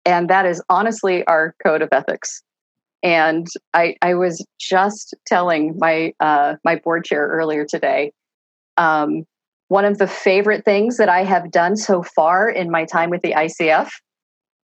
And 0.07 0.29
that 0.29 0.45
is 0.45 0.63
honestly 0.69 1.25
our 1.25 1.53
code 1.63 1.81
of 1.81 1.89
ethics. 1.91 2.41
And 3.03 3.45
I, 3.73 3.97
I 4.01 4.13
was 4.13 4.43
just 4.57 5.13
telling 5.27 5.75
my 5.77 6.13
uh, 6.19 6.55
my 6.63 6.77
board 6.77 7.03
chair 7.03 7.27
earlier 7.27 7.65
today. 7.65 8.13
Um, 8.77 9.25
one 9.67 9.83
of 9.83 9.97
the 9.97 10.07
favorite 10.07 10.63
things 10.63 10.95
that 10.97 11.09
I 11.09 11.23
have 11.23 11.51
done 11.51 11.75
so 11.75 12.01
far 12.01 12.49
in 12.49 12.71
my 12.71 12.85
time 12.85 13.09
with 13.09 13.21
the 13.21 13.33
ICF 13.33 13.89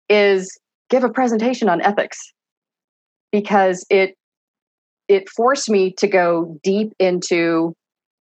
is 0.07 0.57
give 0.89 1.03
a 1.03 1.09
presentation 1.09 1.67
on 1.67 1.81
ethics 1.81 2.17
because 3.31 3.85
it 3.89 4.15
it 5.09 5.29
forced 5.29 5.69
me 5.69 5.93
to 5.97 6.07
go 6.07 6.57
deep 6.63 6.93
into 6.99 7.73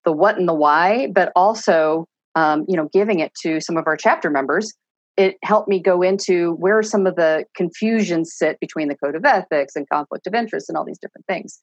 the 0.06 0.12
what 0.12 0.38
and 0.38 0.48
the 0.48 0.54
why, 0.54 1.08
but 1.14 1.32
also 1.36 2.06
um, 2.36 2.64
you 2.68 2.78
know 2.78 2.90
giving 2.94 3.20
it 3.20 3.34
to 3.42 3.60
some 3.60 3.76
of 3.76 3.88
our 3.88 3.98
chapter 3.98 4.30
members. 4.30 4.72
It 5.18 5.38
helped 5.44 5.68
me 5.68 5.82
go 5.82 6.02
into 6.02 6.54
where 6.54 6.84
some 6.84 7.08
of 7.08 7.16
the 7.16 7.46
confusions 7.56 8.34
sit 8.36 8.60
between 8.60 8.88
the 8.88 8.96
code 8.96 9.16
of 9.16 9.26
ethics 9.26 9.76
and 9.76 9.90
conflict 9.90 10.28
of 10.28 10.36
interest 10.36 10.70
and 10.70 10.78
all 10.78 10.86
these 10.86 11.00
different 11.00 11.26
things. 11.26 11.60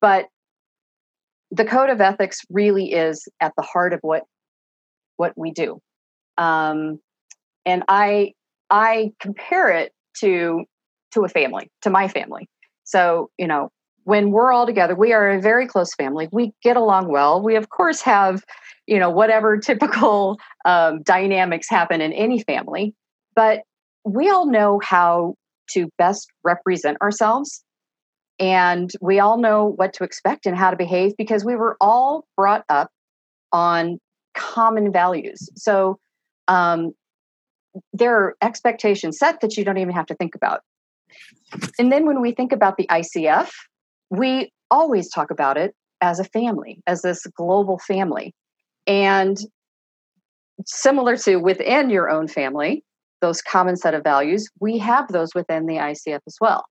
But 0.00 0.26
the 1.50 1.64
code 1.64 1.90
of 1.90 2.00
ethics 2.00 2.40
really 2.50 2.92
is 2.92 3.26
at 3.40 3.52
the 3.56 3.62
heart 3.62 3.92
of 3.92 4.00
what 4.02 4.24
what 5.16 5.32
we 5.36 5.50
do 5.50 5.80
um, 6.36 6.98
and 7.64 7.82
i 7.88 8.32
i 8.70 9.10
compare 9.20 9.68
it 9.70 9.92
to 10.14 10.64
to 11.12 11.24
a 11.24 11.28
family 11.28 11.70
to 11.82 11.90
my 11.90 12.08
family 12.08 12.48
so 12.84 13.30
you 13.38 13.46
know 13.46 13.70
when 14.08 14.30
we're 14.30 14.50
all 14.50 14.64
together 14.64 14.94
we 14.94 15.12
are 15.12 15.30
a 15.30 15.40
very 15.40 15.66
close 15.66 15.94
family 15.94 16.28
we 16.32 16.50
get 16.62 16.78
along 16.78 17.08
well 17.08 17.42
we 17.42 17.56
of 17.56 17.68
course 17.68 18.00
have 18.00 18.42
you 18.86 18.98
know 18.98 19.10
whatever 19.10 19.58
typical 19.70 20.38
um, 20.64 21.02
dynamics 21.02 21.68
happen 21.68 22.00
in 22.00 22.12
any 22.14 22.42
family 22.42 22.94
but 23.36 23.62
we 24.04 24.30
all 24.30 24.46
know 24.46 24.80
how 24.82 25.34
to 25.68 25.90
best 25.98 26.28
represent 26.42 26.96
ourselves 27.02 27.62
and 28.38 28.92
we 29.00 29.18
all 29.18 29.36
know 29.38 29.66
what 29.76 29.92
to 29.92 30.04
expect 30.04 30.46
and 30.46 30.56
how 30.56 30.70
to 30.70 30.76
behave 30.76 31.12
because 31.18 31.44
we 31.44 31.56
were 31.56 31.76
all 31.78 32.24
brought 32.34 32.64
up 32.68 32.90
on 33.52 33.98
common 34.34 34.92
values. 34.92 35.50
So 35.56 35.98
um, 36.46 36.92
there 37.92 38.14
are 38.16 38.36
expectations 38.40 39.18
set 39.18 39.40
that 39.40 39.56
you 39.56 39.64
don't 39.64 39.78
even 39.78 39.94
have 39.94 40.06
to 40.06 40.14
think 40.14 40.34
about. 40.34 40.62
And 41.78 41.90
then 41.90 42.06
when 42.06 42.20
we 42.20 42.32
think 42.32 42.52
about 42.52 42.76
the 42.76 42.86
ICF, 42.86 43.50
we 44.10 44.52
always 44.70 45.10
talk 45.10 45.30
about 45.30 45.56
it 45.56 45.74
as 46.00 46.20
a 46.20 46.24
family, 46.24 46.80
as 46.86 47.02
this 47.02 47.26
global 47.36 47.78
family. 47.78 48.34
And 48.86 49.36
similar 50.64 51.16
to 51.18 51.36
within 51.36 51.90
your 51.90 52.10
own 52.10 52.28
family, 52.28 52.84
those 53.20 53.42
common 53.42 53.76
set 53.76 53.94
of 53.94 54.04
values, 54.04 54.48
we 54.60 54.78
have 54.78 55.08
those 55.08 55.34
within 55.34 55.66
the 55.66 55.76
ICF 55.76 56.20
as 56.26 56.36
well 56.40 56.64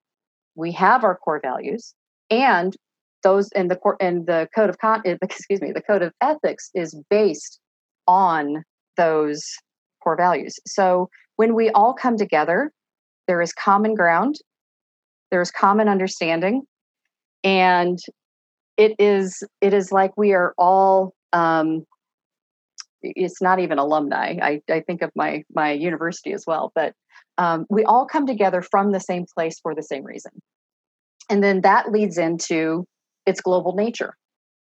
we 0.58 0.72
have 0.74 1.06
our 1.06 1.16
core 1.16 1.40
values 1.42 1.94
and 2.30 2.76
those 3.24 3.50
in 3.54 3.70
the 3.70 3.76
core 3.78 3.96
and 4.02 4.28
the 4.28 4.50
code 4.54 4.70
of 4.70 4.78
con 4.80 5.02
excuse 5.06 5.62
me 5.62 5.72
the 5.72 5.82
code 5.82 6.02
of 6.02 6.12
ethics 6.20 6.70
is 6.76 7.00
based 7.10 7.60
on 8.08 8.64
those 8.98 9.46
core 10.04 10.18
values 10.18 10.60
so 10.66 11.10
when 11.38 11.54
we 11.56 11.70
all 11.70 11.94
come 11.94 12.18
together 12.18 12.72
there 13.28 13.42
is 13.42 13.54
common 13.54 13.96
ground 13.96 14.36
there 15.32 15.42
is 15.42 15.52
common 15.52 15.88
understanding 15.88 16.64
and 17.48 18.00
it 18.76 18.94
is 19.00 19.42
it 19.62 19.74
is 19.74 19.92
like 19.92 20.12
we 20.18 20.34
are 20.34 20.54
all 20.58 21.14
um, 21.32 21.86
it's 23.02 23.42
not 23.42 23.60
even 23.60 23.80
alumni 23.80 24.36
I, 24.42 24.62
I 24.70 24.82
think 24.82 25.02
of 25.02 25.12
my 25.16 25.44
my 25.54 25.72
university 25.72 26.34
as 26.34 26.44
well 26.46 26.72
but 26.76 26.94
um, 27.38 27.66
we 27.70 27.84
all 27.84 28.06
come 28.06 28.26
together 28.26 28.62
from 28.62 28.92
the 28.92 29.00
same 29.00 29.26
place 29.34 29.60
for 29.62 29.76
the 29.76 29.84
same 29.84 30.04
reason. 30.04 30.32
And 31.30 31.44
then 31.44 31.62
that 31.62 31.92
leads 31.92 32.18
into 32.18 32.86
its 33.26 33.42
global 33.42 33.74
nature. 33.76 34.16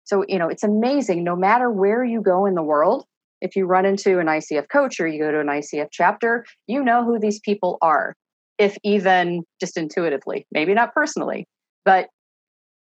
So, 0.05 0.25
you 0.29 0.39
know, 0.39 0.49
it's 0.49 0.65
amazing 0.65 1.25
no 1.25 1.37
matter 1.37 1.71
where 1.71 2.05
you 2.05 2.21
go 2.21 2.47
in 2.47 2.55
the 2.55 2.63
world, 2.63 3.05
if 3.41 3.55
you 3.55 3.67
run 3.67 3.87
into 3.87 4.19
an 4.19 4.27
ICF 4.27 4.69
coach 4.69 4.99
or 4.99 5.07
you 5.07 5.23
go 5.23 5.31
to 5.31 5.41
an 5.41 5.47
ICF 5.47 5.89
chapter, 5.93 6.45
you 6.67 6.83
know 6.83 7.05
who 7.05 7.19
these 7.19 7.41
people 7.41 7.79
are, 7.81 8.15
if 8.59 8.77
even 8.83 9.45
just 9.61 9.77
intuitively, 9.77 10.47
maybe 10.51 10.75
not 10.75 10.93
personally, 10.93 11.47
but 11.85 12.09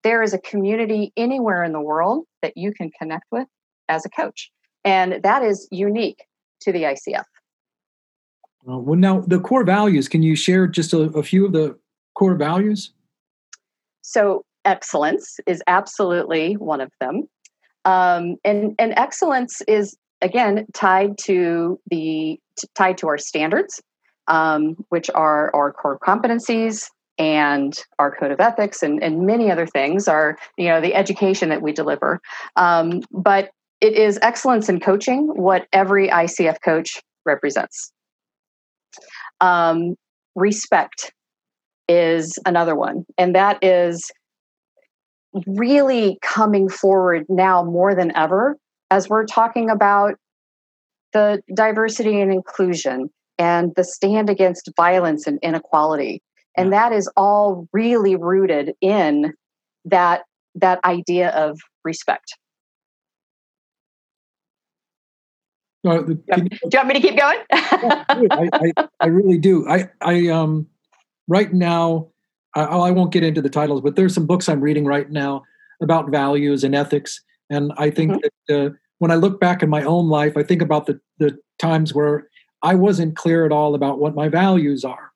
there 0.02 0.22
is 0.22 0.34
a 0.34 0.38
community 0.38 1.12
anywhere 1.16 1.62
in 1.64 1.72
the 1.72 1.80
world 1.80 2.24
that 2.42 2.56
you 2.56 2.72
can 2.72 2.90
connect 2.98 3.24
with 3.30 3.46
as 3.88 4.04
a 4.04 4.10
coach. 4.10 4.50
And 4.84 5.22
that 5.22 5.42
is 5.42 5.68
unique 5.70 6.24
to 6.60 6.72
the 6.72 6.82
ICF. 6.82 7.24
Uh, 8.68 8.78
well, 8.78 8.96
now 8.96 9.20
the 9.20 9.40
core 9.40 9.64
values. 9.64 10.08
Can 10.08 10.22
you 10.22 10.36
share 10.36 10.66
just 10.66 10.92
a, 10.92 11.00
a 11.00 11.22
few 11.22 11.46
of 11.46 11.52
the 11.52 11.76
core 12.14 12.36
values? 12.36 12.92
So 14.02 14.44
excellence 14.64 15.38
is 15.46 15.62
absolutely 15.66 16.54
one 16.54 16.80
of 16.80 16.90
them, 17.00 17.28
um, 17.84 18.36
and 18.44 18.74
and 18.78 18.94
excellence 18.96 19.62
is 19.62 19.96
again 20.20 20.66
tied 20.74 21.18
to 21.22 21.80
the 21.90 22.38
t- 22.56 22.68
tied 22.76 22.98
to 22.98 23.08
our 23.08 23.18
standards, 23.18 23.82
um, 24.28 24.76
which 24.90 25.10
are 25.10 25.50
our 25.54 25.72
core 25.72 25.98
competencies 25.98 26.88
and 27.18 27.78
our 27.98 28.14
code 28.14 28.30
of 28.30 28.40
ethics 28.40 28.82
and, 28.82 29.02
and 29.02 29.26
many 29.26 29.50
other 29.50 29.66
things 29.66 30.08
are 30.08 30.38
you 30.56 30.66
know 30.66 30.80
the 30.80 30.94
education 30.94 31.48
that 31.50 31.62
we 31.62 31.72
deliver. 31.72 32.20
Um, 32.56 33.02
but 33.10 33.50
it 33.80 33.94
is 33.94 34.18
excellence 34.22 34.68
in 34.68 34.80
coaching 34.80 35.28
what 35.34 35.66
every 35.72 36.08
icf 36.08 36.56
coach 36.64 37.00
represents. 37.26 37.92
Um, 39.40 39.96
respect 40.34 41.12
is 41.88 42.38
another 42.46 42.74
one, 42.74 43.04
and 43.18 43.34
that 43.34 43.62
is 43.62 44.10
really 45.46 46.18
coming 46.22 46.68
forward 46.68 47.24
now 47.28 47.64
more 47.64 47.94
than 47.94 48.14
ever 48.16 48.56
as 48.90 49.08
we're 49.08 49.24
talking 49.24 49.70
about 49.70 50.14
the 51.12 51.40
diversity 51.54 52.20
and 52.20 52.32
inclusion 52.32 53.08
and 53.38 53.72
the 53.76 53.84
stand 53.84 54.28
against 54.28 54.70
violence 54.76 55.26
and 55.26 55.38
inequality 55.42 56.22
and 56.56 56.72
that 56.72 56.92
is 56.92 57.10
all 57.16 57.68
really 57.72 58.16
rooted 58.16 58.74
in 58.80 59.34
that 59.84 60.24
that 60.54 60.84
idea 60.84 61.30
of 61.30 61.58
respect 61.84 62.34
Uh, 65.84 66.00
do, 66.02 66.22
you, 66.36 66.36
do 66.36 66.48
you 66.50 66.70
want 66.74 66.88
me 66.88 66.94
to 66.94 67.00
keep 67.00 67.18
going? 67.18 67.38
I, 67.50 68.48
I, 68.52 68.88
I, 69.00 69.06
really 69.06 69.36
do. 69.36 69.68
I, 69.68 69.90
I 70.00 70.28
um, 70.28 70.68
right 71.26 71.52
now, 71.52 72.08
I, 72.54 72.62
I 72.62 72.90
won't 72.92 73.12
get 73.12 73.24
into 73.24 73.42
the 73.42 73.48
titles, 73.48 73.80
but 73.80 73.96
there's 73.96 74.14
some 74.14 74.26
books 74.26 74.48
I'm 74.48 74.60
reading 74.60 74.84
right 74.84 75.10
now 75.10 75.42
about 75.82 76.10
values 76.10 76.62
and 76.62 76.74
ethics, 76.74 77.20
and 77.50 77.72
I 77.78 77.90
think 77.90 78.12
mm-hmm. 78.12 78.20
that 78.48 78.66
uh, 78.66 78.70
when 78.98 79.10
I 79.10 79.16
look 79.16 79.40
back 79.40 79.62
in 79.62 79.70
my 79.70 79.82
own 79.82 80.08
life, 80.08 80.36
I 80.36 80.44
think 80.44 80.62
about 80.62 80.86
the 80.86 81.00
the 81.18 81.36
times 81.58 81.92
where 81.92 82.28
I 82.62 82.76
wasn't 82.76 83.16
clear 83.16 83.44
at 83.44 83.50
all 83.50 83.74
about 83.74 83.98
what 83.98 84.14
my 84.14 84.28
values 84.28 84.84
are, 84.84 85.11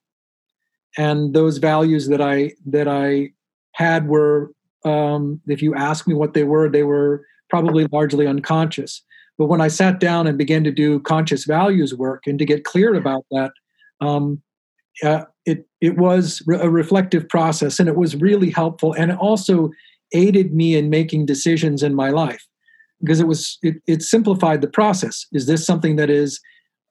and 0.97 1.35
those 1.35 1.59
values 1.59 2.09
that 2.09 2.21
I 2.21 2.53
that 2.67 2.89
I 2.89 3.31
had 3.73 4.09
were, 4.09 4.53
um, 4.85 5.41
if 5.47 5.63
you 5.63 5.75
ask 5.75 6.07
me 6.07 6.15
what 6.15 6.35
they 6.35 6.45
were, 6.45 6.69
they 6.69 6.83
were 6.83 7.25
probably 7.51 7.87
largely 7.93 8.27
unconscious 8.27 9.03
but 9.39 9.47
when 9.47 9.61
I 9.61 9.69
sat 9.69 10.01
down 10.01 10.27
and 10.27 10.39
began 10.39 10.65
to 10.65 10.71
do 10.71 11.01
conscious 11.01 11.45
values 11.45 11.95
work 11.95 12.27
and 12.27 12.39
to 12.39 12.45
get 12.45 12.65
clear 12.65 12.95
about 12.95 13.25
that, 13.31 13.53
um, 14.01 14.43
uh, 15.03 15.25
it 15.45 15.67
it 15.81 15.99
was 15.99 16.43
a 16.61 16.71
reflective 16.71 17.29
process, 17.29 17.79
and 17.79 17.89
it 17.89 17.97
was 17.97 18.17
really 18.17 18.51
helpful, 18.51 18.95
and 18.95 19.11
it 19.11 19.19
also 19.19 19.71
aided 20.13 20.55
me 20.55 20.77
in 20.77 20.89
making 20.89 21.27
decisions 21.27 21.83
in 21.83 21.95
my 21.95 22.11
life 22.11 22.45
because 23.01 23.21
it 23.21 23.27
was 23.27 23.59
it, 23.63 23.77
it 23.87 24.03
simplified 24.03 24.63
the 24.63 24.69
process. 24.69 25.27
Is 25.33 25.47
this 25.47 25.67
something 25.67 25.97
that 25.97 26.09
is 26.09 26.41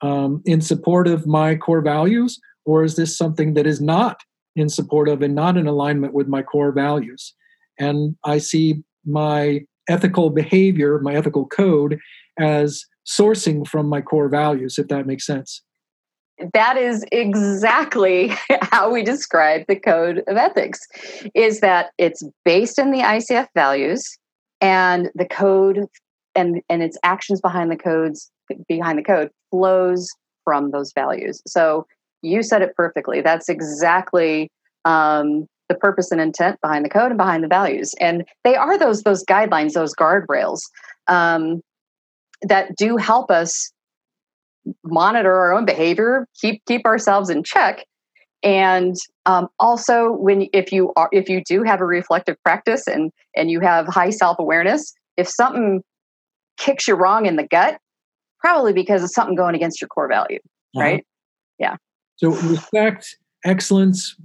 um, 0.01 0.43
in 0.45 0.61
support 0.61 1.07
of 1.07 1.25
my 1.25 1.55
core 1.55 1.81
values, 1.81 2.39
or 2.65 2.83
is 2.83 2.95
this 2.95 3.17
something 3.17 3.53
that 3.53 3.67
is 3.67 3.79
not 3.79 4.21
in 4.55 4.69
support 4.69 5.07
of 5.07 5.21
and 5.21 5.35
not 5.35 5.57
in 5.57 5.67
alignment 5.67 6.13
with 6.13 6.27
my 6.27 6.41
core 6.41 6.71
values? 6.71 7.33
And 7.79 8.15
I 8.23 8.37
see 8.37 8.83
my 9.05 9.61
ethical 9.89 10.29
behavior, 10.29 10.99
my 10.99 11.13
ethical 11.13 11.45
code, 11.45 11.99
as 12.39 12.85
sourcing 13.07 13.67
from 13.67 13.87
my 13.87 14.01
core 14.01 14.29
values, 14.29 14.77
if 14.77 14.87
that 14.87 15.05
makes 15.05 15.25
sense. 15.25 15.61
That 16.53 16.75
is 16.75 17.05
exactly 17.11 18.33
how 18.61 18.91
we 18.91 19.03
describe 19.03 19.65
the 19.67 19.75
code 19.75 20.23
of 20.27 20.35
ethics 20.35 20.79
is 21.33 21.61
that 21.61 21.91
it's 21.97 22.23
based 22.43 22.77
in 22.77 22.91
the 22.91 22.99
ICF 22.99 23.47
values 23.55 24.17
and 24.59 25.09
the 25.15 25.25
code 25.25 25.85
and 26.35 26.61
and 26.69 26.83
its 26.83 26.97
actions 27.03 27.39
behind 27.39 27.71
the 27.71 27.77
codes 27.77 28.31
behind 28.67 28.99
the 28.99 29.03
code 29.03 29.29
flows 29.49 30.09
from 30.43 30.71
those 30.71 30.91
values. 30.93 31.41
So 31.47 31.87
you 32.25 32.43
said 32.43 32.61
it 32.61 32.75
perfectly. 32.75 33.21
That's 33.21 33.49
exactly 33.49 34.49
um, 34.83 35.47
the 35.69 35.75
purpose 35.75 36.11
and 36.11 36.21
intent 36.21 36.59
behind 36.61 36.85
the 36.85 36.89
code 36.89 37.11
and 37.11 37.17
behind 37.17 37.43
the 37.43 37.47
values, 37.47 37.93
and 37.99 38.25
they 38.43 38.55
are 38.55 38.77
those 38.77 39.03
those 39.03 39.23
guidelines, 39.23 39.73
those 39.73 39.95
guardrails. 39.95 40.61
Um, 41.07 41.61
that 42.41 42.75
do 42.75 42.97
help 42.97 43.31
us 43.31 43.71
monitor 44.83 45.33
our 45.33 45.53
own 45.53 45.65
behavior, 45.65 46.27
keep 46.39 46.63
keep 46.65 46.85
ourselves 46.85 47.29
in 47.29 47.43
check, 47.43 47.85
and 48.43 48.95
um, 49.25 49.47
also 49.59 50.11
when 50.11 50.47
if 50.53 50.71
you 50.71 50.93
are 50.95 51.09
if 51.11 51.29
you 51.29 51.43
do 51.43 51.63
have 51.63 51.81
a 51.81 51.85
reflective 51.85 52.35
practice 52.43 52.87
and 52.87 53.11
and 53.35 53.49
you 53.49 53.59
have 53.59 53.87
high 53.87 54.09
self 54.09 54.37
awareness, 54.39 54.93
if 55.17 55.27
something 55.27 55.81
kicks 56.57 56.87
you 56.87 56.95
wrong 56.95 57.25
in 57.25 57.35
the 57.35 57.47
gut, 57.47 57.77
probably 58.39 58.73
because 58.73 59.03
of 59.03 59.09
something 59.09 59.35
going 59.35 59.55
against 59.55 59.81
your 59.81 59.87
core 59.87 60.07
value, 60.07 60.39
uh-huh. 60.75 60.83
right? 60.83 61.05
Yeah. 61.57 61.75
So 62.17 62.29
respect, 62.29 63.17
excellence. 63.43 64.15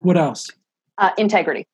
What 0.00 0.16
else? 0.16 0.50
Uh, 0.98 1.10
integrity, 1.18 1.66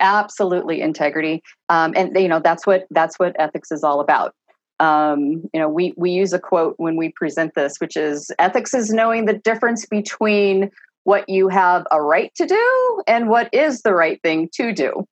absolutely 0.00 0.80
integrity, 0.80 1.42
um, 1.68 1.92
and 1.96 2.16
you 2.16 2.28
know 2.28 2.40
that's 2.40 2.66
what 2.66 2.86
that's 2.90 3.18
what 3.18 3.36
ethics 3.38 3.70
is 3.70 3.84
all 3.84 4.00
about. 4.00 4.34
Um, 4.80 5.42
you 5.52 5.60
know, 5.60 5.68
we 5.68 5.92
we 5.96 6.10
use 6.10 6.32
a 6.32 6.38
quote 6.38 6.74
when 6.78 6.96
we 6.96 7.12
present 7.16 7.54
this, 7.54 7.74
which 7.78 7.96
is 7.96 8.30
ethics 8.38 8.74
is 8.74 8.90
knowing 8.90 9.24
the 9.24 9.34
difference 9.34 9.86
between 9.86 10.70
what 11.04 11.28
you 11.28 11.48
have 11.48 11.86
a 11.90 12.02
right 12.02 12.32
to 12.36 12.46
do 12.46 13.02
and 13.06 13.28
what 13.28 13.48
is 13.52 13.82
the 13.82 13.94
right 13.94 14.20
thing 14.22 14.48
to 14.54 14.72
do. 14.72 15.04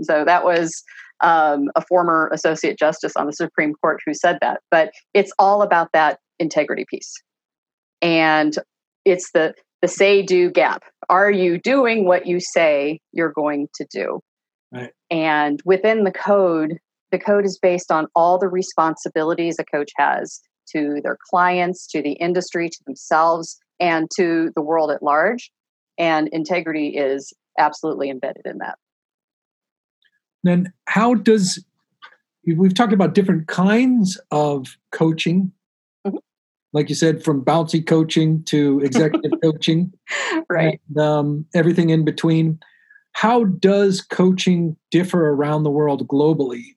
So 0.00 0.24
that 0.24 0.44
was 0.44 0.82
um, 1.22 1.70
a 1.76 1.82
former 1.82 2.30
associate 2.32 2.78
justice 2.78 3.12
on 3.16 3.26
the 3.26 3.32
Supreme 3.32 3.74
Court 3.74 4.00
who 4.04 4.14
said 4.14 4.38
that. 4.40 4.60
But 4.70 4.92
it's 5.14 5.32
all 5.38 5.62
about 5.62 5.90
that 5.92 6.18
integrity 6.38 6.84
piece, 6.88 7.12
and 8.00 8.56
it's 9.04 9.30
the 9.32 9.54
the 9.80 9.88
say 9.88 10.22
do 10.22 10.50
gap. 10.50 10.84
Are 11.08 11.30
you 11.30 11.58
doing 11.58 12.04
what 12.04 12.26
you 12.26 12.38
say 12.40 13.00
you're 13.12 13.32
going 13.32 13.68
to 13.74 13.86
do? 13.90 14.20
Right. 14.70 14.92
And 15.10 15.60
within 15.64 16.04
the 16.04 16.12
code, 16.12 16.78
the 17.10 17.18
code 17.18 17.44
is 17.44 17.58
based 17.60 17.90
on 17.90 18.06
all 18.14 18.38
the 18.38 18.48
responsibilities 18.48 19.56
a 19.58 19.64
coach 19.64 19.90
has 19.98 20.40
to 20.74 21.00
their 21.02 21.18
clients, 21.30 21.86
to 21.88 22.00
the 22.00 22.12
industry, 22.12 22.68
to 22.68 22.78
themselves, 22.86 23.58
and 23.80 24.08
to 24.16 24.50
the 24.54 24.62
world 24.62 24.90
at 24.92 25.02
large. 25.02 25.50
And 25.98 26.28
integrity 26.28 26.96
is 26.96 27.32
absolutely 27.58 28.08
embedded 28.08 28.46
in 28.46 28.58
that. 28.58 28.78
Then, 30.44 30.72
how 30.86 31.14
does 31.14 31.62
we've 32.46 32.74
talked 32.74 32.92
about 32.92 33.14
different 33.14 33.46
kinds 33.46 34.20
of 34.30 34.76
coaching. 34.90 35.52
Like 36.72 36.88
you 36.88 36.94
said, 36.94 37.22
from 37.22 37.44
bouncy 37.44 37.84
coaching 37.86 38.42
to 38.44 38.80
executive 38.80 39.32
coaching, 39.42 39.92
right? 40.48 40.80
And, 40.88 40.98
um, 40.98 41.46
everything 41.54 41.90
in 41.90 42.04
between. 42.04 42.58
How 43.12 43.44
does 43.44 44.00
coaching 44.00 44.76
differ 44.90 45.30
around 45.30 45.64
the 45.64 45.70
world 45.70 46.08
globally? 46.08 46.76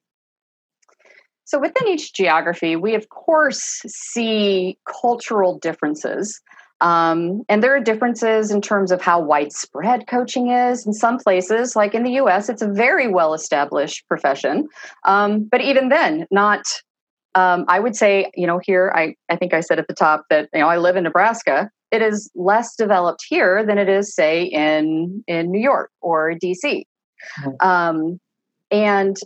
So, 1.46 1.60
within 1.60 1.88
each 1.88 2.14
geography, 2.14 2.76
we 2.76 2.96
of 2.96 3.10
course 3.10 3.82
see 3.88 4.78
cultural 5.02 5.60
differences. 5.60 6.42
Um, 6.82 7.44
and 7.48 7.64
there 7.64 7.74
are 7.74 7.80
differences 7.80 8.52
in 8.52 8.62
terms 8.62 8.92
of 8.92 9.02
how 9.02 9.22
widespread 9.22 10.08
coaching 10.08 10.52
is. 10.52 10.86
In 10.86 10.92
some 10.92 11.18
places, 11.18 11.76
like 11.76 11.94
in 11.94 12.04
the 12.04 12.12
US, 12.22 12.50
it's 12.50 12.62
a 12.62 12.68
very 12.68 13.08
well 13.08 13.34
established 13.34 14.06
profession. 14.08 14.68
Um, 15.06 15.44
but 15.44 15.62
even 15.62 15.90
then, 15.90 16.28
not, 16.32 16.66
um, 17.36 17.66
I 17.68 17.80
would 17.80 17.96
say, 17.96 18.32
you 18.34 18.48
know, 18.48 18.60
here, 18.64 18.92
I, 18.96 19.16
I 19.30 19.36
think 19.36 19.54
I 19.54 19.60
said 19.60 19.78
at 19.78 19.88
the 19.88 19.94
top 19.94 20.26
that, 20.30 20.50
you 20.54 20.62
know, 20.62 20.70
I 20.70 20.78
live 20.78 20.96
in 20.96 21.04
Nebraska. 21.04 21.70
It 21.92 22.02
is 22.02 22.32
less 22.34 22.76
developed 22.76 23.26
here 23.28 23.66
than 23.66 23.78
it 23.78 23.90
is, 23.90 24.16
say, 24.16 24.44
in, 24.44 25.24
in 25.28 25.52
New 25.52 25.62
York 25.62 25.92
or 26.02 26.34
DC. 26.34 26.84
Mm-hmm. 27.44 28.16
and 28.72 29.18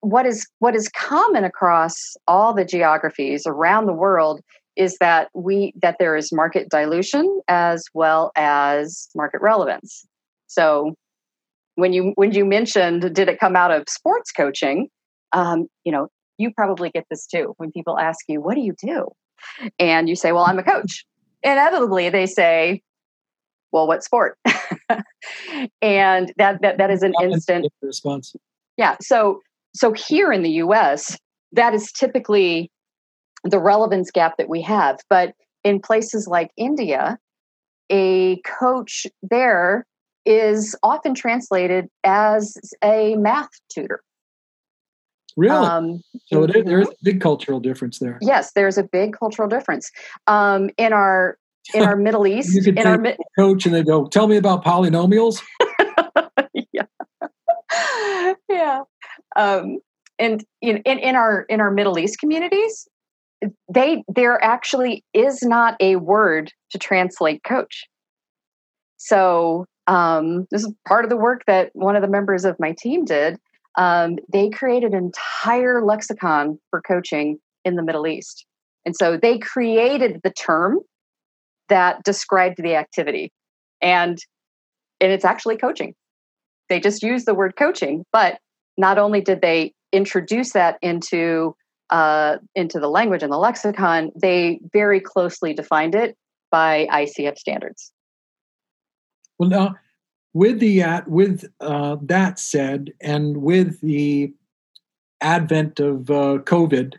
what 0.00 0.26
is 0.26 0.46
what 0.58 0.74
is 0.74 0.88
common 0.90 1.44
across 1.44 2.16
all 2.26 2.54
the 2.54 2.64
geographies 2.64 3.44
around 3.46 3.86
the 3.86 3.92
world 3.92 4.40
is 4.76 4.96
that 4.98 5.28
we 5.34 5.72
that 5.80 5.96
there 5.98 6.16
is 6.16 6.32
market 6.32 6.68
dilution 6.68 7.40
as 7.48 7.84
well 7.94 8.30
as 8.36 9.08
market 9.14 9.40
relevance. 9.40 10.06
So 10.46 10.94
when 11.76 11.92
you 11.92 12.12
when 12.16 12.32
you 12.32 12.44
mentioned 12.44 13.14
did 13.14 13.28
it 13.28 13.40
come 13.40 13.56
out 13.56 13.70
of 13.70 13.84
sports 13.88 14.30
coaching, 14.30 14.88
um, 15.32 15.66
you 15.84 15.92
know 15.92 16.08
you 16.38 16.50
probably 16.52 16.90
get 16.90 17.06
this 17.10 17.26
too 17.26 17.54
when 17.58 17.70
people 17.72 17.98
ask 17.98 18.20
you 18.28 18.40
what 18.40 18.54
do 18.54 18.60
you 18.60 18.74
do, 18.82 19.08
and 19.78 20.08
you 20.08 20.16
say 20.16 20.32
well 20.32 20.44
I'm 20.44 20.58
a 20.58 20.62
coach. 20.62 21.04
Inevitably 21.42 22.08
they 22.08 22.26
say, 22.26 22.82
well 23.72 23.86
what 23.86 24.02
sport? 24.02 24.38
and 25.82 26.32
that 26.36 26.60
that 26.62 26.78
that 26.78 26.90
is 26.90 27.02
an 27.02 27.14
instant 27.22 27.66
response. 27.82 28.34
Yeah. 28.76 28.96
So 29.00 29.40
so 29.74 29.92
here 29.92 30.32
in 30.32 30.42
the 30.42 30.50
US, 30.50 31.18
that 31.52 31.74
is 31.74 31.92
typically 31.92 32.70
the 33.44 33.58
relevance 33.58 34.10
gap 34.10 34.36
that 34.38 34.48
we 34.48 34.62
have. 34.62 34.98
But 35.08 35.34
in 35.62 35.80
places 35.80 36.26
like 36.26 36.50
India, 36.56 37.18
a 37.90 38.40
coach 38.42 39.06
there 39.22 39.86
is 40.24 40.74
often 40.82 41.14
translated 41.14 41.86
as 42.02 42.56
a 42.82 43.14
math 43.16 43.50
tutor. 43.68 44.00
Really? 45.36 45.66
Um, 45.66 46.00
so 46.26 46.44
it 46.44 46.54
is, 46.54 46.64
there 46.64 46.80
is 46.80 46.88
a 46.88 46.94
big 47.02 47.20
cultural 47.20 47.60
difference 47.60 47.98
there. 47.98 48.18
Yes, 48.22 48.52
there's 48.52 48.78
a 48.78 48.84
big 48.84 49.16
cultural 49.18 49.48
difference. 49.48 49.90
Um, 50.26 50.70
in 50.78 50.92
our 50.92 51.38
in 51.74 51.82
our 51.82 51.96
Middle 52.06 52.26
East, 52.26 52.54
you 52.54 52.62
could 52.62 52.78
in 52.78 52.86
our 52.86 52.98
mi- 52.98 53.16
coach 53.38 53.66
and 53.66 53.74
they 53.74 53.82
go, 53.82 54.06
"Tell 54.06 54.28
me 54.28 54.36
about 54.36 54.64
polynomials." 54.64 55.42
yeah, 56.72 58.32
yeah. 58.48 58.82
Um, 59.36 59.78
and 60.18 60.44
in, 60.60 60.78
in 60.78 60.98
in 60.98 61.16
our 61.16 61.42
in 61.48 61.60
our 61.60 61.70
Middle 61.70 61.98
East 61.98 62.18
communities, 62.20 62.86
they 63.72 64.04
there 64.08 64.42
actually 64.42 65.04
is 65.12 65.42
not 65.42 65.76
a 65.80 65.96
word 65.96 66.52
to 66.70 66.78
translate 66.78 67.42
coach 67.42 67.88
so 69.04 69.66
um, 69.86 70.46
this 70.50 70.64
is 70.64 70.72
part 70.88 71.04
of 71.04 71.10
the 71.10 71.16
work 71.16 71.44
that 71.46 71.70
one 71.74 71.94
of 71.94 72.00
the 72.00 72.08
members 72.08 72.46
of 72.46 72.58
my 72.58 72.72
team 72.72 73.04
did 73.04 73.38
um, 73.76 74.16
they 74.32 74.50
created 74.50 74.92
an 74.92 75.04
entire 75.04 75.84
lexicon 75.84 76.58
for 76.70 76.80
coaching 76.80 77.38
in 77.64 77.76
the 77.76 77.82
middle 77.82 78.06
east. 78.06 78.46
And 78.84 78.94
so 78.94 79.16
they 79.16 79.38
created 79.38 80.20
the 80.22 80.30
term 80.30 80.80
that 81.68 82.02
described 82.04 82.62
the 82.62 82.74
activity. 82.76 83.32
And 83.80 84.18
and 85.00 85.12
it's 85.12 85.24
actually 85.24 85.56
coaching. 85.56 85.94
They 86.68 86.80
just 86.80 87.02
use 87.02 87.24
the 87.24 87.34
word 87.34 87.54
coaching 87.56 88.04
but 88.12 88.38
not 88.76 88.98
only 88.98 89.20
did 89.20 89.40
they 89.40 89.72
introduce 89.92 90.52
that 90.52 90.78
into 90.82 91.54
uh, 91.90 92.38
into 92.54 92.80
the 92.80 92.88
language 92.88 93.22
and 93.22 93.30
the 93.30 93.38
lexicon, 93.38 94.10
they 94.20 94.58
very 94.72 95.00
closely 95.00 95.52
defined 95.52 95.94
it 95.94 96.16
by 96.50 96.86
ICF 96.90 97.38
standards. 97.38 97.92
Well, 99.38 99.48
now 99.48 99.74
with 100.34 100.58
the 100.58 100.82
uh, 100.82 101.00
with 101.06 101.44
uh, 101.60 101.96
that 102.02 102.38
said, 102.38 102.92
and 103.00 103.38
with 103.38 103.80
the 103.80 104.34
advent 105.20 105.80
of 105.80 106.10
uh, 106.10 106.38
COVID, 106.42 106.94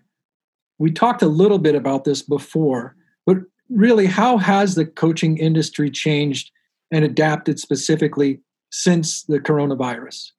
we 0.79 0.91
talked 0.91 1.21
a 1.21 1.27
little 1.27 1.59
bit 1.59 1.75
about 1.75 2.05
this 2.05 2.21
before, 2.21 2.95
but 3.25 3.37
really, 3.69 4.07
how 4.07 4.37
has 4.37 4.75
the 4.75 4.85
coaching 4.85 5.37
industry 5.37 5.91
changed 5.91 6.49
and 6.91 7.03
adapted 7.03 7.59
specifically 7.59 8.39
since 8.71 9.23
the 9.23 9.39
coronavirus? 9.39 10.31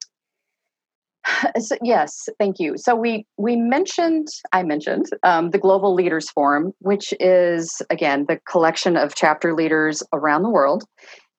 So, 1.58 1.76
yes, 1.82 2.28
thank 2.38 2.58
you. 2.60 2.76
So 2.78 2.94
we 2.94 3.26
we 3.36 3.56
mentioned 3.56 4.28
I 4.52 4.62
mentioned 4.62 5.06
um, 5.22 5.50
the 5.50 5.58
Global 5.58 5.92
Leaders 5.92 6.30
Forum, 6.30 6.72
which 6.78 7.12
is 7.18 7.82
again 7.90 8.24
the 8.26 8.40
collection 8.48 8.96
of 8.96 9.16
chapter 9.16 9.52
leaders 9.52 10.02
around 10.12 10.44
the 10.44 10.50
world, 10.50 10.84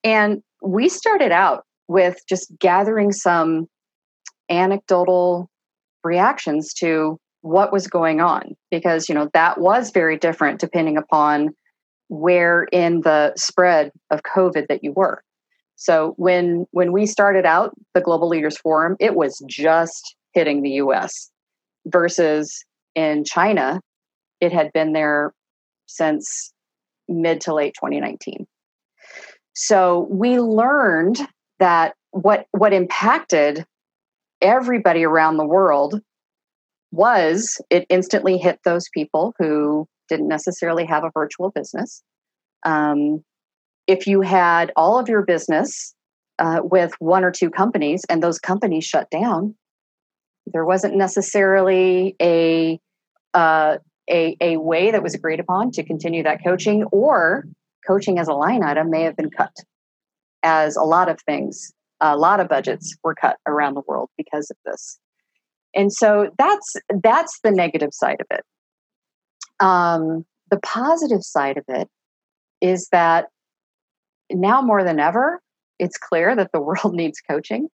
and 0.04 0.44
we 0.62 0.90
started 0.90 1.32
out 1.32 1.64
with 1.88 2.18
just 2.28 2.52
gathering 2.60 3.12
some 3.12 3.68
anecdotal 4.50 5.50
reactions 6.04 6.74
to 6.74 7.20
what 7.42 7.72
was 7.72 7.88
going 7.88 8.20
on 8.20 8.56
because 8.72 9.08
you 9.08 9.16
know 9.16 9.30
that 9.34 9.60
was 9.60 9.92
very 9.92 10.18
different 10.18 10.60
depending 10.60 10.98
upon 10.98 11.50
where 12.10 12.64
in 12.72 13.02
the 13.02 13.34
spread 13.36 13.92
of 14.10 14.22
covid 14.24 14.68
that 14.68 14.84
you 14.84 14.92
were 14.94 15.22
so 15.78 16.16
when 16.18 16.66
when 16.72 16.92
we 16.92 17.06
started 17.06 17.46
out 17.46 17.72
the 17.94 18.02
Global 18.02 18.28
Leaders 18.28 18.58
Forum, 18.58 18.98
it 19.00 19.16
was 19.16 19.42
just 19.48 20.16
hitting 20.34 20.64
the 20.64 20.72
US 20.72 21.32
versus 21.86 22.66
in 22.96 23.24
China, 23.24 23.80
it 24.42 24.52
had 24.52 24.74
been 24.74 24.94
there 24.94 25.34
since 25.86 26.52
mid 27.08 27.42
to 27.42 27.54
late 27.54 27.76
2019. 27.76 28.48
So 29.60 30.08
we 30.12 30.40
learned 30.40 31.18
that 31.58 31.96
what 32.12 32.46
what 32.52 32.74
impacted 32.74 33.66
everybody 34.40 35.04
around 35.04 35.38
the 35.38 35.48
world 35.48 36.00
was 36.92 37.60
it 37.72 37.88
instantly 37.90 38.38
hit 38.38 38.60
those 38.64 38.88
people 38.94 39.34
who 39.40 39.88
didn't 40.10 40.28
necessarily 40.28 40.86
have 40.86 41.04
a 41.04 41.10
virtual 41.12 41.50
business. 41.50 42.04
Um, 42.68 43.24
if 43.88 44.06
you 44.06 44.22
had 44.22 44.72
all 44.76 45.00
of 45.00 45.10
your 45.10 45.24
business 45.24 45.96
uh, 46.38 46.60
with 46.64 46.94
one 47.00 47.24
or 47.24 47.32
two 47.32 47.50
companies 47.50 48.04
and 48.10 48.22
those 48.22 48.38
companies 48.38 48.86
shut 48.86 49.10
down, 49.10 49.56
there 50.46 50.66
wasn't 50.66 50.96
necessarily 50.96 52.16
a, 52.22 52.80
uh, 53.34 53.78
a, 54.08 54.38
a 54.40 54.58
way 54.58 54.92
that 54.92 55.02
was 55.02 55.16
agreed 55.16 55.40
upon 55.40 55.72
to 55.72 55.84
continue 55.84 56.24
that 56.24 56.44
coaching, 56.44 56.84
or 56.92 57.46
coaching 57.88 58.20
as 58.20 58.28
a 58.28 58.34
line 58.34 58.64
item 58.64 58.90
may 58.90 59.04
have 59.04 59.16
been 59.16 59.30
cut, 59.30 59.54
as 60.44 60.76
a 60.76 60.84
lot 60.84 61.10
of 61.10 61.20
things, 61.22 61.72
a 62.00 62.18
lot 62.18 62.40
of 62.40 62.48
budgets 62.48 62.96
were 63.04 63.16
cut 63.16 63.38
around 63.48 63.74
the 63.74 63.82
world 63.88 64.10
because 64.18 64.50
of 64.52 64.58
this. 64.66 65.00
And 65.74 65.92
so 65.92 66.32
that's 66.38 66.76
that's 67.04 67.40
the 67.44 67.52
negative 67.52 67.94
side 67.94 68.22
of 68.22 68.28
it. 68.32 68.44
Um, 69.60 70.26
the 70.50 70.60
positive 70.60 71.24
side 71.24 71.58
of 71.58 71.66
it 71.68 71.90
is 72.62 72.88
that 72.92 73.28
now 74.32 74.62
more 74.62 74.84
than 74.84 75.00
ever, 75.00 75.42
it's 75.80 75.98
clear 75.98 76.36
that 76.36 76.52
the 76.54 76.62
world 76.68 76.94
needs 76.94 77.20
coaching. 77.30 77.70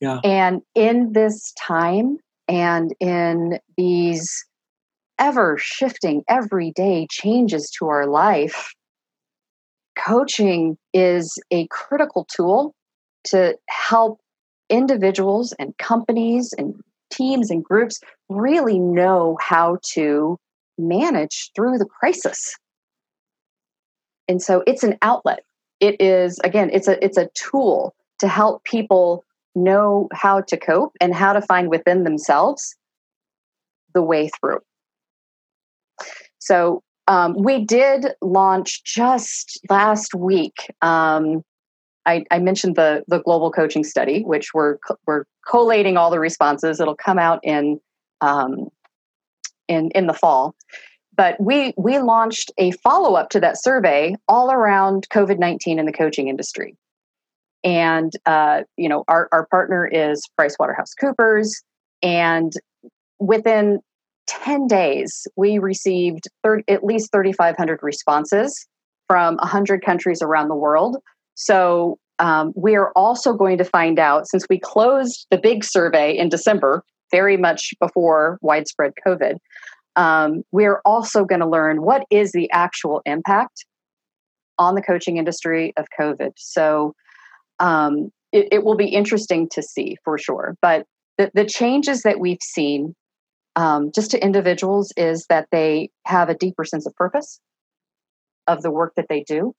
Yeah. 0.00 0.20
And 0.24 0.60
in 0.74 1.12
this 1.12 1.52
time 1.52 2.18
and 2.48 2.94
in 3.00 3.58
these 3.76 4.44
ever 5.18 5.56
shifting, 5.58 6.22
everyday 6.28 7.06
changes 7.10 7.70
to 7.78 7.88
our 7.88 8.06
life, 8.06 8.74
coaching 9.96 10.76
is 10.92 11.38
a 11.50 11.66
critical 11.68 12.26
tool 12.30 12.74
to 13.24 13.56
help 13.68 14.20
individuals 14.68 15.54
and 15.58 15.76
companies 15.78 16.52
and 16.56 16.74
teams 17.10 17.50
and 17.50 17.64
groups 17.64 18.00
really 18.28 18.78
know 18.78 19.36
how 19.40 19.78
to 19.94 20.38
manage 20.78 21.50
through 21.54 21.78
the 21.78 21.86
crisis. 21.86 22.54
And 24.28 24.42
so 24.42 24.62
it's 24.66 24.82
an 24.82 24.98
outlet. 25.02 25.40
It 25.80 26.00
is 26.00 26.38
again, 26.42 26.70
it's 26.72 26.88
a 26.88 27.02
it's 27.04 27.18
a 27.18 27.28
tool 27.34 27.94
to 28.20 28.28
help 28.28 28.64
people 28.64 29.24
know 29.54 30.08
how 30.12 30.40
to 30.42 30.56
cope 30.56 30.92
and 31.00 31.14
how 31.14 31.32
to 31.32 31.40
find 31.40 31.70
within 31.70 32.04
themselves 32.04 32.74
the 33.94 34.02
way 34.02 34.28
through. 34.40 34.58
So 36.38 36.82
um, 37.08 37.34
we 37.38 37.64
did 37.64 38.08
launch 38.20 38.82
just 38.84 39.60
last 39.70 40.14
week. 40.14 40.72
Um, 40.82 41.42
I, 42.04 42.24
I, 42.30 42.38
mentioned 42.38 42.76
the 42.76 43.04
the 43.08 43.18
global 43.18 43.50
coaching 43.50 43.84
study, 43.84 44.22
which 44.22 44.54
we're 44.54 44.78
we're 45.06 45.24
collating 45.46 45.96
all 45.96 46.10
the 46.10 46.20
responses. 46.20 46.80
It'll 46.80 46.96
come 46.96 47.18
out 47.18 47.40
in 47.42 47.80
um, 48.20 48.68
in 49.68 49.90
in 49.92 50.06
the 50.06 50.14
fall. 50.14 50.54
But 51.16 51.40
we 51.40 51.72
we 51.76 51.98
launched 51.98 52.52
a 52.58 52.72
follow 52.72 53.14
up 53.14 53.30
to 53.30 53.40
that 53.40 53.60
survey 53.60 54.16
all 54.28 54.52
around 54.52 55.08
COVID 55.10 55.38
nineteen 55.38 55.78
in 55.78 55.86
the 55.86 55.92
coaching 55.92 56.28
industry, 56.28 56.76
and 57.64 58.12
uh, 58.26 58.62
you 58.76 58.88
know 58.88 59.04
our 59.08 59.28
our 59.32 59.46
partner 59.46 59.86
is 59.86 60.28
PricewaterhouseCoopers, 60.38 61.62
and 62.02 62.52
within 63.18 63.80
10 64.26 64.66
days, 64.66 65.26
we 65.36 65.58
received 65.58 66.28
30, 66.42 66.64
at 66.68 66.84
least 66.84 67.10
3,500 67.12 67.80
responses 67.82 68.66
from 69.08 69.36
100 69.36 69.84
countries 69.84 70.20
around 70.22 70.48
the 70.48 70.54
world. 70.54 70.96
So 71.34 71.98
um, 72.18 72.52
we 72.56 72.74
are 72.74 72.90
also 72.96 73.32
going 73.34 73.58
to 73.58 73.64
find 73.64 73.98
out, 73.98 74.28
since 74.28 74.46
we 74.48 74.58
closed 74.58 75.26
the 75.30 75.38
big 75.38 75.64
survey 75.64 76.16
in 76.16 76.28
December, 76.28 76.82
very 77.10 77.36
much 77.36 77.72
before 77.80 78.38
widespread 78.40 78.92
COVID, 79.06 79.36
um, 79.96 80.42
we're 80.52 80.80
also 80.84 81.24
going 81.24 81.40
to 81.40 81.48
learn 81.48 81.82
what 81.82 82.04
is 82.10 82.32
the 82.32 82.50
actual 82.50 83.00
impact 83.06 83.64
on 84.58 84.74
the 84.74 84.82
coaching 84.82 85.16
industry 85.16 85.72
of 85.76 85.86
COVID. 85.98 86.32
So 86.36 86.94
um, 87.58 88.10
it, 88.32 88.48
it, 88.52 88.64
will 88.64 88.76
be 88.76 88.88
interesting 88.88 89.48
to 89.50 89.62
see 89.62 89.96
for 90.04 90.18
sure. 90.18 90.56
But 90.60 90.86
the, 91.16 91.30
the 91.34 91.44
changes 91.44 92.02
that 92.02 92.20
we've 92.20 92.42
seen 92.42 92.94
um, 93.56 93.90
just 93.94 94.10
to 94.10 94.22
individuals 94.22 94.92
is 94.96 95.26
that 95.28 95.48
they 95.50 95.90
have 96.04 96.28
a 96.28 96.34
deeper 96.34 96.64
sense 96.64 96.86
of 96.86 96.94
purpose 96.94 97.40
of 98.46 98.62
the 98.62 98.70
work 98.70 98.92
that 98.96 99.06
they 99.08 99.22
do. 99.22 99.54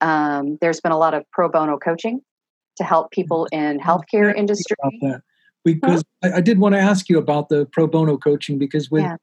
Um, 0.00 0.58
there's 0.60 0.80
been 0.80 0.92
a 0.92 0.98
lot 0.98 1.14
of 1.14 1.24
pro 1.32 1.48
bono 1.48 1.78
coaching 1.78 2.20
to 2.76 2.84
help 2.84 3.10
people 3.12 3.46
in 3.52 3.78
healthcare 3.78 4.34
industry. 4.34 4.76
Because 5.64 6.04
huh? 6.22 6.30
I, 6.34 6.36
I, 6.36 6.40
did 6.40 6.58
want 6.58 6.74
to 6.74 6.78
ask 6.78 7.08
you 7.08 7.18
about 7.18 7.48
the 7.48 7.66
pro 7.66 7.86
bono 7.86 8.18
coaching 8.18 8.58
because 8.58 8.90
with 8.90 9.02
yeah. 9.02 9.16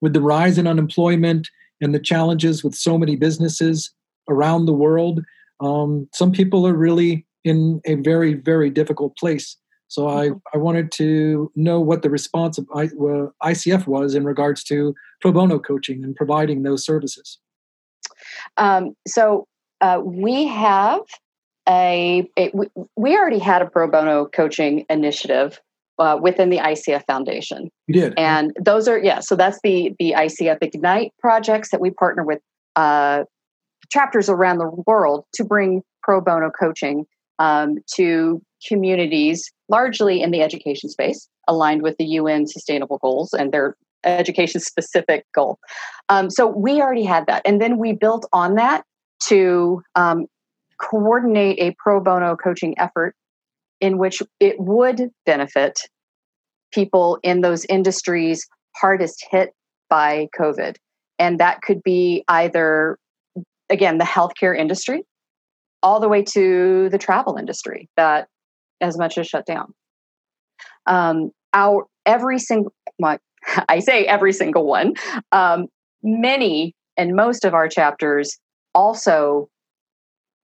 with 0.00 0.12
the 0.12 0.20
rise 0.20 0.58
in 0.58 0.66
unemployment 0.66 1.48
and 1.80 1.92
the 1.92 1.98
challenges 1.98 2.62
with 2.62 2.74
so 2.74 2.96
many 2.96 3.16
businesses 3.16 3.92
around 4.28 4.66
the 4.66 4.72
world, 4.72 5.22
um, 5.60 6.08
some 6.14 6.30
people 6.30 6.66
are 6.66 6.74
really 6.74 7.26
in 7.44 7.80
a 7.84 7.96
very 7.96 8.34
very 8.34 8.70
difficult 8.70 9.16
place 9.16 9.56
so 9.92 10.08
I, 10.08 10.28
mm-hmm. 10.28 10.38
I 10.54 10.56
wanted 10.56 10.90
to 10.92 11.52
know 11.54 11.78
what 11.78 12.00
the 12.00 12.08
response 12.08 12.56
of 12.56 12.66
I, 12.74 12.84
uh, 12.84 13.28
ICF 13.42 13.86
was 13.86 14.14
in 14.14 14.24
regards 14.24 14.64
to 14.64 14.94
pro 15.20 15.32
bono 15.32 15.58
coaching 15.58 16.02
and 16.02 16.16
providing 16.16 16.62
those 16.62 16.82
services. 16.82 17.38
Um, 18.56 18.96
so 19.06 19.46
uh, 19.82 20.00
we 20.02 20.46
have 20.46 21.00
a, 21.68 22.26
a, 22.38 22.50
we 22.96 23.18
already 23.18 23.38
had 23.38 23.60
a 23.60 23.66
pro 23.68 23.86
bono 23.86 24.24
coaching 24.24 24.86
initiative 24.88 25.60
uh, 25.98 26.18
within 26.18 26.48
the 26.48 26.56
ICF 26.56 27.04
Foundation. 27.06 27.68
You 27.86 28.00
did, 28.00 28.14
and 28.16 28.56
those 28.58 28.88
are 28.88 28.98
yeah. 28.98 29.20
So 29.20 29.36
that's 29.36 29.58
the 29.62 29.94
the 29.98 30.14
ICF 30.16 30.56
Ignite 30.62 31.12
projects 31.20 31.70
that 31.70 31.82
we 31.82 31.90
partner 31.90 32.24
with 32.24 32.40
uh, 32.76 33.24
chapters 33.90 34.30
around 34.30 34.56
the 34.56 34.70
world 34.86 35.26
to 35.34 35.44
bring 35.44 35.82
pro 36.02 36.22
bono 36.22 36.50
coaching 36.58 37.04
um, 37.38 37.76
to 37.96 38.40
communities, 38.68 39.50
largely 39.68 40.22
in 40.22 40.30
the 40.30 40.42
education 40.42 40.88
space, 40.88 41.28
aligned 41.48 41.82
with 41.82 41.96
the 41.98 42.04
UN 42.04 42.46
Sustainable 42.46 42.98
Goals 42.98 43.32
and 43.32 43.52
their 43.52 43.76
education 44.04 44.60
specific 44.60 45.24
goal. 45.34 45.58
Um, 46.08 46.30
so 46.30 46.46
we 46.46 46.80
already 46.80 47.04
had 47.04 47.26
that. 47.26 47.42
And 47.44 47.60
then 47.60 47.78
we 47.78 47.92
built 47.92 48.26
on 48.32 48.54
that 48.56 48.84
to 49.24 49.82
um, 49.94 50.26
coordinate 50.80 51.58
a 51.60 51.74
pro 51.78 52.00
bono 52.00 52.36
coaching 52.36 52.74
effort 52.78 53.14
in 53.80 53.98
which 53.98 54.22
it 54.40 54.56
would 54.58 55.10
benefit 55.26 55.80
people 56.72 57.18
in 57.22 57.40
those 57.40 57.64
industries 57.66 58.46
hardest 58.74 59.24
hit 59.30 59.50
by 59.90 60.28
COVID. 60.38 60.76
And 61.18 61.38
that 61.38 61.60
could 61.62 61.82
be 61.82 62.24
either, 62.28 62.98
again, 63.68 63.98
the 63.98 64.04
healthcare 64.04 64.56
industry, 64.56 65.02
all 65.82 66.00
the 66.00 66.08
way 66.08 66.22
to 66.32 66.88
the 66.90 66.98
travel 66.98 67.36
industry 67.36 67.88
that 67.96 68.28
as 68.82 68.98
much 68.98 69.16
as 69.16 69.26
shut 69.26 69.46
down. 69.46 69.72
Um, 70.86 71.30
our 71.54 71.86
every 72.04 72.38
single, 72.38 72.72
well, 72.98 73.18
I 73.68 73.78
say 73.80 74.04
every 74.04 74.32
single 74.32 74.66
one, 74.66 74.94
um, 75.32 75.66
many 76.02 76.74
and 76.96 77.16
most 77.16 77.44
of 77.44 77.54
our 77.54 77.68
chapters 77.68 78.38
also 78.74 79.48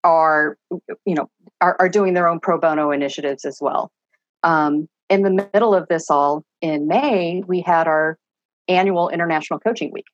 are, 0.04 0.56
you 1.04 1.14
know, 1.14 1.28
are, 1.60 1.76
are 1.78 1.88
doing 1.88 2.14
their 2.14 2.28
own 2.28 2.40
pro 2.40 2.58
bono 2.58 2.90
initiatives 2.90 3.44
as 3.44 3.58
well. 3.60 3.90
Um, 4.42 4.88
in 5.10 5.22
the 5.22 5.30
middle 5.30 5.74
of 5.74 5.88
this 5.88 6.10
all, 6.10 6.44
in 6.60 6.86
May, 6.86 7.42
we 7.46 7.60
had 7.60 7.86
our 7.86 8.18
annual 8.68 9.08
International 9.08 9.58
Coaching 9.58 9.90
Week, 9.92 10.06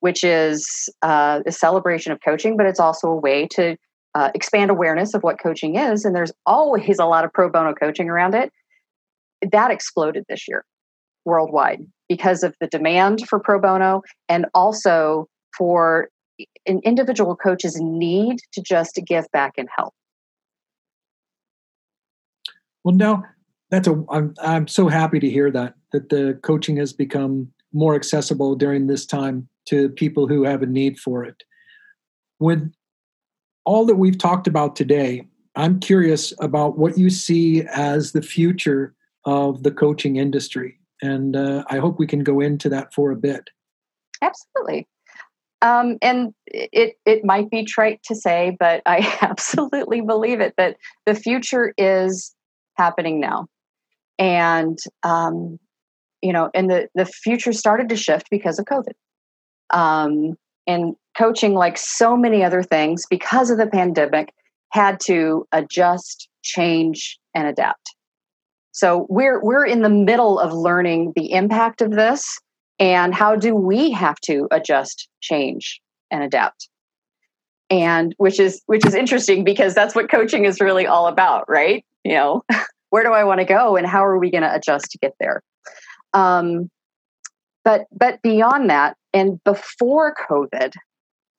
which 0.00 0.24
is 0.24 0.88
uh, 1.02 1.40
a 1.44 1.52
celebration 1.52 2.12
of 2.12 2.20
coaching, 2.24 2.56
but 2.56 2.66
it's 2.66 2.80
also 2.80 3.08
a 3.08 3.16
way 3.16 3.46
to 3.48 3.76
uh, 4.14 4.30
expand 4.34 4.70
awareness 4.70 5.14
of 5.14 5.22
what 5.22 5.40
coaching 5.40 5.76
is. 5.76 6.04
And 6.04 6.14
there's 6.14 6.32
always 6.46 6.98
a 6.98 7.06
lot 7.06 7.24
of 7.24 7.32
pro 7.32 7.50
bono 7.50 7.74
coaching 7.74 8.08
around 8.08 8.34
it. 8.34 8.52
That 9.50 9.70
exploded 9.70 10.24
this 10.28 10.46
year 10.46 10.64
worldwide 11.24 11.80
because 12.08 12.42
of 12.42 12.54
the 12.60 12.66
demand 12.66 13.26
for 13.28 13.38
pro 13.38 13.60
bono 13.60 14.02
and 14.28 14.46
also 14.54 15.28
for 15.56 16.08
an 16.66 16.80
individual 16.84 17.36
coach's 17.36 17.78
need 17.80 18.38
to 18.52 18.62
just 18.62 18.98
give 19.06 19.24
back 19.32 19.54
and 19.56 19.68
help. 19.76 19.94
Well, 22.84 22.94
now 22.94 23.24
that's 23.70 23.86
a. 23.86 24.04
I'm 24.10 24.34
I'm 24.42 24.66
so 24.66 24.88
happy 24.88 25.20
to 25.20 25.30
hear 25.30 25.50
that 25.50 25.74
that 25.92 26.08
the 26.08 26.38
coaching 26.42 26.76
has 26.76 26.92
become 26.92 27.52
more 27.72 27.94
accessible 27.94 28.54
during 28.54 28.86
this 28.86 29.06
time 29.06 29.48
to 29.66 29.88
people 29.90 30.26
who 30.26 30.44
have 30.44 30.62
a 30.62 30.66
need 30.66 30.98
for 30.98 31.24
it. 31.24 31.42
When 32.38 32.74
all 33.64 33.84
that 33.86 33.96
we've 33.96 34.18
talked 34.18 34.46
about 34.46 34.76
today, 34.76 35.26
I'm 35.54 35.80
curious 35.80 36.32
about 36.40 36.78
what 36.78 36.98
you 36.98 37.10
see 37.10 37.62
as 37.74 38.12
the 38.12 38.22
future 38.22 38.94
of 39.24 39.62
the 39.62 39.70
coaching 39.70 40.16
industry. 40.16 40.78
And 41.02 41.36
uh, 41.36 41.64
I 41.68 41.78
hope 41.78 41.98
we 41.98 42.06
can 42.06 42.24
go 42.24 42.40
into 42.40 42.68
that 42.70 42.94
for 42.94 43.10
a 43.10 43.16
bit. 43.16 43.50
Absolutely. 44.20 44.88
Um, 45.60 45.98
and 46.02 46.34
it, 46.46 46.96
it 47.06 47.24
might 47.24 47.50
be 47.50 47.64
trite 47.64 48.02
to 48.04 48.16
say, 48.16 48.56
but 48.58 48.82
I 48.86 49.16
absolutely 49.22 50.00
believe 50.00 50.40
it 50.40 50.54
that 50.56 50.76
the 51.06 51.14
future 51.14 51.72
is 51.78 52.34
happening 52.76 53.20
now. 53.20 53.46
And, 54.18 54.78
um, 55.02 55.58
you 56.20 56.32
know, 56.32 56.50
and 56.54 56.70
the, 56.70 56.88
the 56.94 57.04
future 57.06 57.52
started 57.52 57.88
to 57.90 57.96
shift 57.96 58.28
because 58.30 58.58
of 58.58 58.64
COVID. 58.64 58.92
Um, 59.72 60.36
and 60.66 60.94
coaching, 61.16 61.54
like 61.54 61.78
so 61.78 62.16
many 62.16 62.44
other 62.44 62.62
things, 62.62 63.04
because 63.08 63.50
of 63.50 63.58
the 63.58 63.66
pandemic, 63.66 64.32
had 64.70 64.98
to 65.00 65.46
adjust, 65.52 66.28
change, 66.42 67.18
and 67.34 67.46
adapt. 67.46 67.94
So 68.72 69.06
we're 69.10 69.42
we're 69.42 69.66
in 69.66 69.82
the 69.82 69.90
middle 69.90 70.38
of 70.38 70.52
learning 70.52 71.12
the 71.14 71.32
impact 71.32 71.82
of 71.82 71.90
this 71.90 72.38
and 72.78 73.14
how 73.14 73.36
do 73.36 73.54
we 73.54 73.90
have 73.90 74.18
to 74.22 74.48
adjust, 74.50 75.08
change, 75.20 75.80
and 76.10 76.22
adapt. 76.22 76.68
And 77.68 78.14
which 78.16 78.40
is 78.40 78.62
which 78.66 78.86
is 78.86 78.94
interesting 78.94 79.44
because 79.44 79.74
that's 79.74 79.94
what 79.94 80.10
coaching 80.10 80.46
is 80.46 80.60
really 80.60 80.86
all 80.86 81.06
about, 81.06 81.48
right? 81.48 81.84
You 82.02 82.14
know, 82.14 82.42
where 82.90 83.04
do 83.04 83.12
I 83.12 83.24
want 83.24 83.40
to 83.40 83.46
go 83.46 83.76
and 83.76 83.86
how 83.86 84.04
are 84.04 84.18
we 84.18 84.30
going 84.30 84.42
to 84.42 84.54
adjust 84.54 84.90
to 84.92 84.98
get 84.98 85.14
there? 85.20 85.42
Um, 86.14 86.70
but 87.64 87.82
but 87.92 88.20
beyond 88.22 88.70
that, 88.70 88.96
and 89.14 89.42
before 89.44 90.14
COVID, 90.28 90.74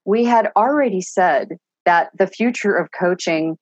we 0.05 0.23
had 0.23 0.51
already 0.55 1.01
said 1.01 1.57
that 1.85 2.09
the 2.17 2.27
future 2.27 2.75
of 2.75 2.89
coaching 2.97 3.57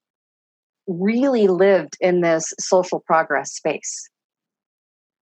really 0.87 1.47
lived 1.47 1.97
in 1.99 2.21
this 2.21 2.53
social 2.59 2.99
progress 2.99 3.53
space. 3.53 4.09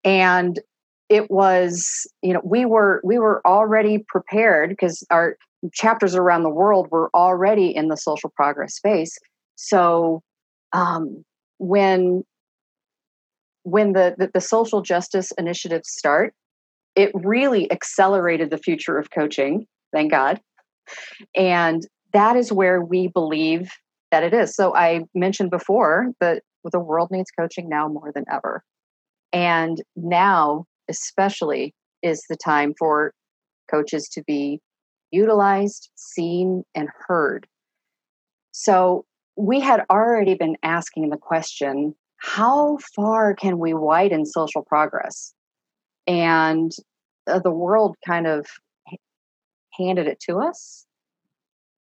And 0.03 0.59
it 1.09 1.29
was, 1.29 2.07
you 2.21 2.33
know, 2.33 2.41
we 2.43 2.65
were 2.65 3.01
we 3.03 3.19
were 3.19 3.45
already 3.45 4.05
prepared 4.07 4.69
because 4.69 5.03
our 5.09 5.35
chapters 5.73 6.15
around 6.15 6.43
the 6.43 6.49
world 6.49 6.87
were 6.91 7.09
already 7.13 7.75
in 7.75 7.89
the 7.89 7.97
social 7.97 8.29
progress 8.29 8.75
space. 8.75 9.17
So 9.55 10.21
um, 10.71 11.23
when 11.57 12.23
when 13.63 13.93
the, 13.93 14.15
the, 14.17 14.31
the 14.33 14.41
social 14.41 14.81
justice 14.81 15.31
initiatives 15.37 15.89
start, 15.91 16.33
it 16.95 17.11
really 17.13 17.71
accelerated 17.71 18.49
the 18.49 18.57
future 18.57 18.97
of 18.97 19.11
coaching. 19.11 19.67
Thank 19.91 20.11
God, 20.11 20.39
and 21.35 21.83
that 22.13 22.35
is 22.35 22.51
where 22.51 22.81
we 22.81 23.07
believe 23.07 23.71
that 24.11 24.23
it 24.23 24.33
is. 24.33 24.55
So 24.55 24.75
I 24.75 25.03
mentioned 25.13 25.51
before 25.51 26.11
that 26.19 26.43
the 26.71 26.79
world 26.79 27.09
needs 27.11 27.31
coaching 27.31 27.69
now 27.69 27.87
more 27.87 28.11
than 28.13 28.25
ever. 28.31 28.63
And 29.31 29.81
now, 29.95 30.65
especially, 30.87 31.73
is 32.01 32.23
the 32.29 32.37
time 32.37 32.73
for 32.77 33.13
coaches 33.69 34.09
to 34.09 34.23
be 34.23 34.59
utilized, 35.11 35.89
seen, 35.95 36.63
and 36.73 36.89
heard. 37.07 37.47
So 38.51 39.05
we 39.35 39.59
had 39.59 39.85
already 39.89 40.35
been 40.35 40.57
asking 40.63 41.09
the 41.09 41.17
question 41.17 41.95
how 42.17 42.77
far 42.95 43.33
can 43.33 43.59
we 43.59 43.73
widen 43.73 44.25
social 44.25 44.61
progress? 44.61 45.33
And 46.05 46.71
uh, 47.27 47.39
the 47.39 47.51
world 47.51 47.95
kind 48.05 48.27
of 48.27 48.45
handed 49.79 50.07
it 50.07 50.19
to 50.21 50.37
us. 50.37 50.85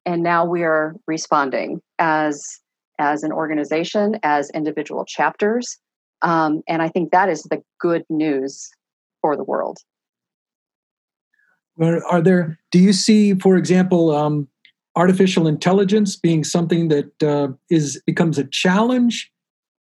And 0.07 0.23
now 0.23 0.45
we 0.45 0.63
are 0.63 0.95
responding 1.07 1.83
as 1.99 2.61
as 2.99 3.23
an 3.23 3.33
organization 3.33 4.19
as 4.23 4.51
individual 4.51 5.05
chapters. 5.05 5.79
Um, 6.23 6.63
and 6.67 6.83
i 6.83 6.89
think 6.89 7.13
that 7.13 7.29
is 7.29 7.43
the 7.45 7.63
good 7.79 8.05
news 8.11 8.71
for 9.21 9.37
the 9.37 9.45
world. 9.45 9.79
Are 11.81 12.21
there 12.21 12.59
do 12.73 12.79
you 12.79 12.93
see 12.93 13.35
for 13.35 13.57
example 13.57 14.11
um, 14.11 14.49
artificial 14.97 15.47
intelligence 15.47 16.17
being 16.17 16.43
something 16.43 16.89
that 16.89 17.23
uh, 17.23 17.49
is 17.71 18.03
becomes 18.05 18.39
a 18.39 18.45
challenge 18.45 19.31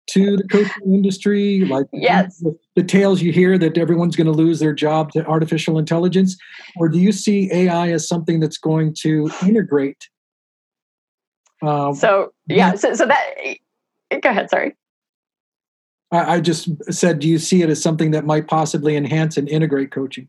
to 0.07 0.37
the 0.37 0.47
coaching 0.47 0.93
industry 0.93 1.65
like 1.65 1.85
yes 1.91 2.37
the, 2.39 2.57
the 2.75 2.83
tales 2.83 3.21
you 3.21 3.31
hear 3.31 3.57
that 3.57 3.77
everyone's 3.77 4.15
going 4.15 4.27
to 4.27 4.33
lose 4.33 4.59
their 4.59 4.73
job 4.73 5.11
to 5.11 5.25
artificial 5.25 5.79
intelligence 5.79 6.37
or 6.77 6.87
do 6.89 6.99
you 6.99 7.11
see 7.11 7.51
ai 7.51 7.91
as 7.91 8.07
something 8.07 8.39
that's 8.39 8.57
going 8.57 8.93
to 8.93 9.29
integrate 9.43 10.09
uh, 11.61 11.93
so 11.93 12.33
yeah 12.47 12.75
so, 12.75 12.93
so 12.93 13.05
that 13.05 13.35
go 14.21 14.29
ahead 14.29 14.49
sorry 14.49 14.75
I, 16.11 16.35
I 16.35 16.39
just 16.39 16.69
said 16.93 17.19
do 17.19 17.27
you 17.27 17.39
see 17.39 17.61
it 17.61 17.69
as 17.69 17.81
something 17.81 18.11
that 18.11 18.25
might 18.25 18.47
possibly 18.47 18.95
enhance 18.95 19.37
and 19.37 19.49
integrate 19.49 19.91
coaching 19.91 20.27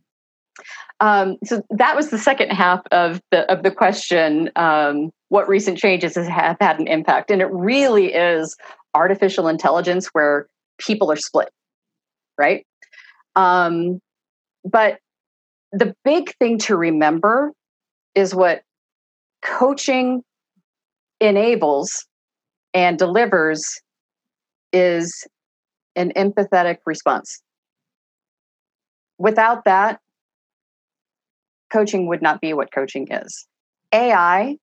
um, 1.00 1.36
so 1.44 1.62
that 1.70 1.94
was 1.94 2.08
the 2.08 2.18
second 2.18 2.50
half 2.50 2.80
of 2.90 3.20
the 3.30 3.50
of 3.52 3.62
the 3.62 3.70
question. 3.70 4.50
Um, 4.56 5.10
what 5.28 5.48
recent 5.48 5.78
changes 5.78 6.14
have 6.14 6.56
had 6.60 6.78
an 6.78 6.86
impact? 6.86 7.30
And 7.30 7.42
it 7.42 7.50
really 7.50 8.12
is 8.12 8.56
artificial 8.94 9.48
intelligence 9.48 10.08
where 10.12 10.46
people 10.78 11.10
are 11.10 11.16
split, 11.16 11.50
right? 12.38 12.64
Um, 13.34 14.00
but 14.64 14.98
the 15.72 15.94
big 16.04 16.34
thing 16.38 16.58
to 16.58 16.76
remember 16.76 17.52
is 18.14 18.34
what 18.34 18.62
coaching 19.42 20.22
enables 21.20 22.06
and 22.72 22.98
delivers 22.98 23.80
is 24.72 25.26
an 25.94 26.12
empathetic 26.16 26.76
response. 26.84 27.42
Without 29.18 29.64
that, 29.64 30.00
coaching 31.72 32.06
would 32.08 32.22
not 32.22 32.40
be 32.40 32.52
what 32.52 32.72
coaching 32.72 33.08
is. 33.10 33.46
AI 33.92 34.56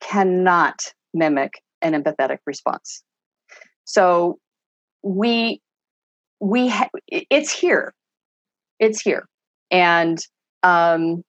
cannot 0.00 0.80
mimic 1.14 1.62
an 1.82 2.00
empathetic 2.00 2.38
response. 2.46 3.02
So 3.84 4.38
we 5.02 5.60
we 6.40 6.68
ha- 6.68 6.90
it's 7.08 7.52
here, 7.52 7.94
it's 8.78 9.00
here, 9.00 9.26
and 9.70 10.18
um, 10.62 11.22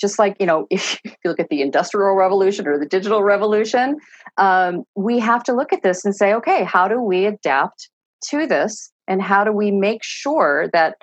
just 0.00 0.18
like 0.18 0.36
you 0.40 0.46
know, 0.46 0.66
if 0.70 0.98
you 1.04 1.12
look 1.24 1.40
at 1.40 1.48
the 1.48 1.62
industrial 1.62 2.14
revolution 2.14 2.66
or 2.66 2.78
the 2.78 2.86
digital 2.86 3.22
revolution, 3.22 3.96
um, 4.36 4.84
we 4.96 5.18
have 5.18 5.42
to 5.44 5.52
look 5.52 5.72
at 5.72 5.82
this 5.82 6.04
and 6.04 6.14
say, 6.14 6.34
okay, 6.34 6.64
how 6.64 6.88
do 6.88 7.00
we 7.00 7.26
adapt 7.26 7.88
to 8.30 8.46
this, 8.46 8.90
and 9.06 9.22
how 9.22 9.44
do 9.44 9.52
we 9.52 9.70
make 9.70 10.02
sure 10.02 10.68
that 10.72 10.96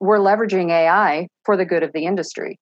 we're 0.00 0.18
leveraging 0.18 0.70
AI 0.70 1.28
for 1.44 1.56
the 1.56 1.64
good 1.64 1.82
of 1.82 1.92
the 1.92 2.04
industry? 2.06 2.58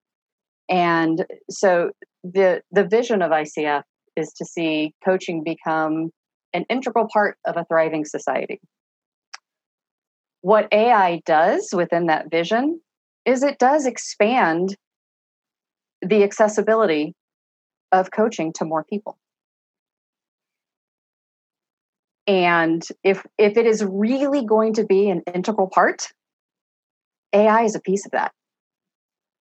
And 0.70 1.26
so 1.50 1.90
the 2.22 2.62
the 2.70 2.84
vision 2.84 3.22
of 3.22 3.32
ICF 3.32 3.82
is 4.16 4.32
to 4.34 4.44
see 4.44 4.94
coaching 5.04 5.42
become 5.42 6.10
an 6.52 6.64
integral 6.70 7.08
part 7.12 7.36
of 7.44 7.56
a 7.56 7.64
thriving 7.64 8.04
society. 8.04 8.60
What 10.42 10.68
AI 10.72 11.20
does 11.26 11.70
within 11.74 12.06
that 12.06 12.30
vision 12.30 12.80
is 13.24 13.42
it 13.42 13.58
does 13.58 13.84
expand 13.84 14.76
the 16.00 16.22
accessibility 16.22 17.14
of 17.92 18.10
coaching 18.10 18.52
to 18.54 18.64
more 18.64 18.84
people. 18.84 19.18
And 22.26 22.86
if 23.02 23.26
if 23.38 23.56
it 23.56 23.66
is 23.66 23.84
really 23.84 24.44
going 24.44 24.74
to 24.74 24.84
be 24.84 25.10
an 25.10 25.22
integral 25.34 25.68
part, 25.68 26.08
AI 27.32 27.62
is 27.62 27.74
a 27.74 27.80
piece 27.80 28.06
of 28.06 28.12
that. 28.12 28.32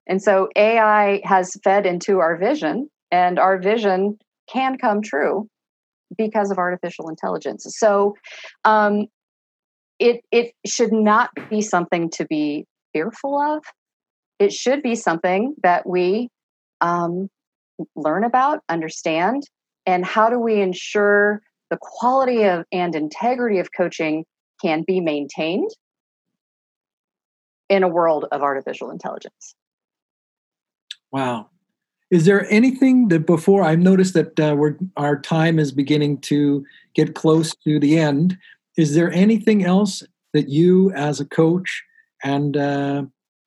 And 0.10 0.22
so 0.22 0.50
AI 0.56 1.22
has 1.24 1.56
fed 1.64 1.86
into 1.86 2.20
our 2.20 2.36
vision, 2.36 2.90
and 3.12 3.38
our 3.38 3.60
vision 3.60 4.18
can 4.52 4.78
come 4.78 5.04
true 5.04 5.48
because 6.18 6.50
of 6.50 6.58
artificial 6.58 7.10
intelligence. 7.10 7.66
So 7.78 8.16
um, 8.66 9.06
it 10.00 10.22
it 10.32 10.54
should 10.66 10.92
not 10.92 11.30
be 11.50 11.62
something 11.62 12.10
to 12.16 12.26
be 12.26 12.66
fearful 12.92 13.40
of. 13.40 13.64
It 14.40 14.52
should 14.52 14.82
be 14.82 14.96
something 14.96 15.54
that 15.62 15.88
we 15.88 16.30
um, 16.82 17.30
learn 17.96 18.24
about, 18.24 18.62
understand, 18.68 19.44
and 19.86 20.04
how 20.04 20.30
do 20.30 20.40
we 20.40 20.60
ensure 20.60 21.42
the 21.70 21.78
quality 21.80 22.46
of 22.46 22.66
and 22.72 22.96
integrity 22.96 23.60
of 23.60 23.70
coaching 23.76 24.26
can 24.60 24.84
be 24.88 25.02
maintained 25.02 25.70
in 27.70 27.84
a 27.84 27.88
world 27.88 28.26
of 28.32 28.42
artificial 28.42 28.90
intelligence. 28.90 29.56
Wow. 31.12 31.50
Is 32.12 32.26
there 32.26 32.52
anything 32.52 33.10
that 33.10 33.26
before 33.26 33.64
I've 33.64 33.80
noticed 33.80 34.16
that 34.16 34.40
uh, 34.40 34.56
we're, 34.56 34.76
our 34.98 35.20
time 35.20 35.60
is 35.60 35.72
beginning 35.72 36.20
to 36.22 36.66
get 36.96 37.14
close 37.14 37.56
to 37.64 37.80
the 37.80 38.00
end? 38.00 38.38
Is 38.78 38.96
there 38.96 39.12
anything 39.12 39.64
else 39.64 40.02
that 40.34 40.50
you, 40.50 40.92
as 40.92 41.20
a 41.20 41.26
coach, 41.26 41.84
and 42.24 42.58
uh, 42.58 43.04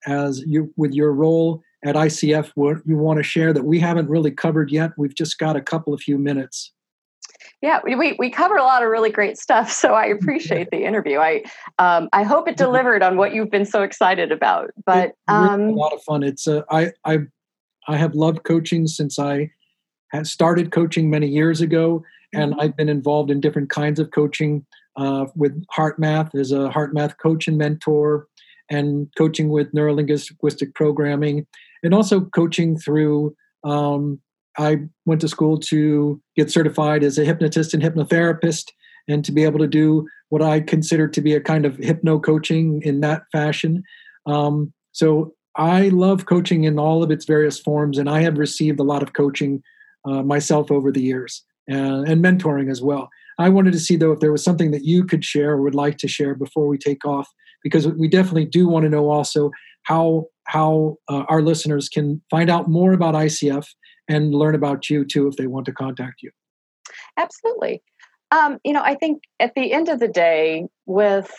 as 0.06 0.42
you 0.46 0.72
with 0.76 0.92
your 0.92 1.12
role 1.12 1.62
at 1.84 1.96
ICF, 1.96 2.52
what 2.54 2.78
you 2.86 2.96
want 2.96 3.18
to 3.18 3.22
share 3.22 3.52
that 3.52 3.64
we 3.64 3.80
haven't 3.80 4.08
really 4.08 4.30
covered 4.30 4.70
yet? 4.70 4.92
We've 4.96 5.14
just 5.14 5.38
got 5.38 5.56
a 5.56 5.60
couple 5.60 5.92
of 5.92 6.00
few 6.00 6.18
minutes. 6.18 6.72
Yeah, 7.60 7.80
we, 7.84 8.16
we 8.18 8.30
cover 8.30 8.56
a 8.56 8.64
lot 8.64 8.82
of 8.82 8.88
really 8.88 9.10
great 9.10 9.38
stuff, 9.38 9.70
so 9.70 9.94
I 9.94 10.06
appreciate 10.06 10.70
the 10.70 10.84
interview. 10.84 11.18
I 11.18 11.44
um, 11.78 12.08
I 12.12 12.22
hope 12.22 12.48
it 12.48 12.56
delivered 12.66 13.02
on 13.02 13.16
what 13.16 13.34
you've 13.34 13.50
been 13.50 13.66
so 13.66 13.82
excited 13.82 14.32
about. 14.32 14.70
But 14.84 15.14
um, 15.28 15.60
really 15.60 15.72
a 15.72 15.76
lot 15.76 15.92
of 15.92 16.02
fun. 16.02 16.22
It's 16.22 16.46
uh, 16.46 16.62
I 16.70 16.92
I 17.04 17.18
I 17.88 17.96
have 17.96 18.14
loved 18.14 18.44
coaching 18.44 18.86
since 18.86 19.18
I 19.18 19.50
had 20.12 20.26
started 20.26 20.72
coaching 20.72 21.10
many 21.10 21.26
years 21.26 21.60
ago, 21.60 22.04
and 22.34 22.52
mm-hmm. 22.52 22.60
I've 22.60 22.76
been 22.76 22.88
involved 22.88 23.30
in 23.30 23.40
different 23.40 23.70
kinds 23.70 23.98
of 23.98 24.10
coaching 24.10 24.64
uh, 24.96 25.26
with 25.34 25.64
HeartMath 25.76 26.34
as 26.34 26.52
a 26.52 26.68
HeartMath 26.68 27.18
coach 27.18 27.48
and 27.48 27.58
mentor, 27.58 28.26
and 28.70 29.08
coaching 29.16 29.48
with 29.48 29.72
neurolinguistic 29.72 30.74
programming, 30.74 31.46
and 31.82 31.94
also 31.94 32.20
coaching 32.20 32.78
through. 32.78 33.34
Um, 33.64 34.20
I 34.58 34.80
went 35.06 35.22
to 35.22 35.28
school 35.28 35.58
to 35.60 36.20
get 36.36 36.50
certified 36.50 37.02
as 37.02 37.18
a 37.18 37.24
hypnotist 37.24 37.72
and 37.72 37.82
hypnotherapist, 37.82 38.70
and 39.08 39.24
to 39.24 39.32
be 39.32 39.44
able 39.44 39.58
to 39.58 39.66
do 39.66 40.06
what 40.28 40.42
I 40.42 40.60
consider 40.60 41.08
to 41.08 41.20
be 41.20 41.34
a 41.34 41.40
kind 41.40 41.64
of 41.64 41.76
hypno 41.76 42.18
coaching 42.18 42.82
in 42.82 43.00
that 43.00 43.22
fashion. 43.32 43.82
Um, 44.26 44.72
so 44.92 45.34
I 45.56 45.88
love 45.88 46.26
coaching 46.26 46.64
in 46.64 46.78
all 46.78 47.02
of 47.02 47.10
its 47.10 47.24
various 47.24 47.58
forms, 47.58 47.98
and 47.98 48.08
I 48.08 48.22
have 48.22 48.38
received 48.38 48.80
a 48.80 48.84
lot 48.84 49.02
of 49.02 49.12
coaching 49.12 49.62
uh, 50.04 50.22
myself 50.22 50.70
over 50.70 50.90
the 50.90 51.02
years 51.02 51.44
uh, 51.70 52.02
and 52.02 52.24
mentoring 52.24 52.70
as 52.70 52.82
well. 52.82 53.08
I 53.38 53.48
wanted 53.48 53.72
to 53.72 53.80
see, 53.80 53.96
though, 53.96 54.12
if 54.12 54.20
there 54.20 54.32
was 54.32 54.44
something 54.44 54.70
that 54.70 54.84
you 54.84 55.04
could 55.04 55.24
share 55.24 55.52
or 55.52 55.62
would 55.62 55.74
like 55.74 55.98
to 55.98 56.08
share 56.08 56.34
before 56.34 56.66
we 56.68 56.78
take 56.78 57.04
off, 57.04 57.28
because 57.62 57.86
we 57.86 58.08
definitely 58.08 58.44
do 58.44 58.68
want 58.68 58.84
to 58.84 58.88
know 58.88 59.10
also 59.10 59.50
how 59.84 60.26
how 60.44 60.96
uh, 61.08 61.24
our 61.28 61.40
listeners 61.40 61.88
can 61.88 62.20
find 62.30 62.50
out 62.50 62.68
more 62.68 62.92
about 62.92 63.14
ICF 63.14 63.66
and 64.08 64.34
learn 64.34 64.54
about 64.54 64.90
you 64.90 65.04
too 65.04 65.28
if 65.28 65.36
they 65.36 65.46
want 65.46 65.66
to 65.66 65.72
contact 65.72 66.22
you. 66.22 66.30
Absolutely. 67.16 67.82
Um, 68.32 68.58
you 68.64 68.72
know, 68.72 68.82
I 68.82 68.94
think 68.94 69.22
at 69.38 69.52
the 69.54 69.72
end 69.72 69.88
of 69.88 70.00
the 70.00 70.08
day, 70.08 70.66
with 70.86 71.32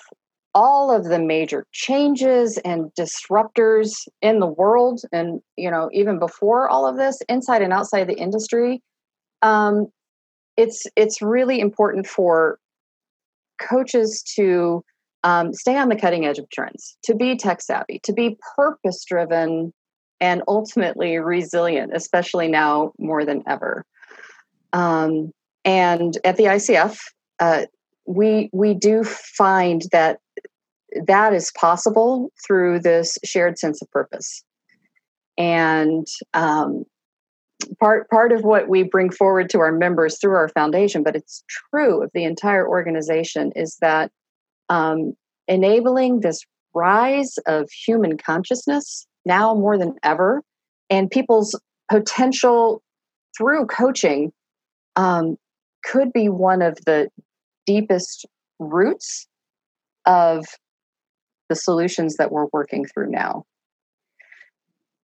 all 0.56 0.92
of 0.96 1.06
the 1.06 1.20
major 1.20 1.66
changes 1.72 2.58
and 2.60 2.92
disruptors 2.98 4.08
in 4.22 4.40
the 4.40 4.48
world, 4.48 5.02
and 5.12 5.42
you 5.58 5.70
know, 5.70 5.90
even 5.94 6.20
before 6.20 6.70
all 6.70 6.88
of 6.88 6.98
this, 6.98 7.22
inside 7.28 7.62
and 7.62 7.74
outside 7.74 8.08
the 8.08 8.18
industry, 8.18 8.82
um, 9.42 9.88
it's 10.58 10.86
it's 10.96 11.22
really 11.22 11.60
important 11.60 12.08
for 12.08 12.60
coaches 13.60 14.24
to 14.36 14.84
um, 15.24 15.54
stay 15.54 15.78
on 15.78 15.90
the 15.90 15.96
cutting 15.96 16.26
edge 16.26 16.38
of 16.38 16.50
trends, 16.50 16.98
to 17.04 17.16
be 17.16 17.36
tech 17.36 17.62
savvy, 17.62 18.00
to 18.04 18.14
be 18.14 18.38
purpose 18.56 19.04
driven, 19.06 19.74
and 20.20 20.44
ultimately 20.48 21.18
resilient, 21.18 21.92
especially 21.96 22.48
now 22.48 22.92
more 23.00 23.26
than 23.26 23.42
ever. 23.48 23.86
Um, 24.74 25.32
and 25.66 26.18
at 26.24 26.38
the 26.38 26.46
ICF, 26.46 27.00
uh, 27.40 27.66
we 28.06 28.50
we 28.54 28.74
do 28.74 29.04
find 29.04 29.84
that 29.92 30.20
that 31.08 31.34
is 31.34 31.52
possible 31.60 32.32
through 32.46 32.80
this 32.80 33.18
shared 33.24 33.58
sense 33.58 33.82
of 33.82 33.90
purpose. 33.92 34.44
And 35.38 36.06
um, 36.34 36.84
part 37.80 38.10
part 38.10 38.32
of 38.32 38.44
what 38.44 38.68
we 38.68 38.84
bring 38.84 39.10
forward 39.10 39.50
to 39.52 39.60
our 39.60 39.72
members 39.72 40.20
through 40.20 40.36
our 40.36 40.50
foundation, 40.50 41.04
but 41.04 41.16
it's 41.16 41.44
true 41.72 42.04
of 42.04 42.12
the 42.14 42.24
entire 42.24 42.68
organization, 42.68 43.52
is 43.56 43.78
that 43.82 44.12
um, 44.70 45.14
enabling 45.48 46.20
this 46.20 46.42
rise 46.76 47.36
of 47.48 47.70
human 47.72 48.18
consciousness 48.18 49.08
now 49.26 49.54
more 49.56 49.78
than 49.78 49.96
ever, 50.04 50.44
and 50.90 51.10
people's 51.10 51.60
potential 51.90 52.82
through 53.38 53.66
coaching 53.66 54.32
um, 54.96 55.38
could 55.84 56.14
be 56.14 56.30
one 56.30 56.62
of 56.62 56.78
the 56.86 57.10
deepest 57.66 58.26
roots 58.60 59.28
of 60.06 60.46
the 61.50 61.56
solutions 61.56 62.18
that 62.18 62.32
we're 62.32 62.48
working 62.54 62.86
through 62.86 63.10
now. 63.10 63.46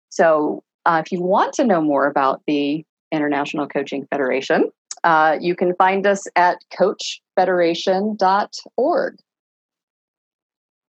So, 0.09 0.63
uh, 0.87 1.03
if 1.05 1.13
you 1.13 1.21
want 1.21 1.53
to 1.55 1.65
know 1.65 1.83
more 1.83 2.07
about 2.07 2.41
the 2.47 2.85
International 3.13 3.67
Coaching 3.67 4.07
Federation, 4.11 4.71
uh, 5.05 5.37
you 5.41 5.55
can 5.55 5.75
find 5.77 6.07
us 6.07 6.27
at 6.35 6.59
coachfederation.org. 6.79 9.19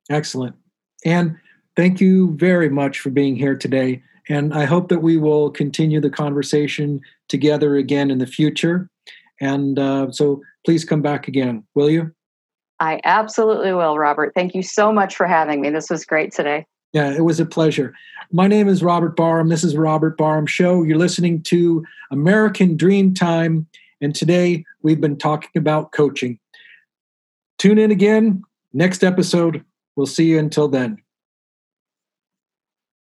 Excellent. 0.09 0.55
And 1.05 1.37
thank 1.75 2.01
you 2.01 2.35
very 2.37 2.69
much 2.69 2.99
for 2.99 3.09
being 3.09 3.35
here 3.35 3.55
today. 3.55 4.01
And 4.27 4.53
I 4.53 4.65
hope 4.65 4.89
that 4.89 5.01
we 5.01 5.17
will 5.17 5.51
continue 5.51 5.99
the 5.99 6.09
conversation 6.09 7.01
together 7.27 7.75
again 7.75 8.09
in 8.11 8.19
the 8.19 8.27
future. 8.27 8.89
And 9.41 9.79
uh, 9.79 10.11
so 10.11 10.41
please 10.69 10.85
come 10.85 11.01
back 11.01 11.27
again, 11.27 11.63
will 11.73 11.89
you? 11.89 12.11
I 12.79 13.01
absolutely 13.03 13.73
will, 13.73 13.97
Robert. 13.97 14.33
Thank 14.35 14.53
you 14.53 14.61
so 14.61 14.93
much 14.93 15.15
for 15.15 15.25
having 15.25 15.61
me. 15.61 15.71
This 15.71 15.89
was 15.89 16.05
great 16.05 16.31
today. 16.31 16.67
Yeah, 16.93 17.11
it 17.11 17.25
was 17.25 17.39
a 17.39 17.45
pleasure. 17.47 17.95
My 18.31 18.45
name 18.45 18.67
is 18.67 18.83
Robert 18.83 19.15
Barham. 19.15 19.49
This 19.49 19.63
is 19.63 19.75
Robert 19.75 20.15
Barham 20.15 20.45
Show. 20.45 20.83
You're 20.83 20.99
listening 20.99 21.41
to 21.45 21.83
American 22.11 22.77
Dream 22.77 23.15
Time, 23.15 23.65
and 23.99 24.13
today 24.13 24.63
we've 24.83 25.01
been 25.01 25.17
talking 25.17 25.49
about 25.55 25.91
coaching. 25.91 26.37
Tune 27.57 27.79
in 27.79 27.89
again 27.89 28.43
next 28.71 29.03
episode. 29.03 29.65
We'll 29.95 30.05
see 30.05 30.25
you 30.25 30.37
until 30.37 30.67
then. 30.67 31.01